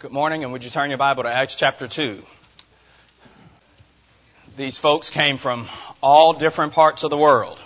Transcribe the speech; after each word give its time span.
Good 0.00 0.12
morning, 0.12 0.44
and 0.44 0.52
would 0.54 0.64
you 0.64 0.70
turn 0.70 0.88
your 0.88 0.96
Bible 0.96 1.24
to 1.24 1.28
Acts 1.28 1.56
chapter 1.56 1.86
2? 1.86 2.22
These 4.56 4.78
folks 4.78 5.10
came 5.10 5.36
from 5.36 5.68
all 6.02 6.32
different 6.32 6.72
parts 6.72 7.02
of 7.02 7.10
the 7.10 7.18
world. 7.18 7.60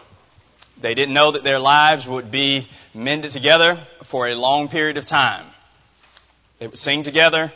They 0.80 0.96
didn't 0.96 1.14
know 1.14 1.30
that 1.30 1.44
their 1.44 1.60
lives 1.60 2.08
would 2.08 2.32
be 2.32 2.66
mended 2.92 3.30
together 3.30 3.76
for 4.02 4.26
a 4.26 4.34
long 4.34 4.66
period 4.66 4.96
of 4.96 5.04
time. 5.04 5.44
They 6.58 6.66
would 6.66 6.76
sing 6.76 7.04
together. 7.04 7.52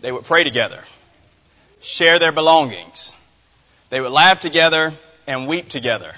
They 0.00 0.10
would 0.10 0.24
pray 0.24 0.42
together. 0.42 0.82
Share 1.80 2.18
their 2.18 2.32
belongings. 2.32 3.14
They 3.90 4.00
would 4.00 4.10
laugh 4.10 4.40
together 4.40 4.92
and 5.28 5.46
weep 5.46 5.68
together. 5.68 6.12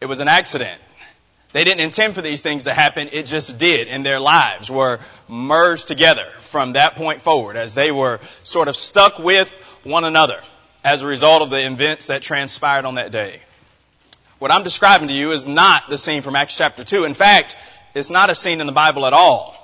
It 0.00 0.06
was 0.06 0.20
an 0.20 0.28
accident. 0.28 0.80
They 1.52 1.64
didn't 1.64 1.80
intend 1.80 2.14
for 2.14 2.20
these 2.20 2.42
things 2.42 2.64
to 2.64 2.74
happen. 2.74 3.08
It 3.12 3.26
just 3.26 3.58
did. 3.58 3.88
And 3.88 4.04
their 4.04 4.20
lives 4.20 4.70
were 4.70 5.00
merged 5.28 5.86
together 5.86 6.26
from 6.40 6.74
that 6.74 6.96
point 6.96 7.22
forward 7.22 7.56
as 7.56 7.74
they 7.74 7.90
were 7.90 8.20
sort 8.42 8.68
of 8.68 8.76
stuck 8.76 9.18
with 9.18 9.50
one 9.82 10.04
another 10.04 10.40
as 10.84 11.02
a 11.02 11.06
result 11.06 11.42
of 11.42 11.50
the 11.50 11.64
events 11.66 12.08
that 12.08 12.22
transpired 12.22 12.84
on 12.84 12.96
that 12.96 13.12
day. 13.12 13.40
What 14.38 14.52
I'm 14.52 14.62
describing 14.62 15.08
to 15.08 15.14
you 15.14 15.32
is 15.32 15.48
not 15.48 15.88
the 15.88 15.98
scene 15.98 16.22
from 16.22 16.36
Acts 16.36 16.56
chapter 16.56 16.84
2. 16.84 17.04
In 17.04 17.14
fact, 17.14 17.56
it's 17.94 18.10
not 18.10 18.30
a 18.30 18.34
scene 18.34 18.60
in 18.60 18.66
the 18.66 18.72
Bible 18.72 19.06
at 19.06 19.12
all. 19.12 19.54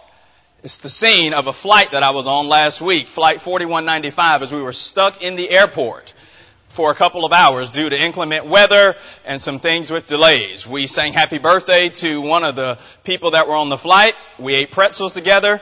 It's 0.64 0.78
the 0.78 0.88
scene 0.88 1.34
of 1.34 1.46
a 1.46 1.52
flight 1.52 1.90
that 1.92 2.02
I 2.02 2.10
was 2.10 2.26
on 2.26 2.48
last 2.48 2.80
week, 2.80 3.06
flight 3.06 3.42
4195, 3.42 4.42
as 4.42 4.52
we 4.52 4.62
were 4.62 4.72
stuck 4.72 5.22
in 5.22 5.36
the 5.36 5.50
airport 5.50 6.14
for 6.68 6.90
a 6.90 6.94
couple 6.94 7.24
of 7.24 7.32
hours 7.32 7.70
due 7.70 7.88
to 7.88 7.96
inclement 7.98 8.46
weather 8.46 8.96
and 9.24 9.40
some 9.40 9.58
things 9.58 9.90
with 9.90 10.06
delays. 10.06 10.66
We 10.66 10.86
sang 10.86 11.12
happy 11.12 11.38
birthday 11.38 11.88
to 11.90 12.20
one 12.20 12.44
of 12.44 12.56
the 12.56 12.78
people 13.04 13.32
that 13.32 13.48
were 13.48 13.54
on 13.54 13.68
the 13.68 13.78
flight. 13.78 14.14
We 14.38 14.54
ate 14.54 14.70
pretzels 14.70 15.14
together. 15.14 15.60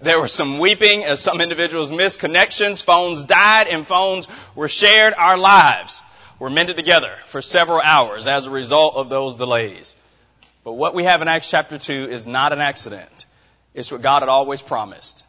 There 0.00 0.20
was 0.20 0.32
some 0.32 0.58
weeping 0.58 1.04
as 1.04 1.20
some 1.20 1.40
individuals 1.40 1.90
missed 1.90 2.18
connections. 2.18 2.82
Phones 2.82 3.24
died 3.24 3.68
and 3.68 3.86
phones 3.86 4.28
were 4.54 4.68
shared. 4.68 5.14
Our 5.14 5.36
lives 5.36 6.02
were 6.38 6.50
mended 6.50 6.76
together 6.76 7.14
for 7.26 7.40
several 7.40 7.80
hours 7.80 8.26
as 8.26 8.46
a 8.46 8.50
result 8.50 8.96
of 8.96 9.08
those 9.08 9.36
delays. 9.36 9.96
But 10.64 10.72
what 10.72 10.94
we 10.94 11.04
have 11.04 11.22
in 11.22 11.28
Acts 11.28 11.50
chapter 11.50 11.78
2 11.78 11.92
is 12.10 12.26
not 12.26 12.52
an 12.52 12.60
accident. 12.60 13.26
It's 13.74 13.92
what 13.92 14.02
God 14.02 14.20
had 14.20 14.28
always 14.28 14.62
promised. 14.62 15.24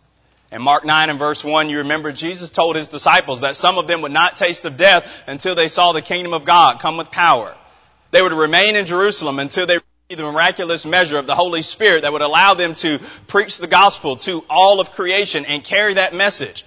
In 0.55 0.61
Mark 0.61 0.85
9 0.85 1.09
and 1.09 1.19
verse 1.19 1.43
1, 1.43 1.69
you 1.69 1.79
remember 1.79 2.13
Jesus 2.13 2.49
told 2.49 2.77
his 2.77 2.87
disciples 2.87 3.41
that 3.41 3.57
some 3.57 3.77
of 3.77 3.87
them 3.87 4.01
would 4.03 4.13
not 4.13 4.37
taste 4.37 4.63
of 4.63 4.77
death 4.77 5.23
until 5.27 5.53
they 5.53 5.67
saw 5.67 5.91
the 5.91 6.01
kingdom 6.01 6.33
of 6.33 6.45
God 6.45 6.79
come 6.79 6.95
with 6.95 7.11
power. 7.11 7.53
They 8.11 8.21
would 8.21 8.31
remain 8.31 8.77
in 8.77 8.85
Jerusalem 8.85 9.39
until 9.39 9.65
they 9.65 9.79
received 9.79 10.17
the 10.21 10.31
miraculous 10.31 10.85
measure 10.85 11.17
of 11.17 11.27
the 11.27 11.35
Holy 11.35 11.61
Spirit 11.61 12.03
that 12.03 12.13
would 12.13 12.21
allow 12.21 12.53
them 12.53 12.73
to 12.75 12.99
preach 13.27 13.57
the 13.57 13.67
gospel 13.67 14.15
to 14.15 14.45
all 14.49 14.79
of 14.79 14.93
creation 14.93 15.43
and 15.43 15.61
carry 15.61 15.95
that 15.95 16.13
message. 16.13 16.63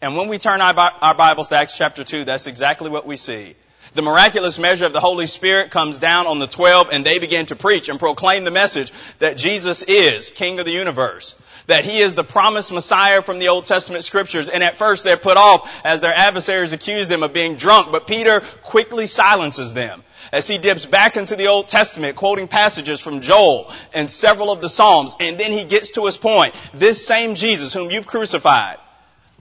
And 0.00 0.16
when 0.16 0.28
we 0.28 0.38
turn 0.38 0.60
our 0.60 1.14
Bibles 1.14 1.48
to 1.48 1.56
Acts 1.56 1.76
chapter 1.76 2.04
2, 2.04 2.24
that's 2.26 2.46
exactly 2.46 2.90
what 2.90 3.08
we 3.08 3.16
see. 3.16 3.56
The 3.94 4.02
miraculous 4.02 4.58
measure 4.58 4.86
of 4.86 4.92
the 4.92 5.00
Holy 5.00 5.26
Spirit 5.26 5.70
comes 5.70 5.98
down 5.98 6.26
on 6.26 6.38
the 6.38 6.46
twelve 6.46 6.88
and 6.90 7.04
they 7.04 7.18
begin 7.18 7.46
to 7.46 7.56
preach 7.56 7.88
and 7.88 7.98
proclaim 7.98 8.44
the 8.44 8.50
message 8.50 8.92
that 9.18 9.36
Jesus 9.36 9.82
is 9.82 10.30
King 10.30 10.58
of 10.58 10.64
the 10.64 10.72
universe 10.72 11.36
that 11.66 11.84
he 11.84 12.00
is 12.00 12.14
the 12.14 12.24
promised 12.24 12.72
Messiah 12.72 13.22
from 13.22 13.38
the 13.38 13.48
Old 13.48 13.66
Testament 13.66 14.04
scriptures. 14.04 14.48
And 14.48 14.62
at 14.62 14.76
first 14.76 15.04
they're 15.04 15.16
put 15.16 15.36
off 15.36 15.84
as 15.84 16.00
their 16.00 16.14
adversaries 16.14 16.72
accuse 16.72 17.08
them 17.08 17.22
of 17.22 17.32
being 17.32 17.56
drunk, 17.56 17.90
but 17.92 18.06
Peter 18.06 18.40
quickly 18.62 19.06
silences 19.06 19.74
them 19.74 20.02
as 20.32 20.48
he 20.48 20.58
dips 20.58 20.86
back 20.86 21.16
into 21.16 21.36
the 21.36 21.48
Old 21.48 21.68
Testament, 21.68 22.16
quoting 22.16 22.48
passages 22.48 23.00
from 23.00 23.20
Joel 23.20 23.70
and 23.92 24.08
several 24.08 24.50
of 24.50 24.60
the 24.60 24.68
Psalms. 24.68 25.14
And 25.20 25.38
then 25.38 25.52
he 25.52 25.64
gets 25.64 25.90
to 25.90 26.06
his 26.06 26.16
point. 26.16 26.54
This 26.72 27.06
same 27.06 27.34
Jesus 27.34 27.72
whom 27.72 27.90
you've 27.90 28.06
crucified, 28.06 28.78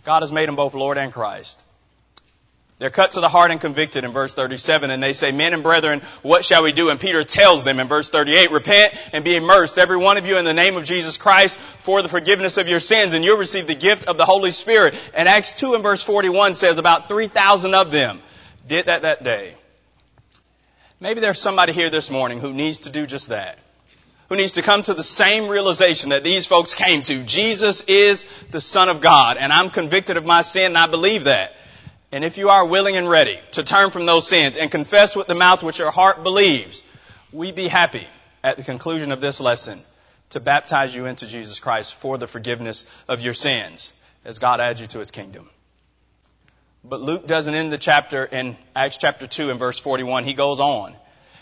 God 0.04 0.22
has 0.22 0.32
made 0.32 0.50
him 0.50 0.56
both 0.56 0.74
Lord 0.74 0.98
and 0.98 1.14
Christ. 1.14 1.62
They're 2.82 2.90
cut 2.90 3.12
to 3.12 3.20
the 3.20 3.30
heart 3.30 3.52
and 3.52 3.62
convicted 3.62 4.06
in 4.06 4.12
verse 4.12 4.34
37 4.34 4.90
and 4.90 5.04
they 5.04 5.14
say, 5.14 5.32
men 5.32 5.54
and 5.54 5.62
brethren, 5.62 6.02
what 6.24 6.44
shall 6.44 6.64
we 6.64 6.72
do? 6.72 6.90
And 6.90 7.00
Peter 7.00 7.24
tells 7.24 7.64
them 7.64 7.80
in 7.80 7.88
verse 7.88 8.10
38, 8.10 8.50
repent 8.50 8.96
and 9.14 9.24
be 9.24 9.36
immersed, 9.36 9.78
every 9.78 9.98
one 9.98 10.18
of 10.18 10.26
you 10.26 10.40
in 10.40 10.46
the 10.46 10.54
name 10.56 10.76
of 10.78 10.84
Jesus 10.84 11.20
Christ 11.20 11.60
for 11.60 12.02
the 12.02 12.10
forgiveness 12.10 12.58
of 12.58 12.68
your 12.68 12.80
sins 12.80 13.14
and 13.14 13.24
you'll 13.24 13.38
receive 13.38 13.68
the 13.68 13.76
gift 13.76 14.08
of 14.08 14.18
the 14.18 14.26
Holy 14.26 14.50
Spirit. 14.50 14.96
And 15.14 15.30
Acts 15.30 15.52
2 15.60 15.76
and 15.76 15.84
verse 15.84 16.02
41 16.02 16.56
says 16.56 16.80
about 16.80 17.08
3,000 17.08 17.76
of 17.76 17.92
them 17.92 18.20
did 18.68 18.88
that 18.88 19.04
that 19.04 19.24
day. 19.24 19.54
Maybe 21.00 21.20
there's 21.20 21.40
somebody 21.40 21.74
here 21.74 21.92
this 21.92 22.10
morning 22.10 22.40
who 22.40 22.52
needs 22.52 22.80
to 22.80 22.90
do 22.90 23.06
just 23.06 23.30
that. 23.30 23.60
Who 24.30 24.38
needs 24.38 24.54
to 24.54 24.64
come 24.64 24.82
to 24.82 24.96
the 24.96 25.04
same 25.04 25.50
realization 25.50 26.10
that 26.10 26.24
these 26.24 26.48
folks 26.48 26.74
came 26.74 27.04
to. 27.04 27.22
Jesus 27.26 27.82
is 27.82 28.26
the 28.50 28.60
Son 28.60 28.90
of 28.90 29.02
God 29.02 29.38
and 29.38 29.54
I'm 29.54 29.70
convicted 29.70 30.18
of 30.18 30.26
my 30.26 30.42
sin 30.42 30.66
and 30.66 30.78
I 30.80 30.88
believe 30.88 31.26
that. 31.26 31.54
And 32.12 32.24
if 32.26 32.38
you 32.38 32.50
are 32.50 32.66
willing 32.66 32.98
and 32.98 33.10
ready 33.10 33.40
to 33.52 33.64
turn 33.64 33.90
from 33.90 34.06
those 34.06 34.28
sins 34.28 34.58
and 34.58 34.70
confess 34.70 35.16
with 35.16 35.28
the 35.28 35.36
mouth 35.36 35.64
which 35.64 35.80
your 35.80 35.92
heart 35.92 36.24
believes, 36.24 36.84
we 37.32 37.52
be 37.52 37.70
happy 37.70 38.06
at 38.44 38.58
the 38.58 38.64
conclusion 38.64 39.12
of 39.12 39.22
this 39.22 39.40
lesson 39.40 39.80
to 40.32 40.40
baptize 40.40 40.94
you 40.94 41.06
into 41.06 41.28
Jesus 41.28 41.60
Christ 41.60 41.96
for 41.96 42.18
the 42.18 42.28
forgiveness 42.28 42.86
of 43.08 43.22
your 43.22 43.34
sins 43.34 43.94
as 44.26 44.40
God 44.40 44.60
adds 44.60 44.82
you 44.82 44.88
to 44.88 45.00
his 45.00 45.12
kingdom. 45.12 45.50
But 46.84 47.02
Luke 47.02 47.28
doesn't 47.28 47.54
end 47.54 47.72
the 47.72 47.78
chapter 47.78 48.26
in 48.26 48.58
Acts 48.76 48.98
chapter 48.98 49.28
2 49.28 49.52
and 49.52 49.60
verse 49.60 49.80
41. 49.80 50.24
He 50.24 50.34
goes 50.34 50.60
on. 50.60 50.96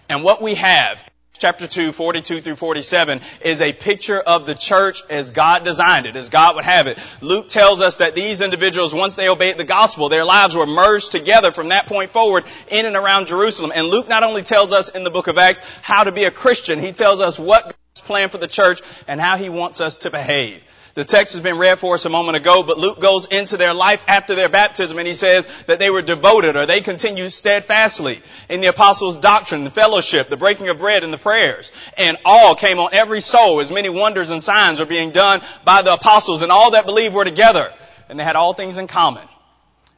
And 0.09 0.24
what 0.24 0.41
we 0.41 0.56
have 0.56 1.03
chapter 1.40 1.68
2, 1.68 1.94
42 1.94 2.42
through 2.42 2.56
47 2.56 3.22
is 3.42 3.62
a 3.62 3.74
picture 3.74 4.20
of 4.20 4.46
the 4.46 4.54
church 4.54 5.02
as 5.10 5.32
God 5.32 5.64
designed 5.64 6.06
it, 6.06 6.16
as 6.16 6.30
God 6.30 6.56
would 6.56 6.66
have 6.66 6.88
it. 6.88 7.00
Luke 7.22 7.48
tells 7.48 7.82
us 7.82 7.96
that 7.96 8.14
these 8.14 8.42
individuals, 8.42 8.94
once 8.94 9.16
they 9.16 9.30
obeyed 9.30 9.58
the 9.58 9.64
gospel, 9.64 10.10
their 10.10 10.26
lives 10.26 10.56
were 10.56 10.66
merged 10.66 11.12
together 11.12 11.52
from 11.52 11.70
that 11.70 11.86
point 11.88 12.12
forward 12.12 12.44
in 12.70 12.86
and 12.86 12.96
around 12.96 13.28
Jerusalem. 13.28 13.72
And 13.74 13.88
Luke 13.88 14.10
not 14.10 14.24
only 14.24 14.44
tells 14.44 14.74
us 14.74 14.90
in 14.90 15.04
the 15.04 15.10
book 15.10 15.28
of 15.28 15.38
Acts 15.38 15.62
how 15.82 16.04
to 16.04 16.12
be 16.12 16.26
a 16.26 16.32
Christian, 16.32 16.78
he 16.78 16.92
tells 16.92 17.22
us 17.22 17.40
what 17.40 17.64
God's 17.64 18.02
plan 18.06 18.30
for 18.30 18.38
the 18.38 18.48
church 18.48 18.82
and 19.08 19.22
how 19.22 19.38
he 19.38 19.50
wants 19.50 19.80
us 19.80 20.00
to 20.00 20.12
behave. 20.12 20.64
The 21.00 21.06
text 21.06 21.34
has 21.34 21.42
been 21.42 21.58
read 21.58 21.80
for 21.80 21.94
us 21.94 22.04
a 22.04 22.10
moment 22.10 22.36
ago, 22.36 22.62
but 22.62 22.78
Luke 22.78 23.00
goes 23.00 23.26
into 23.28 23.56
their 23.56 23.74
life 23.74 24.04
after 24.06 24.36
their 24.36 24.50
baptism 24.50 24.98
and 24.98 25.08
he 25.08 25.14
says 25.14 25.48
that 25.68 25.80
they 25.80 25.90
were 25.90 26.02
devoted 26.02 26.58
or 26.58 26.66
they 26.66 26.82
continued 26.82 27.32
steadfastly 27.32 28.20
in 28.50 28.60
the 28.60 28.68
apostles' 28.68 29.18
doctrine, 29.18 29.64
the 29.64 29.70
fellowship, 29.70 30.28
the 30.28 30.36
breaking 30.36 30.68
of 30.68 30.78
bread 30.78 31.06
and 31.06 31.14
the 31.14 31.18
prayers. 31.18 31.72
And 31.96 32.18
all 32.26 32.54
came 32.54 32.80
on 32.80 32.90
every 32.92 33.22
soul 33.22 33.62
as 33.62 33.72
many 33.72 33.88
wonders 33.88 34.30
and 34.30 34.44
signs 34.44 34.82
were 34.82 34.86
being 34.86 35.12
done 35.12 35.40
by 35.64 35.84
the 35.84 35.94
apostles 35.94 36.42
and 36.42 36.52
all 36.52 36.72
that 36.72 36.86
believed 36.86 37.16
were 37.16 37.24
together 37.24 37.72
and 38.09 38.20
they 38.20 38.26
had 38.26 38.36
all 38.36 38.52
things 38.52 38.78
in 38.78 38.88
common. 38.88 39.26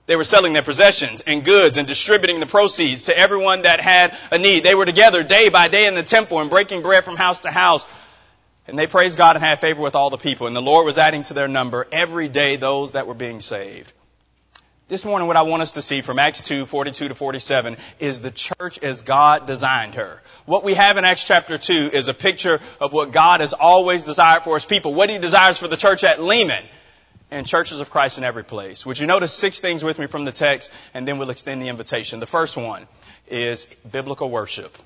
They 0.05 0.15
were 0.15 0.23
selling 0.23 0.53
their 0.53 0.61
possessions 0.61 1.21
and 1.21 1.43
goods 1.43 1.77
and 1.77 1.87
distributing 1.87 2.39
the 2.39 2.45
proceeds 2.45 3.05
to 3.05 3.17
everyone 3.17 3.63
that 3.63 3.79
had 3.79 4.15
a 4.29 4.37
need. 4.37 4.63
They 4.63 4.75
were 4.75 4.85
together 4.85 5.23
day 5.23 5.49
by 5.49 5.67
day 5.67 5.87
in 5.87 5.95
the 5.95 6.03
temple 6.03 6.39
and 6.39 6.49
breaking 6.51 6.83
bread 6.83 7.05
from 7.05 7.15
house 7.15 7.39
to 7.39 7.49
house 7.49 7.87
and 8.67 8.77
they 8.77 8.87
praised 8.87 9.17
God 9.17 9.35
and 9.35 9.43
had 9.43 9.59
favor 9.59 9.81
with 9.81 9.95
all 9.95 10.09
the 10.09 10.17
people. 10.17 10.47
And 10.47 10.55
the 10.55 10.61
Lord 10.61 10.85
was 10.85 10.97
adding 10.97 11.23
to 11.23 11.33
their 11.33 11.47
number 11.47 11.87
every 11.91 12.27
day 12.27 12.55
those 12.55 12.93
that 12.93 13.07
were 13.07 13.13
being 13.13 13.41
saved. 13.41 13.91
This 14.91 15.05
morning, 15.05 15.27
what 15.29 15.37
I 15.37 15.43
want 15.43 15.61
us 15.61 15.71
to 15.71 15.81
see 15.81 16.01
from 16.01 16.19
Acts 16.19 16.41
2, 16.41 16.65
42 16.65 17.07
to 17.07 17.15
47 17.15 17.77
is 18.01 18.21
the 18.21 18.29
church 18.29 18.77
as 18.83 19.03
God 19.03 19.47
designed 19.47 19.95
her. 19.95 20.21
What 20.45 20.65
we 20.65 20.73
have 20.73 20.97
in 20.97 21.05
Acts 21.05 21.23
chapter 21.23 21.57
2 21.57 21.91
is 21.93 22.09
a 22.09 22.13
picture 22.13 22.59
of 22.81 22.91
what 22.91 23.13
God 23.13 23.39
has 23.39 23.53
always 23.53 24.03
desired 24.03 24.43
for 24.43 24.55
his 24.55 24.65
people, 24.65 24.93
what 24.93 25.09
he 25.09 25.17
desires 25.17 25.57
for 25.57 25.69
the 25.69 25.77
church 25.77 26.03
at 26.03 26.21
Lehman 26.21 26.65
and 27.31 27.47
churches 27.47 27.79
of 27.79 27.89
Christ 27.89 28.17
in 28.17 28.25
every 28.25 28.43
place. 28.43 28.85
Would 28.85 28.99
you 28.99 29.07
notice 29.07 29.31
six 29.31 29.61
things 29.61 29.81
with 29.81 29.97
me 29.97 30.07
from 30.07 30.25
the 30.25 30.33
text 30.33 30.73
and 30.93 31.07
then 31.07 31.17
we'll 31.17 31.29
extend 31.29 31.61
the 31.61 31.69
invitation. 31.69 32.19
The 32.19 32.27
first 32.27 32.57
one 32.57 32.85
is 33.29 33.67
biblical 33.89 34.29
worship. 34.29 34.77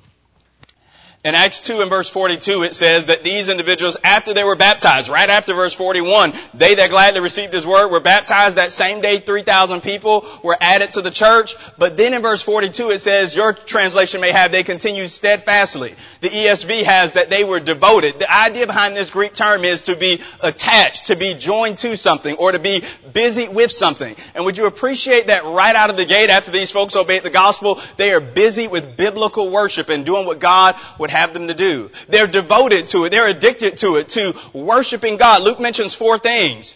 In 1.25 1.33
Acts 1.33 1.59
2 1.61 1.81
and 1.81 1.89
verse 1.89 2.07
42 2.07 2.61
it 2.61 2.75
says 2.75 3.07
that 3.07 3.23
these 3.23 3.49
individuals, 3.49 3.97
after 4.03 4.35
they 4.35 4.43
were 4.43 4.55
baptized, 4.55 5.09
right 5.09 5.27
after 5.27 5.55
verse 5.55 5.73
41, 5.73 6.33
they 6.53 6.75
that 6.75 6.91
gladly 6.91 7.19
received 7.19 7.51
his 7.51 7.65
word 7.65 7.87
were 7.87 7.99
baptized. 7.99 8.57
That 8.57 8.71
same 8.71 9.01
day 9.01 9.17
3,000 9.17 9.81
people 9.81 10.27
were 10.43 10.55
added 10.61 10.91
to 10.91 11.01
the 11.01 11.09
church. 11.09 11.55
But 11.79 11.97
then 11.97 12.13
in 12.13 12.21
verse 12.21 12.43
42 12.43 12.91
it 12.91 12.99
says, 12.99 13.35
your 13.35 13.53
translation 13.53 14.21
may 14.21 14.31
have, 14.33 14.51
they 14.51 14.61
continued 14.61 15.09
steadfastly. 15.09 15.95
The 16.21 16.29
ESV 16.29 16.83
has 16.83 17.13
that 17.13 17.31
they 17.31 17.43
were 17.43 17.59
devoted. 17.59 18.19
The 18.19 18.31
idea 18.31 18.67
behind 18.67 18.95
this 18.95 19.09
Greek 19.09 19.33
term 19.33 19.63
is 19.63 19.81
to 19.81 19.95
be 19.95 20.21
attached, 20.41 21.07
to 21.07 21.15
be 21.15 21.33
joined 21.33 21.79
to 21.79 21.97
something, 21.97 22.35
or 22.35 22.51
to 22.51 22.59
be 22.59 22.83
busy 23.13 23.47
with 23.47 23.71
something. 23.71 24.15
And 24.35 24.45
would 24.45 24.59
you 24.59 24.67
appreciate 24.67 25.25
that 25.27 25.43
right 25.43 25.75
out 25.75 25.89
of 25.89 25.97
the 25.97 26.05
gate 26.05 26.29
after 26.29 26.51
these 26.51 26.71
folks 26.71 26.95
obeyed 26.95 27.23
the 27.23 27.31
gospel, 27.31 27.79
they 27.97 28.13
are 28.13 28.21
busy 28.21 28.67
with 28.67 28.95
biblical 28.95 29.49
worship 29.49 29.89
and 29.89 30.05
doing 30.05 30.27
what 30.27 30.37
God 30.37 30.75
would 30.99 31.14
have 31.15 31.33
them 31.33 31.47
to 31.47 31.53
do. 31.53 31.91
They're 32.09 32.27
devoted 32.27 32.87
to 32.87 33.05
it. 33.05 33.09
They're 33.09 33.27
addicted 33.27 33.77
to 33.77 33.95
it, 33.95 34.09
to 34.09 34.33
worshiping 34.53 35.17
God. 35.17 35.43
Luke 35.43 35.59
mentions 35.59 35.93
four 35.93 36.19
things 36.19 36.75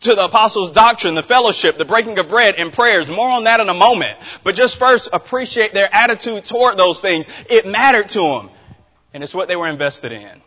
to 0.00 0.14
the 0.14 0.24
apostles' 0.24 0.70
doctrine, 0.70 1.14
the 1.14 1.22
fellowship, 1.22 1.76
the 1.76 1.84
breaking 1.84 2.18
of 2.18 2.28
bread, 2.28 2.54
and 2.56 2.72
prayers. 2.72 3.10
More 3.10 3.30
on 3.30 3.44
that 3.44 3.60
in 3.60 3.68
a 3.68 3.74
moment. 3.74 4.16
But 4.44 4.54
just 4.54 4.78
first 4.78 5.10
appreciate 5.12 5.72
their 5.72 5.88
attitude 5.92 6.44
toward 6.44 6.78
those 6.78 7.00
things. 7.00 7.28
It 7.50 7.66
mattered 7.66 8.08
to 8.10 8.20
them. 8.20 8.50
And 9.12 9.22
it's 9.22 9.34
what 9.34 9.48
they 9.48 9.56
were 9.56 9.68
invested 9.68 10.12
in. 10.12 10.42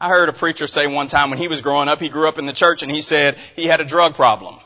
I 0.00 0.08
heard 0.08 0.28
a 0.28 0.32
preacher 0.32 0.66
say 0.66 0.86
one 0.86 1.08
time 1.08 1.30
when 1.30 1.38
he 1.38 1.48
was 1.48 1.60
growing 1.60 1.88
up, 1.88 2.00
he 2.00 2.08
grew 2.08 2.26
up 2.26 2.38
in 2.38 2.46
the 2.46 2.52
church 2.52 2.82
and 2.82 2.90
he 2.90 3.02
said 3.02 3.36
he 3.54 3.66
had 3.66 3.80
a 3.80 3.84
drug 3.84 4.14
problem. 4.14 4.56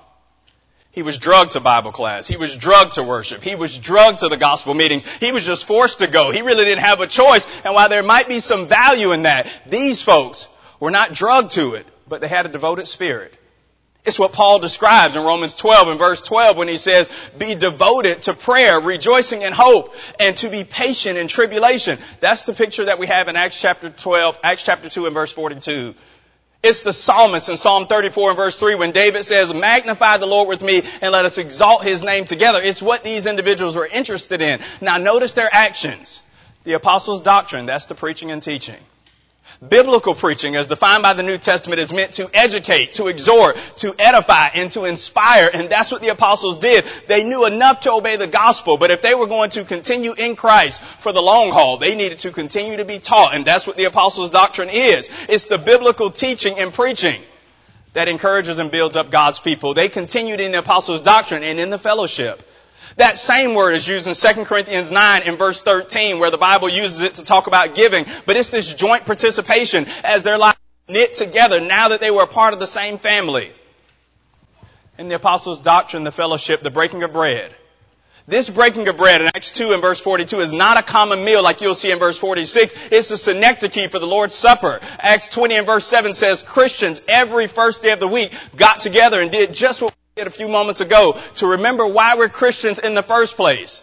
He 0.94 1.02
was 1.02 1.18
drugged 1.18 1.52
to 1.52 1.60
Bible 1.60 1.90
class. 1.90 2.28
He 2.28 2.36
was 2.36 2.56
drugged 2.56 2.92
to 2.92 3.02
worship. 3.02 3.42
He 3.42 3.56
was 3.56 3.76
drugged 3.76 4.20
to 4.20 4.28
the 4.28 4.36
gospel 4.36 4.74
meetings. 4.74 5.04
He 5.16 5.32
was 5.32 5.44
just 5.44 5.66
forced 5.66 5.98
to 5.98 6.06
go. 6.06 6.30
He 6.30 6.40
really 6.40 6.64
didn't 6.64 6.84
have 6.84 7.00
a 7.00 7.08
choice. 7.08 7.44
And 7.64 7.74
while 7.74 7.88
there 7.88 8.04
might 8.04 8.28
be 8.28 8.38
some 8.38 8.68
value 8.68 9.10
in 9.10 9.24
that, 9.24 9.50
these 9.68 10.02
folks 10.02 10.46
were 10.78 10.92
not 10.92 11.12
drugged 11.12 11.50
to 11.52 11.74
it, 11.74 11.84
but 12.06 12.20
they 12.20 12.28
had 12.28 12.46
a 12.46 12.48
devoted 12.48 12.86
spirit. 12.86 13.36
It's 14.04 14.20
what 14.20 14.34
Paul 14.34 14.60
describes 14.60 15.16
in 15.16 15.24
Romans 15.24 15.54
12 15.54 15.88
and 15.88 15.98
verse 15.98 16.22
12 16.22 16.56
when 16.56 16.68
he 16.68 16.76
says, 16.76 17.08
be 17.36 17.56
devoted 17.56 18.22
to 18.22 18.34
prayer, 18.34 18.78
rejoicing 18.78 19.42
in 19.42 19.52
hope, 19.52 19.96
and 20.20 20.36
to 20.36 20.48
be 20.48 20.62
patient 20.62 21.18
in 21.18 21.26
tribulation. 21.26 21.98
That's 22.20 22.44
the 22.44 22.52
picture 22.52 22.84
that 22.84 23.00
we 23.00 23.08
have 23.08 23.26
in 23.26 23.34
Acts 23.34 23.60
chapter 23.60 23.90
12, 23.90 24.38
Acts 24.44 24.62
chapter 24.62 24.88
2 24.88 25.06
and 25.06 25.14
verse 25.14 25.32
42. 25.32 25.94
It's 26.64 26.80
the 26.80 26.94
psalmist 26.94 27.50
in 27.50 27.58
Psalm 27.58 27.88
34 27.88 28.30
and 28.30 28.36
verse 28.38 28.56
3 28.56 28.76
when 28.76 28.90
David 28.90 29.22
says, 29.24 29.52
magnify 29.52 30.16
the 30.16 30.26
Lord 30.26 30.48
with 30.48 30.62
me 30.62 30.82
and 31.02 31.12
let 31.12 31.26
us 31.26 31.36
exalt 31.36 31.84
his 31.84 32.02
name 32.02 32.24
together. 32.24 32.58
It's 32.62 32.80
what 32.80 33.04
these 33.04 33.26
individuals 33.26 33.76
were 33.76 33.86
interested 33.86 34.40
in. 34.40 34.60
Now 34.80 34.96
notice 34.96 35.34
their 35.34 35.50
actions. 35.52 36.22
The 36.64 36.72
apostles' 36.72 37.20
doctrine, 37.20 37.66
that's 37.66 37.84
the 37.84 37.94
preaching 37.94 38.30
and 38.30 38.42
teaching. 38.42 38.80
Biblical 39.68 40.14
preaching, 40.14 40.56
as 40.56 40.66
defined 40.66 41.02
by 41.02 41.14
the 41.14 41.22
New 41.22 41.38
Testament, 41.38 41.80
is 41.80 41.92
meant 41.92 42.14
to 42.14 42.28
educate, 42.34 42.94
to 42.94 43.06
exhort, 43.06 43.56
to 43.76 43.94
edify, 43.98 44.48
and 44.48 44.70
to 44.72 44.84
inspire. 44.84 45.50
And 45.52 45.70
that's 45.70 45.92
what 45.92 46.02
the 46.02 46.08
apostles 46.08 46.58
did. 46.58 46.84
They 47.06 47.24
knew 47.24 47.46
enough 47.46 47.80
to 47.80 47.92
obey 47.92 48.16
the 48.16 48.26
gospel, 48.26 48.76
but 48.76 48.90
if 48.90 49.00
they 49.00 49.14
were 49.14 49.26
going 49.26 49.50
to 49.50 49.64
continue 49.64 50.12
in 50.12 50.36
Christ 50.36 50.80
for 50.80 51.12
the 51.12 51.22
long 51.22 51.50
haul, 51.50 51.78
they 51.78 51.94
needed 51.94 52.18
to 52.18 52.32
continue 52.32 52.76
to 52.76 52.84
be 52.84 52.98
taught. 52.98 53.34
And 53.34 53.44
that's 53.44 53.66
what 53.66 53.76
the 53.76 53.84
apostles' 53.84 54.30
doctrine 54.30 54.70
is. 54.70 55.08
It's 55.28 55.46
the 55.46 55.58
biblical 55.58 56.10
teaching 56.10 56.58
and 56.58 56.72
preaching 56.72 57.20
that 57.94 58.08
encourages 58.08 58.58
and 58.58 58.70
builds 58.70 58.96
up 58.96 59.10
God's 59.10 59.38
people. 59.38 59.72
They 59.72 59.88
continued 59.88 60.40
in 60.40 60.52
the 60.52 60.58
apostles' 60.58 61.00
doctrine 61.00 61.42
and 61.42 61.58
in 61.58 61.70
the 61.70 61.78
fellowship. 61.78 62.42
That 62.96 63.18
same 63.18 63.54
word 63.54 63.74
is 63.74 63.86
used 63.86 64.06
in 64.06 64.14
2 64.14 64.44
Corinthians 64.44 64.90
9 64.90 65.22
in 65.22 65.36
verse 65.36 65.62
13 65.62 66.18
where 66.18 66.30
the 66.30 66.38
Bible 66.38 66.68
uses 66.68 67.02
it 67.02 67.14
to 67.16 67.24
talk 67.24 67.46
about 67.46 67.74
giving. 67.74 68.06
But 68.26 68.36
it's 68.36 68.50
this 68.50 68.72
joint 68.72 69.04
participation 69.04 69.86
as 70.04 70.22
their 70.22 70.38
lives 70.38 70.58
knit 70.88 71.14
together 71.14 71.60
now 71.60 71.88
that 71.88 72.00
they 72.00 72.10
were 72.10 72.22
a 72.22 72.28
part 72.28 72.54
of 72.54 72.60
the 72.60 72.66
same 72.66 72.98
family. 72.98 73.50
In 74.98 75.08
the 75.08 75.16
apostles' 75.16 75.60
doctrine, 75.60 76.04
the 76.04 76.12
fellowship, 76.12 76.60
the 76.60 76.70
breaking 76.70 77.02
of 77.02 77.12
bread. 77.12 77.54
This 78.26 78.48
breaking 78.48 78.88
of 78.88 78.96
bread 78.96 79.20
in 79.20 79.26
Acts 79.26 79.50
2 79.50 79.72
and 79.72 79.82
verse 79.82 80.00
42 80.00 80.40
is 80.40 80.52
not 80.52 80.78
a 80.78 80.82
common 80.82 81.24
meal 81.24 81.42
like 81.42 81.60
you'll 81.60 81.74
see 81.74 81.90
in 81.90 81.98
verse 81.98 82.18
46. 82.18 82.74
It's 82.90 83.08
the 83.08 83.18
synecdoche 83.18 83.90
for 83.90 83.98
the 83.98 84.06
Lord's 84.06 84.34
Supper. 84.34 84.80
Acts 84.98 85.28
20 85.28 85.56
and 85.56 85.66
verse 85.66 85.86
7 85.86 86.14
says 86.14 86.42
Christians 86.42 87.02
every 87.06 87.48
first 87.48 87.82
day 87.82 87.90
of 87.90 88.00
the 88.00 88.08
week 88.08 88.32
got 88.56 88.80
together 88.80 89.20
and 89.20 89.30
did 89.30 89.52
just 89.52 89.82
what 89.82 89.94
a 90.16 90.30
few 90.30 90.48
moments 90.48 90.80
ago 90.80 91.18
to 91.34 91.46
remember 91.48 91.86
why 91.86 92.14
we're 92.14 92.28
Christians 92.28 92.78
in 92.78 92.94
the 92.94 93.02
first 93.02 93.36
place. 93.36 93.82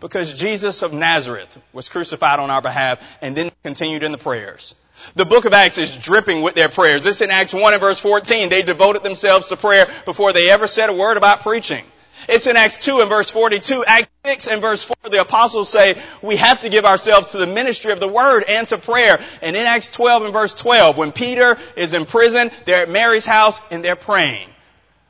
Because 0.00 0.32
Jesus 0.32 0.80
of 0.80 0.94
Nazareth 0.94 1.58
was 1.74 1.90
crucified 1.90 2.38
on 2.38 2.48
our 2.48 2.62
behalf 2.62 3.18
and 3.20 3.36
then 3.36 3.50
continued 3.62 4.02
in 4.02 4.12
the 4.12 4.18
prayers. 4.18 4.74
The 5.16 5.26
book 5.26 5.44
of 5.44 5.52
Acts 5.52 5.76
is 5.76 5.96
dripping 5.96 6.40
with 6.40 6.54
their 6.54 6.70
prayers. 6.70 7.04
This 7.04 7.20
in 7.20 7.30
Acts 7.30 7.52
1 7.52 7.74
and 7.74 7.80
verse 7.80 8.00
14. 8.00 8.48
They 8.48 8.62
devoted 8.62 9.02
themselves 9.02 9.48
to 9.48 9.56
prayer 9.56 9.86
before 10.06 10.32
they 10.32 10.48
ever 10.48 10.66
said 10.66 10.88
a 10.88 10.94
word 10.94 11.18
about 11.18 11.40
preaching. 11.40 11.84
It's 12.28 12.46
in 12.46 12.56
Acts 12.56 12.76
2 12.78 13.00
and 13.00 13.08
verse 13.08 13.30
42. 13.30 13.84
Acts 13.86 14.10
6 14.24 14.48
and 14.48 14.60
verse 14.60 14.84
4, 14.84 15.10
the 15.10 15.20
apostles 15.20 15.68
say, 15.68 16.00
we 16.22 16.36
have 16.36 16.60
to 16.62 16.68
give 16.68 16.84
ourselves 16.84 17.32
to 17.32 17.38
the 17.38 17.46
ministry 17.46 17.92
of 17.92 18.00
the 18.00 18.08
word 18.08 18.44
and 18.48 18.68
to 18.68 18.78
prayer. 18.78 19.20
And 19.42 19.56
in 19.56 19.66
Acts 19.66 19.90
12 19.90 20.24
and 20.24 20.32
verse 20.32 20.54
12, 20.54 20.96
when 20.96 21.12
Peter 21.12 21.58
is 21.76 21.94
in 21.94 22.06
prison, 22.06 22.50
they're 22.66 22.82
at 22.82 22.90
Mary's 22.90 23.26
house 23.26 23.60
and 23.70 23.84
they're 23.84 23.96
praying. 23.96 24.49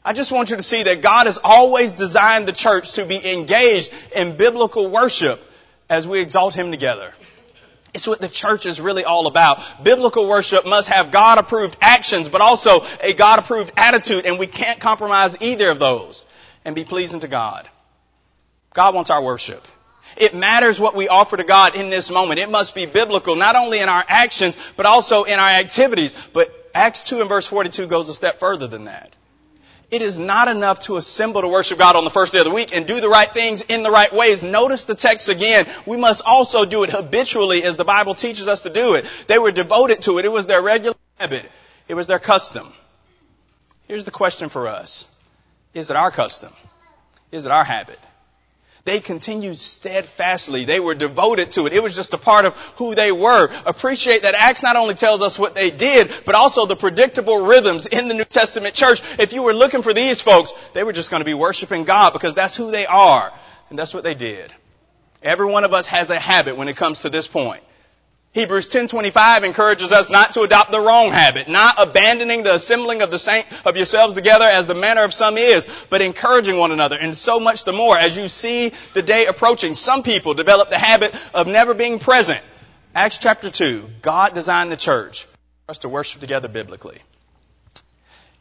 I 0.04 0.14
just 0.14 0.32
want 0.32 0.50
you 0.50 0.56
to 0.56 0.62
see 0.62 0.82
that 0.84 1.02
God 1.02 1.26
has 1.26 1.38
always 1.42 1.92
designed 1.92 2.48
the 2.48 2.52
church 2.52 2.92
to 2.92 3.04
be 3.04 3.32
engaged 3.34 3.92
in 4.14 4.36
biblical 4.36 4.90
worship 4.90 5.40
as 5.90 6.08
we 6.08 6.20
exalt 6.20 6.54
Him 6.54 6.70
together. 6.70 7.12
It's 7.92 8.06
what 8.06 8.20
the 8.20 8.28
church 8.28 8.66
is 8.66 8.80
really 8.80 9.04
all 9.04 9.26
about. 9.26 9.84
Biblical 9.84 10.28
worship 10.28 10.64
must 10.64 10.88
have 10.88 11.10
God 11.10 11.38
approved 11.38 11.76
actions, 11.80 12.28
but 12.28 12.40
also 12.40 12.84
a 13.02 13.12
God 13.12 13.40
approved 13.40 13.72
attitude, 13.76 14.26
and 14.26 14.38
we 14.38 14.46
can't 14.46 14.80
compromise 14.80 15.36
either 15.42 15.70
of 15.70 15.78
those 15.78 16.24
and 16.64 16.74
be 16.74 16.84
pleasing 16.84 17.20
to 17.20 17.28
God. 17.28 17.68
God 18.72 18.94
wants 18.94 19.10
our 19.10 19.22
worship. 19.22 19.66
It 20.16 20.34
matters 20.34 20.80
what 20.80 20.94
we 20.94 21.08
offer 21.08 21.36
to 21.36 21.44
God 21.44 21.74
in 21.74 21.90
this 21.90 22.10
moment. 22.10 22.40
It 22.40 22.50
must 22.50 22.74
be 22.74 22.86
biblical, 22.86 23.36
not 23.36 23.56
only 23.56 23.80
in 23.80 23.88
our 23.88 24.04
actions, 24.08 24.56
but 24.76 24.86
also 24.86 25.24
in 25.24 25.38
our 25.38 25.48
activities. 25.48 26.14
But 26.32 26.48
Acts 26.74 27.08
2 27.08 27.20
and 27.20 27.28
verse 27.28 27.46
42 27.46 27.86
goes 27.86 28.08
a 28.08 28.14
step 28.14 28.38
further 28.38 28.66
than 28.66 28.84
that. 28.84 29.14
It 29.90 30.02
is 30.02 30.18
not 30.18 30.46
enough 30.48 30.80
to 30.80 30.96
assemble 30.96 31.42
to 31.42 31.48
worship 31.48 31.78
God 31.78 31.96
on 31.96 32.04
the 32.04 32.10
first 32.10 32.32
day 32.32 32.38
of 32.38 32.44
the 32.44 32.52
week 32.52 32.74
and 32.76 32.86
do 32.86 33.00
the 33.00 33.08
right 33.08 33.32
things 33.32 33.62
in 33.62 33.82
the 33.82 33.90
right 33.90 34.12
ways. 34.12 34.44
Notice 34.44 34.84
the 34.84 34.94
text 34.94 35.28
again. 35.28 35.66
We 35.84 35.96
must 35.96 36.22
also 36.24 36.64
do 36.64 36.84
it 36.84 36.90
habitually 36.90 37.64
as 37.64 37.76
the 37.76 37.84
Bible 37.84 38.14
teaches 38.14 38.46
us 38.46 38.60
to 38.62 38.70
do 38.70 38.94
it. 38.94 39.04
They 39.26 39.38
were 39.38 39.50
devoted 39.50 40.02
to 40.02 40.18
it. 40.18 40.24
It 40.24 40.28
was 40.30 40.46
their 40.46 40.62
regular 40.62 40.96
habit. 41.18 41.50
It 41.88 41.94
was 41.94 42.06
their 42.06 42.20
custom. 42.20 42.72
Here's 43.88 44.04
the 44.04 44.12
question 44.12 44.48
for 44.48 44.68
us. 44.68 45.12
Is 45.74 45.90
it 45.90 45.96
our 45.96 46.12
custom? 46.12 46.52
Is 47.32 47.46
it 47.46 47.52
our 47.52 47.64
habit? 47.64 47.98
They 48.84 49.00
continued 49.00 49.58
steadfastly. 49.58 50.64
They 50.64 50.80
were 50.80 50.94
devoted 50.94 51.52
to 51.52 51.66
it. 51.66 51.72
It 51.72 51.82
was 51.82 51.94
just 51.94 52.14
a 52.14 52.18
part 52.18 52.46
of 52.46 52.56
who 52.76 52.94
they 52.94 53.12
were. 53.12 53.50
Appreciate 53.66 54.22
that 54.22 54.34
Acts 54.34 54.62
not 54.62 54.76
only 54.76 54.94
tells 54.94 55.20
us 55.22 55.38
what 55.38 55.54
they 55.54 55.70
did, 55.70 56.10
but 56.24 56.34
also 56.34 56.66
the 56.66 56.76
predictable 56.76 57.44
rhythms 57.44 57.86
in 57.86 58.08
the 58.08 58.14
New 58.14 58.24
Testament 58.24 58.74
church. 58.74 59.02
If 59.18 59.32
you 59.32 59.42
were 59.42 59.54
looking 59.54 59.82
for 59.82 59.92
these 59.92 60.22
folks, 60.22 60.52
they 60.72 60.82
were 60.82 60.92
just 60.92 61.10
going 61.10 61.20
to 61.20 61.26
be 61.26 61.34
worshiping 61.34 61.84
God 61.84 62.12
because 62.12 62.34
that's 62.34 62.56
who 62.56 62.70
they 62.70 62.86
are. 62.86 63.32
And 63.68 63.78
that's 63.78 63.92
what 63.92 64.02
they 64.02 64.14
did. 64.14 64.52
Every 65.22 65.46
one 65.46 65.64
of 65.64 65.74
us 65.74 65.86
has 65.88 66.10
a 66.10 66.18
habit 66.18 66.56
when 66.56 66.68
it 66.68 66.76
comes 66.76 67.02
to 67.02 67.10
this 67.10 67.26
point. 67.26 67.62
Hebrews 68.32 68.68
10:25 68.68 69.42
encourages 69.42 69.90
us 69.90 70.08
not 70.08 70.32
to 70.32 70.42
adopt 70.42 70.70
the 70.70 70.80
wrong 70.80 71.10
habit, 71.10 71.48
not 71.48 71.74
abandoning 71.78 72.44
the 72.44 72.54
assembling 72.54 73.02
of 73.02 73.10
the 73.10 73.18
saint 73.18 73.44
of 73.66 73.76
yourselves 73.76 74.14
together 74.14 74.44
as 74.44 74.68
the 74.68 74.74
manner 74.74 75.02
of 75.02 75.12
some 75.12 75.36
is, 75.36 75.66
but 75.90 76.00
encouraging 76.00 76.56
one 76.56 76.70
another. 76.70 76.96
And 76.96 77.16
so 77.16 77.40
much 77.40 77.64
the 77.64 77.72
more 77.72 77.98
as 77.98 78.16
you 78.16 78.28
see 78.28 78.72
the 78.94 79.02
day 79.02 79.26
approaching, 79.26 79.74
some 79.74 80.04
people 80.04 80.34
develop 80.34 80.70
the 80.70 80.78
habit 80.78 81.12
of 81.34 81.48
never 81.48 81.74
being 81.74 81.98
present. 81.98 82.40
Acts 82.94 83.18
chapter 83.18 83.50
2, 83.50 83.88
God 84.00 84.32
designed 84.34 84.70
the 84.70 84.76
church 84.76 85.24
for 85.24 85.70
us 85.70 85.78
to 85.78 85.88
worship 85.88 86.20
together 86.20 86.46
biblically. 86.46 86.98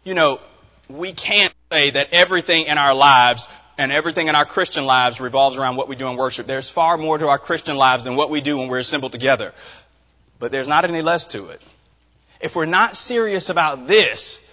You 0.03 0.13
know, 0.13 0.39
we 0.87 1.13
can't 1.13 1.53
say 1.71 1.91
that 1.91 2.13
everything 2.13 2.67
in 2.67 2.77
our 2.77 2.93
lives 2.93 3.47
and 3.79 3.93
everything 3.93 4.27
in 4.27 4.35
our 4.35 4.45
Christian 4.45 4.85
lives 4.85 5.21
revolves 5.21 5.57
around 5.57 5.77
what 5.77 5.87
we 5.87 5.95
do 5.95 6.09
in 6.09 6.17
worship. 6.17 6.45
There's 6.45 6.69
far 6.69 6.97
more 6.97 7.17
to 7.17 7.29
our 7.29 7.39
Christian 7.39 7.77
lives 7.77 8.03
than 8.03 8.17
what 8.17 8.29
we 8.29 8.41
do 8.41 8.57
when 8.57 8.67
we're 8.67 8.79
assembled 8.79 9.13
together. 9.13 9.53
But 10.39 10.51
there's 10.51 10.67
not 10.67 10.85
any 10.85 11.01
less 11.01 11.27
to 11.27 11.49
it. 11.49 11.61
If 12.39 12.55
we're 12.55 12.65
not 12.65 12.95
serious 12.95 13.49
about 13.49 13.87
this, 13.87 14.45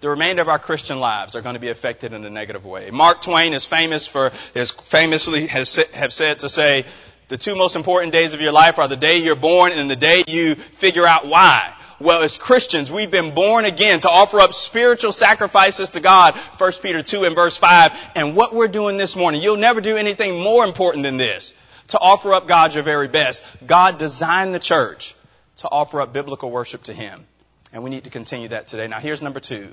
the 0.00 0.10
remainder 0.10 0.42
of 0.42 0.48
our 0.48 0.58
Christian 0.58 1.00
lives 1.00 1.34
are 1.34 1.42
going 1.42 1.54
to 1.54 1.60
be 1.60 1.68
affected 1.68 2.12
in 2.12 2.24
a 2.24 2.30
negative 2.30 2.64
way. 2.64 2.90
Mark 2.90 3.22
Twain 3.22 3.52
is 3.52 3.64
famous 3.64 4.06
for, 4.06 4.30
famously 4.30 5.48
has 5.48 5.76
have 5.94 6.12
said 6.12 6.40
to 6.40 6.48
say, 6.48 6.84
the 7.28 7.36
two 7.36 7.56
most 7.56 7.74
important 7.74 8.12
days 8.12 8.34
of 8.34 8.40
your 8.40 8.52
life 8.52 8.78
are 8.78 8.86
the 8.86 8.96
day 8.96 9.18
you're 9.18 9.34
born 9.34 9.72
and 9.72 9.90
the 9.90 9.96
day 9.96 10.22
you 10.28 10.54
figure 10.54 11.04
out 11.04 11.26
why. 11.26 11.74
Well, 11.98 12.22
as 12.22 12.36
Christians, 12.36 12.92
we've 12.92 13.10
been 13.10 13.34
born 13.34 13.64
again 13.64 13.98
to 14.00 14.10
offer 14.10 14.38
up 14.38 14.52
spiritual 14.54 15.10
sacrifices 15.10 15.90
to 15.90 16.00
God. 16.00 16.36
1 16.36 16.72
Peter 16.82 17.02
2 17.02 17.24
and 17.24 17.34
verse 17.34 17.56
5. 17.56 18.10
And 18.14 18.36
what 18.36 18.54
we're 18.54 18.68
doing 18.68 18.96
this 18.96 19.16
morning, 19.16 19.42
you'll 19.42 19.56
never 19.56 19.80
do 19.80 19.96
anything 19.96 20.40
more 20.40 20.64
important 20.64 21.02
than 21.02 21.16
this. 21.16 21.54
To 21.88 21.98
offer 21.98 22.34
up 22.34 22.46
God 22.46 22.74
your 22.74 22.84
very 22.84 23.08
best. 23.08 23.44
God 23.66 23.98
designed 23.98 24.54
the 24.54 24.60
church 24.60 25.15
to 25.56 25.68
offer 25.68 26.00
up 26.00 26.12
biblical 26.12 26.50
worship 26.50 26.84
to 26.84 26.92
Him. 26.92 27.26
And 27.72 27.82
we 27.82 27.90
need 27.90 28.04
to 28.04 28.10
continue 28.10 28.48
that 28.48 28.66
today. 28.66 28.86
Now 28.86 29.00
here's 29.00 29.22
number 29.22 29.40
two. 29.40 29.68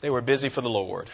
They 0.00 0.10
were 0.10 0.20
busy 0.20 0.48
for 0.48 0.60
the 0.60 0.70
Lord. 0.70 1.10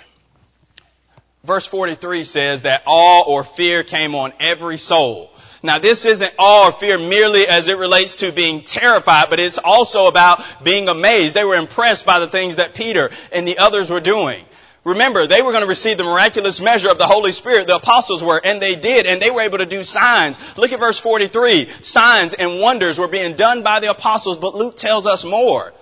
Verse 1.44 1.66
43 1.66 2.24
says 2.24 2.62
that 2.62 2.82
awe 2.86 3.22
or 3.22 3.44
fear 3.44 3.84
came 3.84 4.14
on 4.14 4.32
every 4.40 4.78
soul. 4.78 5.30
Now 5.62 5.78
this 5.78 6.04
isn't 6.04 6.32
awe 6.38 6.68
or 6.68 6.72
fear 6.72 6.98
merely 6.98 7.46
as 7.46 7.68
it 7.68 7.78
relates 7.78 8.16
to 8.16 8.32
being 8.32 8.62
terrified, 8.62 9.30
but 9.30 9.40
it's 9.40 9.58
also 9.58 10.06
about 10.06 10.42
being 10.62 10.88
amazed. 10.88 11.34
They 11.34 11.44
were 11.44 11.56
impressed 11.56 12.06
by 12.06 12.20
the 12.20 12.28
things 12.28 12.56
that 12.56 12.74
Peter 12.74 13.10
and 13.32 13.46
the 13.46 13.58
others 13.58 13.90
were 13.90 14.00
doing. 14.00 14.44
Remember, 14.84 15.26
they 15.26 15.42
were 15.42 15.52
going 15.52 15.64
to 15.64 15.68
receive 15.68 15.98
the 15.98 16.04
miraculous 16.04 16.60
measure 16.60 16.90
of 16.90 16.98
the 16.98 17.06
Holy 17.06 17.32
Spirit, 17.32 17.66
the 17.66 17.76
apostles 17.76 18.22
were, 18.22 18.40
and 18.42 18.62
they 18.62 18.76
did, 18.76 19.06
and 19.06 19.20
they 19.20 19.30
were 19.30 19.42
able 19.42 19.58
to 19.58 19.66
do 19.66 19.84
signs. 19.84 20.38
Look 20.56 20.72
at 20.72 20.80
verse 20.80 20.98
43. 20.98 21.66
Signs 21.82 22.34
and 22.34 22.60
wonders 22.60 22.98
were 22.98 23.08
being 23.08 23.34
done 23.34 23.62
by 23.62 23.80
the 23.80 23.90
apostles, 23.90 24.38
but 24.38 24.54
Luke 24.54 24.76
tells 24.76 25.06
us 25.06 25.24
more. 25.24 25.72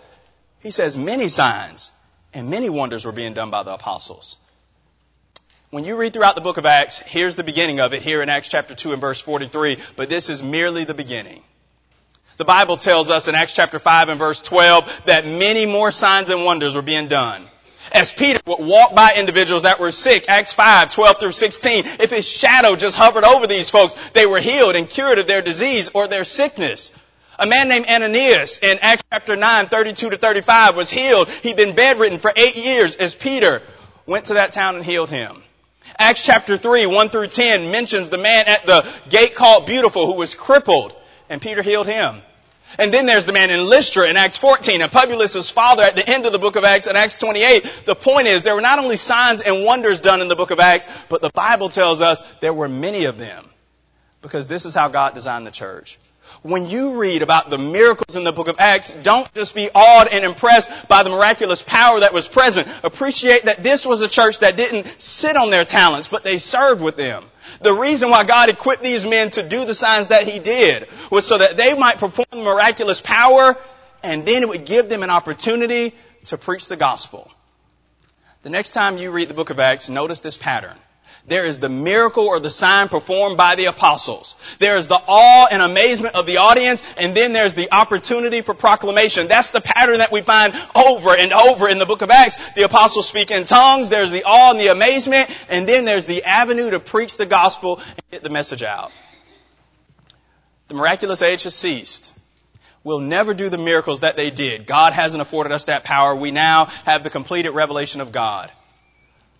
He 0.60 0.70
says 0.70 0.96
many 0.96 1.28
signs 1.28 1.92
and 2.36 2.50
many 2.50 2.68
wonders 2.68 3.06
were 3.06 3.12
being 3.12 3.32
done 3.32 3.50
by 3.50 3.62
the 3.62 3.72
apostles. 3.72 4.36
When 5.70 5.84
you 5.84 5.96
read 5.96 6.12
throughout 6.12 6.34
the 6.34 6.42
book 6.42 6.58
of 6.58 6.66
Acts, 6.66 6.98
here's 6.98 7.34
the 7.34 7.42
beginning 7.42 7.80
of 7.80 7.94
it 7.94 8.02
here 8.02 8.20
in 8.20 8.28
Acts 8.28 8.48
chapter 8.48 8.74
2 8.74 8.92
and 8.92 9.00
verse 9.00 9.20
43, 9.20 9.78
but 9.96 10.10
this 10.10 10.28
is 10.28 10.42
merely 10.42 10.84
the 10.84 10.92
beginning. 10.92 11.42
The 12.36 12.44
Bible 12.44 12.76
tells 12.76 13.10
us 13.10 13.26
in 13.28 13.34
Acts 13.34 13.54
chapter 13.54 13.78
5 13.78 14.10
and 14.10 14.18
verse 14.18 14.42
12 14.42 15.04
that 15.06 15.26
many 15.26 15.64
more 15.64 15.90
signs 15.90 16.28
and 16.28 16.44
wonders 16.44 16.74
were 16.76 16.82
being 16.82 17.08
done. 17.08 17.42
As 17.92 18.12
Peter 18.12 18.40
would 18.46 18.58
walk 18.60 18.94
by 18.94 19.14
individuals 19.16 19.62
that 19.62 19.80
were 19.80 19.92
sick, 19.92 20.26
Acts 20.28 20.52
5, 20.52 20.90
12 20.90 21.18
through 21.18 21.32
16, 21.32 21.84
if 22.00 22.10
his 22.10 22.28
shadow 22.28 22.76
just 22.76 22.96
hovered 22.96 23.24
over 23.24 23.46
these 23.46 23.70
folks, 23.70 23.94
they 24.10 24.26
were 24.26 24.40
healed 24.40 24.74
and 24.74 24.88
cured 24.88 25.18
of 25.18 25.26
their 25.26 25.42
disease 25.42 25.90
or 25.94 26.08
their 26.08 26.24
sickness. 26.24 26.92
A 27.38 27.46
man 27.46 27.68
named 27.68 27.86
Ananias 27.86 28.58
in 28.62 28.78
Acts 28.80 29.04
chapter 29.12 29.36
9, 29.36 29.68
32 29.68 30.10
to 30.10 30.16
35 30.16 30.76
was 30.76 30.90
healed. 30.90 31.28
He'd 31.28 31.56
been 31.56 31.76
bedridden 31.76 32.18
for 32.18 32.32
eight 32.34 32.56
years 32.56 32.96
as 32.96 33.14
Peter 33.14 33.62
went 34.06 34.26
to 34.26 34.34
that 34.34 34.52
town 34.52 34.76
and 34.76 34.84
healed 34.84 35.10
him. 35.10 35.42
Acts 35.98 36.24
chapter 36.24 36.56
3, 36.56 36.86
1 36.86 37.08
through 37.10 37.28
10 37.28 37.70
mentions 37.70 38.08
the 38.08 38.18
man 38.18 38.46
at 38.48 38.66
the 38.66 38.86
gate 39.08 39.34
called 39.34 39.66
Beautiful 39.66 40.06
who 40.06 40.14
was 40.14 40.34
crippled 40.34 40.94
and 41.28 41.42
Peter 41.42 41.62
healed 41.62 41.86
him. 41.86 42.22
And 42.78 42.92
then 42.92 43.06
there's 43.06 43.24
the 43.24 43.32
man 43.32 43.50
in 43.50 43.64
Lystra 43.64 44.08
in 44.08 44.16
Acts 44.16 44.38
14 44.38 44.82
and 44.82 44.92
Publius' 44.92 45.50
father 45.50 45.82
at 45.82 45.96
the 45.96 46.08
end 46.08 46.26
of 46.26 46.32
the 46.32 46.38
book 46.38 46.56
of 46.56 46.64
Acts 46.64 46.86
in 46.86 46.96
Acts 46.96 47.16
28. 47.16 47.82
The 47.86 47.94
point 47.94 48.26
is 48.26 48.42
there 48.42 48.54
were 48.54 48.60
not 48.60 48.78
only 48.78 48.96
signs 48.96 49.40
and 49.40 49.64
wonders 49.64 50.00
done 50.00 50.20
in 50.20 50.28
the 50.28 50.36
book 50.36 50.50
of 50.50 50.60
Acts, 50.60 50.88
but 51.08 51.20
the 51.20 51.30
Bible 51.30 51.68
tells 51.68 52.02
us 52.02 52.22
there 52.40 52.52
were 52.52 52.68
many 52.68 53.04
of 53.04 53.18
them. 53.18 53.48
Because 54.20 54.46
this 54.46 54.64
is 54.64 54.74
how 54.74 54.88
God 54.88 55.14
designed 55.14 55.46
the 55.46 55.50
church 55.50 55.98
when 56.46 56.66
you 56.66 56.98
read 57.00 57.22
about 57.22 57.50
the 57.50 57.58
miracles 57.58 58.16
in 58.16 58.24
the 58.24 58.32
book 58.32 58.48
of 58.48 58.56
Acts, 58.58 58.90
don't 58.90 59.32
just 59.34 59.54
be 59.54 59.68
awed 59.74 60.08
and 60.08 60.24
impressed 60.24 60.70
by 60.88 61.02
the 61.02 61.10
miraculous 61.10 61.62
power 61.62 62.00
that 62.00 62.12
was 62.12 62.28
present. 62.28 62.68
Appreciate 62.82 63.44
that 63.44 63.62
this 63.62 63.84
was 63.84 64.00
a 64.00 64.08
church 64.08 64.40
that 64.40 64.56
didn't 64.56 64.86
sit 65.00 65.36
on 65.36 65.50
their 65.50 65.64
talents, 65.64 66.08
but 66.08 66.24
they 66.24 66.38
served 66.38 66.82
with 66.82 66.96
them. 66.96 67.24
The 67.60 67.72
reason 67.72 68.10
why 68.10 68.24
God 68.24 68.48
equipped 68.48 68.82
these 68.82 69.06
men 69.06 69.30
to 69.30 69.48
do 69.48 69.64
the 69.64 69.74
signs 69.74 70.08
that 70.08 70.26
He 70.26 70.38
did 70.38 70.88
was 71.10 71.26
so 71.26 71.38
that 71.38 71.56
they 71.56 71.76
might 71.76 71.98
perform 71.98 72.44
miraculous 72.44 73.00
power 73.00 73.56
and 74.02 74.24
then 74.24 74.42
it 74.42 74.48
would 74.48 74.66
give 74.66 74.88
them 74.88 75.02
an 75.02 75.10
opportunity 75.10 75.94
to 76.24 76.38
preach 76.38 76.68
the 76.68 76.76
gospel. 76.76 77.30
The 78.42 78.50
next 78.50 78.70
time 78.70 78.98
you 78.98 79.10
read 79.10 79.28
the 79.28 79.34
book 79.34 79.50
of 79.50 79.58
Acts, 79.58 79.88
notice 79.88 80.20
this 80.20 80.36
pattern. 80.36 80.76
There 81.28 81.44
is 81.44 81.58
the 81.58 81.68
miracle 81.68 82.24
or 82.24 82.38
the 82.38 82.50
sign 82.50 82.88
performed 82.88 83.36
by 83.36 83.56
the 83.56 83.64
apostles. 83.64 84.36
There 84.60 84.76
is 84.76 84.86
the 84.86 85.00
awe 85.08 85.48
and 85.50 85.60
amazement 85.60 86.14
of 86.14 86.24
the 86.24 86.36
audience, 86.36 86.84
and 86.96 87.16
then 87.16 87.32
there's 87.32 87.54
the 87.54 87.72
opportunity 87.72 88.42
for 88.42 88.54
proclamation. 88.54 89.26
That's 89.26 89.50
the 89.50 89.60
pattern 89.60 89.98
that 89.98 90.12
we 90.12 90.20
find 90.20 90.54
over 90.76 91.16
and 91.16 91.32
over 91.32 91.68
in 91.68 91.78
the 91.78 91.86
book 91.86 92.02
of 92.02 92.10
Acts. 92.10 92.36
The 92.52 92.62
apostles 92.62 93.08
speak 93.08 93.32
in 93.32 93.42
tongues, 93.42 93.88
there's 93.88 94.12
the 94.12 94.22
awe 94.24 94.52
and 94.52 94.60
the 94.60 94.68
amazement, 94.68 95.28
and 95.48 95.68
then 95.68 95.84
there's 95.84 96.06
the 96.06 96.22
avenue 96.22 96.70
to 96.70 96.78
preach 96.78 97.16
the 97.16 97.26
gospel 97.26 97.78
and 97.78 98.10
get 98.12 98.22
the 98.22 98.30
message 98.30 98.62
out. 98.62 98.92
The 100.68 100.74
miraculous 100.74 101.22
age 101.22 101.42
has 101.42 101.56
ceased. 101.56 102.12
We'll 102.84 103.00
never 103.00 103.34
do 103.34 103.48
the 103.48 103.58
miracles 103.58 104.00
that 104.00 104.14
they 104.14 104.30
did. 104.30 104.64
God 104.64 104.92
hasn't 104.92 105.20
afforded 105.20 105.50
us 105.50 105.64
that 105.64 105.82
power. 105.82 106.14
We 106.14 106.30
now 106.30 106.66
have 106.84 107.02
the 107.02 107.10
completed 107.10 107.50
revelation 107.50 108.00
of 108.00 108.12
God. 108.12 108.52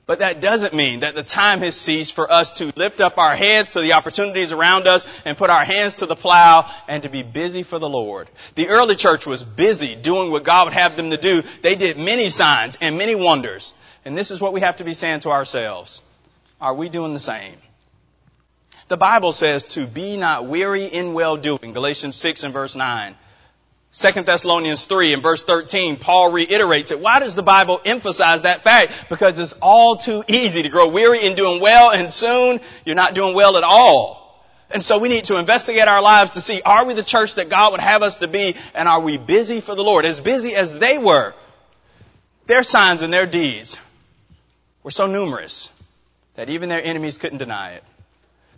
But 0.07 0.21
that 0.21 0.41
doesn't 0.41 0.73
mean 0.73 1.01
that 1.01 1.17
the 1.17 1.25
time 1.25 1.61
has 1.61 1.77
ceased 1.77 2.13
for 2.13 2.31
us 2.31 2.53
to 2.53 2.73
lift 2.77 3.01
up 3.01 3.19
our 3.19 3.35
heads 3.35 3.73
to 3.73 3.81
the 3.81 3.95
opportunities 3.95 4.53
around 4.53 4.87
us 4.87 5.05
and 5.25 5.37
put 5.37 5.51
our 5.51 5.65
hands 5.65 5.97
to 5.97 6.07
the 6.07 6.15
plow 6.15 6.71
and 6.87 7.03
to 7.03 7.09
be 7.09 7.25
busy 7.25 7.65
for 7.65 7.81
the 7.81 7.89
Lord. 7.89 8.31
The 8.55 8.69
early 8.69 8.95
church 8.95 9.27
was 9.27 9.43
busy 9.43 9.97
doing 9.97 10.31
what 10.31 10.45
God 10.45 10.67
would 10.67 10.75
have 10.75 10.95
them 10.95 11.11
to 11.11 11.17
do. 11.17 11.43
They 11.63 11.75
did 11.75 11.99
many 11.99 12.31
signs 12.31 12.79
and 12.81 12.97
many 12.97 13.17
wonders. 13.17 13.75
And 14.05 14.17
this 14.17 14.31
is 14.31 14.41
what 14.41 14.53
we 14.53 14.61
have 14.61 14.77
to 14.77 14.85
be 14.85 14.95
saying 14.95 15.21
to 15.21 15.31
ourselves. 15.31 16.03
Are 16.61 16.75
we 16.75 16.89
doing 16.89 17.13
the 17.13 17.19
same? 17.19 17.55
The 18.87 18.97
Bible 18.97 19.33
says 19.33 19.67
to 19.75 19.87
be 19.87 20.17
not 20.17 20.47
weary 20.47 20.85
in 20.85 21.15
well 21.15 21.37
doing. 21.37 21.73
Galatians 21.73 22.15
6 22.15 22.45
and 22.45 22.55
verse 22.55 22.77
9. 22.77 23.17
2 23.99 24.23
Thessalonians 24.23 24.85
3 24.85 25.15
and 25.15 25.23
verse 25.23 25.45
13, 25.45 25.97
Paul 25.97 26.31
reiterates 26.31 26.91
it. 26.91 27.01
Why 27.01 27.19
does 27.19 27.35
the 27.35 27.43
Bible 27.43 27.81
emphasize 27.83 28.43
that 28.43 28.61
fact? 28.61 29.07
Because 29.09 29.39
it's 29.39 29.55
all 29.55 29.97
too 29.97 30.23
easy 30.29 30.63
to 30.65 30.69
grow 30.69 30.89
weary 30.89 31.25
in 31.25 31.35
doing 31.35 31.63
well 31.63 31.93
and 31.93 32.13
soon 32.13 32.61
you're 32.85 32.95
not 32.95 33.15
doing 33.15 33.35
well 33.35 33.57
at 33.57 33.65
all. 33.65 34.45
And 34.71 34.83
so 34.83 34.99
we 34.99 35.09
need 35.09 35.25
to 35.27 35.39
investigate 35.39 35.89
our 35.89 36.03
lives 36.03 36.33
to 36.33 36.43
see, 36.43 36.61
are 36.61 36.85
we 36.85 36.93
the 36.93 37.03
church 37.03 37.37
that 37.37 37.49
God 37.49 37.73
would 37.73 37.81
have 37.81 38.03
us 38.03 38.19
to 38.19 38.29
be 38.29 38.57
and 38.75 38.87
are 38.87 39.01
we 39.01 39.17
busy 39.17 39.63
for 39.63 39.75
the 39.75 39.85
Lord? 39.85 40.05
As 40.05 40.21
busy 40.21 40.55
as 40.55 40.79
they 40.79 40.99
were, 40.99 41.33
their 42.45 42.65
signs 42.65 43.01
and 43.01 43.11
their 43.11 43.27
deeds 43.27 43.79
were 44.83 44.91
so 44.91 45.07
numerous 45.07 45.73
that 46.35 46.51
even 46.51 46.69
their 46.69 46.83
enemies 46.83 47.17
couldn't 47.17 47.39
deny 47.39 47.73
it. 47.73 47.85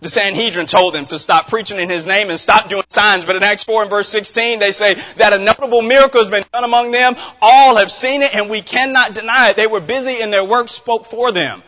The 0.00 0.08
Sanhedrin 0.08 0.66
told 0.66 0.94
them 0.94 1.06
to 1.06 1.18
stop 1.18 1.48
preaching 1.48 1.80
in 1.80 1.90
his 1.90 2.06
name 2.06 2.30
and 2.30 2.38
stop 2.38 2.68
doing 2.68 2.84
signs. 2.88 3.24
But 3.24 3.36
in 3.36 3.42
Acts 3.42 3.64
4 3.64 3.82
and 3.82 3.90
verse 3.90 4.08
16, 4.08 4.60
they 4.60 4.70
say 4.70 4.94
that 5.16 5.32
a 5.32 5.38
notable 5.38 5.82
miracle 5.82 6.20
has 6.20 6.30
been 6.30 6.44
done 6.52 6.62
among 6.62 6.92
them. 6.92 7.16
All 7.42 7.76
have 7.76 7.90
seen 7.90 8.22
it 8.22 8.34
and 8.34 8.48
we 8.48 8.62
cannot 8.62 9.14
deny 9.14 9.50
it. 9.50 9.56
They 9.56 9.66
were 9.66 9.80
busy 9.80 10.20
and 10.20 10.32
their 10.32 10.44
work 10.44 10.68
spoke 10.68 11.06
for 11.06 11.32
them. 11.32 11.62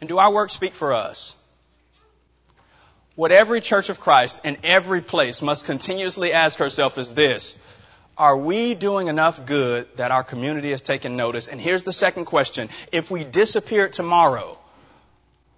And 0.00 0.08
do 0.08 0.18
our 0.18 0.32
work 0.32 0.50
speak 0.50 0.72
for 0.72 0.92
us? 0.92 1.36
What 3.14 3.32
every 3.32 3.60
church 3.60 3.88
of 3.88 4.00
Christ 4.00 4.44
in 4.44 4.58
every 4.62 5.00
place 5.00 5.40
must 5.40 5.64
continuously 5.64 6.32
ask 6.32 6.58
herself 6.58 6.98
is 6.98 7.14
this. 7.14 7.58
Are 8.18 8.36
we 8.36 8.74
doing 8.74 9.08
enough 9.08 9.46
good 9.46 9.88
that 9.96 10.10
our 10.10 10.22
community 10.22 10.70
has 10.72 10.82
taken 10.82 11.16
notice? 11.16 11.48
And 11.48 11.60
here's 11.60 11.84
the 11.84 11.92
second 11.92 12.26
question. 12.26 12.68
If 12.92 13.10
we 13.10 13.24
disappear 13.24 13.88
tomorrow, 13.88 14.58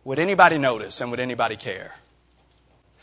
would 0.06 0.20
anybody 0.20 0.56
notice 0.56 1.00
and 1.00 1.10
would 1.10 1.18
anybody 1.18 1.56
care? 1.56 1.92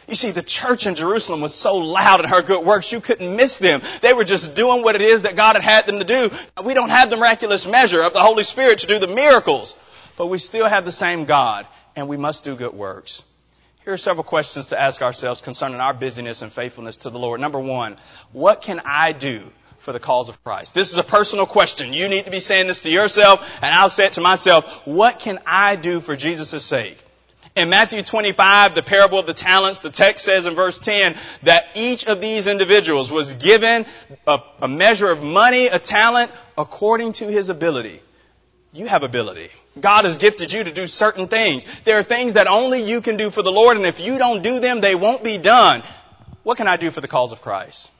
You 0.08 0.16
see, 0.16 0.32
the 0.32 0.42
church 0.42 0.86
in 0.86 0.96
Jerusalem 0.96 1.42
was 1.42 1.54
so 1.54 1.76
loud 1.76 2.22
in 2.22 2.30
her 2.30 2.42
good 2.42 2.66
works, 2.66 2.94
you 2.94 3.02
couldn't 3.02 3.36
miss 3.36 3.58
them. 3.58 3.82
They 4.02 4.14
were 4.14 4.24
just 4.24 4.56
doing 4.56 4.84
what 4.84 4.96
it 4.96 5.02
is 5.02 5.24
that 5.24 5.36
God 5.36 5.58
had 5.58 5.64
had 5.66 5.86
them 5.86 6.00
to 6.00 6.06
do. 6.06 6.30
We 6.64 6.74
don't 6.74 6.90
have 6.90 7.10
the 7.10 7.18
miraculous 7.18 7.68
measure 7.68 8.02
of 8.02 8.14
the 8.14 8.22
Holy 8.22 8.44
Spirit 8.44 8.80
to 8.80 8.88
do 8.88 9.00
the 9.00 9.08
miracles, 9.08 9.76
but 10.18 10.28
we 10.28 10.38
still 10.38 10.66
have 10.66 10.86
the 10.86 10.94
same 10.94 11.26
God, 11.26 11.68
and 11.98 12.08
we 12.08 12.16
must 12.16 12.46
do 12.46 12.56
good 12.56 12.74
works. 12.74 13.24
Here 13.84 13.92
are 13.92 13.98
several 13.98 14.24
questions 14.24 14.68
to 14.68 14.80
ask 14.80 15.02
ourselves 15.02 15.42
concerning 15.42 15.82
our 15.82 15.94
busyness 15.94 16.42
and 16.42 16.54
faithfulness 16.54 16.98
to 16.98 17.10
the 17.10 17.20
Lord. 17.20 17.42
Number 17.42 17.60
one, 17.60 17.98
what 18.32 18.62
can 18.62 18.82
I 18.86 19.12
do 19.12 19.44
for 19.84 19.94
the 19.94 20.00
cause 20.00 20.30
of 20.30 20.44
Christ? 20.44 20.74
This 20.74 20.92
is 20.92 20.98
a 20.98 21.04
personal 21.04 21.46
question. 21.46 21.94
You 21.94 22.08
need 22.08 22.26
to 22.26 22.32
be 22.32 22.40
saying 22.40 22.68
this 22.68 22.82
to 22.82 22.90
yourself, 22.90 23.60
and 23.62 23.76
I'll 23.76 23.90
say 23.90 24.08
it 24.08 24.14
to 24.14 24.22
myself. 24.22 24.88
What 24.88 25.20
can 25.20 25.40
I 25.46 25.76
do 25.76 26.00
for 26.00 26.16
Jesus' 26.16 26.64
sake? 26.64 26.98
In 27.56 27.70
Matthew 27.70 28.02
25, 28.02 28.74
the 28.74 28.82
parable 28.82 29.20
of 29.20 29.28
the 29.28 29.34
talents, 29.34 29.80
the 29.80 29.92
text 29.92 30.26
says 30.26 30.48
in 30.48 30.56
verse 30.56 30.80
10 30.80 31.16
that 31.44 31.66
each 31.76 32.06
of 32.08 32.20
these 32.20 32.48
individuals 32.48 33.12
was 33.12 33.36
given 33.36 33.86
a, 34.26 34.40
a 34.62 34.68
measure 34.68 35.12
of 35.12 35.22
money, 35.22 35.68
a 35.68 35.78
talent, 35.78 36.32
according 36.58 37.14
to 37.14 37.28
his 37.28 37.50
ability. 37.50 38.00
You 38.72 38.88
have 38.88 39.04
ability. 39.04 39.50
God 39.80 40.06
has 40.06 40.18
gifted 40.18 40.52
you 40.52 40.64
to 40.64 40.72
do 40.72 40.88
certain 40.88 41.28
things. 41.28 41.64
There 41.84 41.98
are 42.00 42.04
things 42.04 42.34
that 42.34 42.48
only 42.48 42.84
you 42.84 43.02
can 43.02 43.18
do 43.18 43.30
for 43.30 43.44
the 43.44 43.52
Lord, 43.52 43.78
and 43.78 43.86
if 43.86 44.00
you 44.00 44.18
don't 44.18 44.42
do 44.42 44.60
them, 44.60 44.82
they 44.82 44.96
won't 44.96 45.24
be 45.24 45.38
done. 45.38 45.84
What 46.42 46.58
can 46.58 46.68
I 46.68 46.78
do 46.78 46.90
for 46.90 47.02
the 47.02 47.08
cause 47.08 47.32
of 47.32 47.42
Christ? 47.42 47.92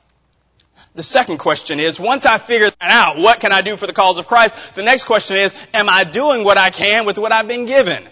The 0.94 1.02
second 1.02 1.38
question 1.38 1.80
is, 1.80 1.98
once 1.98 2.24
I 2.24 2.38
figure 2.38 2.70
that 2.70 2.76
out, 2.80 3.18
what 3.18 3.40
can 3.40 3.52
I 3.52 3.62
do 3.62 3.76
for 3.76 3.86
the 3.88 3.92
cause 3.92 4.18
of 4.18 4.28
Christ? 4.28 4.76
The 4.76 4.84
next 4.84 5.04
question 5.04 5.36
is, 5.36 5.52
am 5.72 5.88
I 5.88 6.04
doing 6.04 6.44
what 6.44 6.56
I 6.56 6.70
can 6.70 7.04
with 7.04 7.18
what 7.18 7.32
I've 7.32 7.48
been 7.48 7.66
given? 7.66 8.04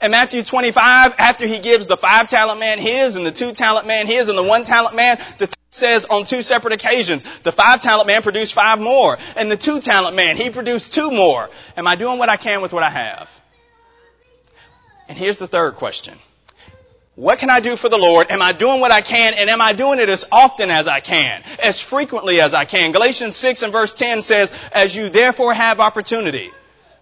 In 0.00 0.12
Matthew 0.12 0.42
25, 0.42 1.16
after 1.18 1.46
he 1.46 1.58
gives 1.58 1.86
the 1.86 1.98
five 1.98 2.28
talent 2.28 2.58
man 2.58 2.78
his 2.78 3.16
and 3.16 3.26
the 3.26 3.30
two 3.30 3.52
talent 3.52 3.86
man 3.86 4.06
his 4.06 4.30
and 4.30 4.38
the 4.38 4.42
one 4.42 4.62
talent 4.62 4.96
man, 4.96 5.18
the 5.36 5.48
text 5.48 5.58
says 5.68 6.06
on 6.06 6.24
two 6.24 6.40
separate 6.40 6.72
occasions, 6.72 7.22
the 7.40 7.52
five 7.52 7.82
talent 7.82 8.06
man 8.06 8.22
produced 8.22 8.54
five 8.54 8.80
more 8.80 9.18
and 9.36 9.50
the 9.50 9.58
two 9.58 9.78
talent 9.82 10.16
man, 10.16 10.38
he 10.38 10.48
produced 10.48 10.94
two 10.94 11.10
more. 11.10 11.50
Am 11.76 11.86
I 11.86 11.96
doing 11.96 12.18
what 12.18 12.30
I 12.30 12.38
can 12.38 12.62
with 12.62 12.72
what 12.72 12.82
I 12.82 12.88
have? 12.88 13.40
And 15.08 15.18
here's 15.18 15.36
the 15.36 15.48
third 15.48 15.74
question. 15.74 16.16
What 17.16 17.40
can 17.40 17.50
I 17.50 17.60
do 17.60 17.74
for 17.74 17.88
the 17.88 17.98
Lord? 17.98 18.30
Am 18.30 18.40
I 18.40 18.52
doing 18.52 18.80
what 18.80 18.92
I 18.92 19.00
can? 19.00 19.34
And 19.34 19.50
am 19.50 19.60
I 19.60 19.72
doing 19.72 19.98
it 19.98 20.08
as 20.08 20.24
often 20.30 20.70
as 20.70 20.86
I 20.86 21.00
can? 21.00 21.42
As 21.62 21.80
frequently 21.80 22.40
as 22.40 22.54
I 22.54 22.64
can? 22.64 22.92
Galatians 22.92 23.36
6 23.36 23.62
and 23.62 23.72
verse 23.72 23.92
10 23.92 24.22
says, 24.22 24.52
as 24.72 24.94
you 24.94 25.08
therefore 25.08 25.52
have 25.52 25.80
opportunity, 25.80 26.50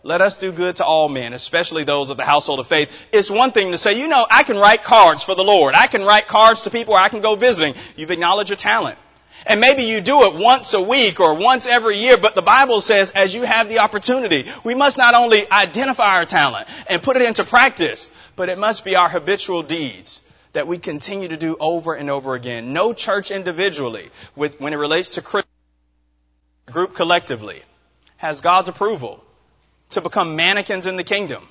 let 0.03 0.21
us 0.23 0.39
do 0.39 0.51
good 0.51 0.77
to 0.77 0.85
all 0.85 1.11
men, 1.11 1.35
especially 1.35 1.85
those 1.85 2.09
of 2.09 2.17
the 2.17 2.25
household 2.25 2.59
of 2.59 2.67
faith. 2.67 2.91
It's 3.13 3.31
one 3.31 3.53
thing 3.53 3.73
to 3.73 3.79
say, 3.79 4.01
you 4.01 4.09
know, 4.09 4.27
I 4.31 4.45
can 4.45 4.57
write 4.57 4.83
cards 4.83 5.23
for 5.23 5.35
the 5.35 5.45
Lord. 5.45 5.75
I 5.75 5.89
can 5.89 6.03
write 6.03 6.27
cards 6.27 6.63
to 6.63 6.71
people 6.71 6.95
or 6.95 6.99
I 6.99 7.11
can 7.11 7.21
go 7.21 7.37
visiting. 7.37 7.75
You've 7.97 8.11
acknowledged 8.11 8.49
your 8.49 8.57
talent. 8.57 8.99
And 9.47 9.61
maybe 9.61 9.85
you 9.85 10.01
do 10.01 10.23
it 10.25 10.35
once 10.35 10.75
a 10.75 10.83
week 10.83 11.21
or 11.21 11.35
once 11.35 11.67
every 11.67 11.97
year, 11.97 12.17
but 12.17 12.35
the 12.35 12.43
Bible 12.43 12.81
says 12.81 13.11
as 13.13 13.35
you 13.35 13.43
have 13.43 13.69
the 13.69 13.79
opportunity, 13.81 14.47
we 14.65 14.75
must 14.75 14.99
not 14.99 15.15
only 15.15 15.51
identify 15.51 16.17
our 16.17 16.25
talent 16.25 16.69
and 16.89 17.03
put 17.03 17.17
it 17.17 17.23
into 17.23 17.45
practice, 17.45 18.09
but 18.39 18.49
it 18.49 18.57
must 18.57 18.85
be 18.85 18.95
our 18.95 19.09
habitual 19.09 19.65
deeds 19.65 20.23
that 20.53 20.69
we 20.69 20.79
continue 20.79 21.27
to 21.29 21.37
do 21.37 21.57
over 21.59 21.93
and 21.95 22.09
over 22.09 22.35
again. 22.35 22.73
No 22.73 22.93
church 22.93 23.33
individually, 23.33 24.09
with, 24.37 24.61
when 24.61 24.73
it 24.73 24.77
relates 24.77 25.11
to 25.11 25.45
group 26.71 26.95
collectively, 26.95 27.61
has 28.17 28.41
God's 28.41 28.69
approval 28.69 29.23
to 29.91 30.01
become 30.01 30.37
mannequins 30.37 30.87
in 30.87 30.95
the 30.95 31.05
kingdom. 31.05 31.47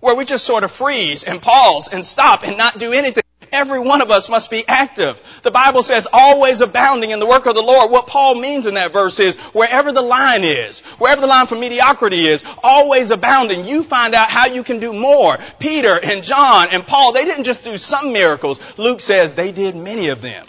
Where 0.00 0.16
we 0.16 0.24
just 0.24 0.44
sort 0.44 0.64
of 0.64 0.72
freeze 0.72 1.22
and 1.22 1.40
pause 1.40 1.88
and 1.88 2.04
stop 2.04 2.42
and 2.42 2.58
not 2.58 2.76
do 2.78 2.92
anything. 2.92 3.22
Every 3.56 3.80
one 3.80 4.02
of 4.02 4.10
us 4.10 4.28
must 4.28 4.50
be 4.50 4.64
active. 4.68 5.40
The 5.42 5.50
Bible 5.50 5.82
says 5.82 6.06
always 6.12 6.60
abounding 6.60 7.08
in 7.08 7.20
the 7.20 7.26
work 7.26 7.46
of 7.46 7.54
the 7.54 7.62
Lord. 7.62 7.90
What 7.90 8.06
Paul 8.06 8.34
means 8.34 8.66
in 8.66 8.74
that 8.74 8.92
verse 8.92 9.18
is 9.18 9.36
wherever 9.54 9.92
the 9.92 10.02
line 10.02 10.44
is, 10.44 10.80
wherever 10.98 11.22
the 11.22 11.26
line 11.26 11.46
for 11.46 11.54
mediocrity 11.54 12.26
is, 12.26 12.44
always 12.62 13.10
abounding. 13.10 13.64
You 13.64 13.82
find 13.82 14.14
out 14.14 14.28
how 14.28 14.44
you 14.44 14.62
can 14.62 14.78
do 14.78 14.92
more. 14.92 15.38
Peter 15.58 15.98
and 15.98 16.22
John 16.22 16.68
and 16.70 16.86
Paul, 16.86 17.14
they 17.14 17.24
didn't 17.24 17.44
just 17.44 17.64
do 17.64 17.78
some 17.78 18.12
miracles. 18.12 18.60
Luke 18.78 19.00
says 19.00 19.32
they 19.32 19.52
did 19.52 19.74
many 19.74 20.10
of 20.10 20.20
them. 20.20 20.46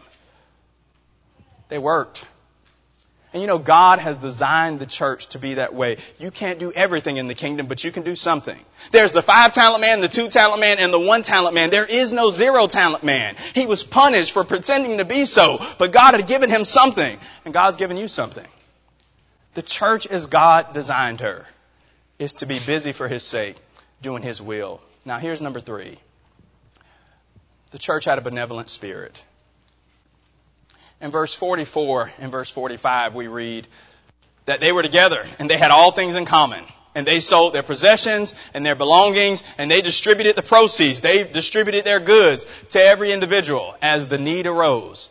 They 1.70 1.78
worked. 1.80 2.26
And 3.34 3.42
you 3.42 3.48
know, 3.48 3.60
God 3.60 4.00
has 4.00 4.18
designed 4.18 4.80
the 4.80 4.86
church 4.86 5.28
to 5.30 5.40
be 5.40 5.56
that 5.56 5.74
way. 5.74 5.98
You 6.18 6.32
can't 6.32 6.60
do 6.60 6.72
everything 6.72 7.18
in 7.18 7.28
the 7.28 7.36
kingdom, 7.36 7.68
but 7.68 7.84
you 7.84 7.92
can 7.92 8.04
do 8.04 8.16
something. 8.16 8.58
There's 8.92 9.12
the 9.12 9.22
five 9.22 9.54
talent 9.54 9.82
man, 9.82 10.00
the 10.00 10.08
two 10.08 10.30
talent 10.30 10.62
man, 10.62 10.78
and 10.80 10.94
the 10.94 11.00
one 11.00 11.24
talent 11.24 11.54
man. 11.54 11.70
There 11.70 11.86
is 11.86 12.14
no 12.14 12.30
zero 12.30 12.68
talent 12.68 13.04
man. 13.04 13.36
He 13.54 13.66
was 13.66 13.84
punished 13.84 14.32
for 14.32 14.44
pretending 14.44 15.00
to 15.00 15.06
be 15.06 15.26
so, 15.26 15.60
but 15.78 15.92
God 15.92 16.14
had 16.14 16.26
given 16.26 16.50
him 16.50 16.64
something, 16.64 17.18
and 17.44 17.54
God's 17.54 17.78
given 17.78 17.98
you 17.98 18.08
something. 18.08 18.48
The 19.58 19.64
church 19.64 20.06
as 20.06 20.28
God 20.28 20.74
designed 20.74 21.22
her 21.22 21.44
is 22.20 22.36
to 22.36 22.46
be 22.46 22.60
busy 22.60 22.92
for 22.92 23.08
His 23.08 23.24
sake, 23.24 23.56
doing 24.04 24.22
His 24.22 24.42
will. 24.42 24.80
Now 25.04 25.18
here's 25.20 25.42
number 25.42 25.60
three. 25.60 25.98
The 27.72 27.80
church 27.80 28.06
had 28.06 28.18
a 28.18 28.22
benevolent 28.22 28.70
spirit. 28.70 29.24
In 31.00 31.12
verse 31.12 31.34
44 31.36 32.12
and 32.20 32.32
verse 32.32 32.50
45, 32.50 33.14
we 33.14 33.28
read 33.28 33.68
that 34.46 34.62
they 34.62 34.72
were 34.72 34.82
together 34.82 35.26
and 35.38 35.50
they 35.50 35.58
had 35.58 35.72
all 35.72 35.92
things 35.92 36.16
in 36.16 36.26
common. 36.26 36.64
And 36.96 37.06
they 37.06 37.20
sold 37.20 37.54
their 37.54 37.64
possessions 37.64 38.34
and 38.56 38.66
their 38.66 38.74
belongings 38.74 39.44
and 39.60 39.70
they 39.70 39.82
distributed 39.82 40.36
the 40.36 40.42
proceeds. 40.42 41.02
They 41.02 41.24
distributed 41.24 41.86
their 41.86 42.00
goods 42.00 42.46
to 42.70 42.82
every 42.82 43.12
individual 43.12 43.76
as 43.82 44.08
the 44.08 44.18
need 44.18 44.48
arose. 44.48 45.10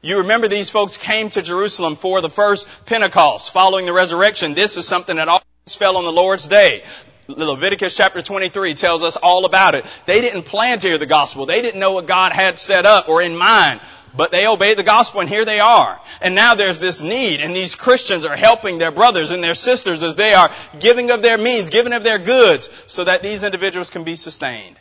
You 0.00 0.18
remember 0.18 0.48
these 0.48 0.70
folks 0.70 0.96
came 0.96 1.28
to 1.30 1.42
Jerusalem 1.42 1.96
for 1.96 2.22
the 2.22 2.30
first 2.30 2.86
Pentecost 2.86 3.52
following 3.52 3.84
the 3.84 3.92
resurrection. 3.92 4.54
This 4.54 4.78
is 4.78 4.88
something 4.88 5.16
that 5.16 5.28
always 5.28 5.42
fell 5.66 5.98
on 5.98 6.04
the 6.04 6.12
Lord's 6.12 6.48
day. 6.48 6.82
Leviticus 7.26 7.94
chapter 7.94 8.22
23 8.22 8.72
tells 8.72 9.02
us 9.02 9.16
all 9.16 9.44
about 9.44 9.74
it. 9.74 9.84
They 10.06 10.22
didn't 10.22 10.44
plan 10.44 10.78
to 10.78 10.86
hear 10.86 10.96
the 10.96 11.04
gospel. 11.04 11.44
They 11.44 11.60
didn't 11.60 11.80
know 11.80 11.92
what 11.92 12.06
God 12.06 12.32
had 12.32 12.58
set 12.58 12.86
up 12.86 13.10
or 13.10 13.20
in 13.20 13.36
mind 13.36 13.80
but 14.16 14.30
they 14.30 14.46
obeyed 14.46 14.78
the 14.78 14.82
gospel 14.82 15.20
and 15.20 15.28
here 15.28 15.44
they 15.44 15.60
are. 15.60 16.00
And 16.20 16.34
now 16.34 16.54
there's 16.54 16.78
this 16.78 17.00
need 17.00 17.40
and 17.40 17.54
these 17.54 17.74
Christians 17.74 18.24
are 18.24 18.36
helping 18.36 18.78
their 18.78 18.90
brothers 18.90 19.30
and 19.30 19.42
their 19.42 19.54
sisters 19.54 20.02
as 20.02 20.16
they 20.16 20.34
are 20.34 20.50
giving 20.78 21.10
of 21.10 21.22
their 21.22 21.38
means, 21.38 21.70
giving 21.70 21.92
of 21.92 22.04
their 22.04 22.18
goods 22.18 22.68
so 22.86 23.04
that 23.04 23.22
these 23.22 23.42
individuals 23.42 23.90
can 23.90 24.04
be 24.04 24.16
sustained. 24.16 24.78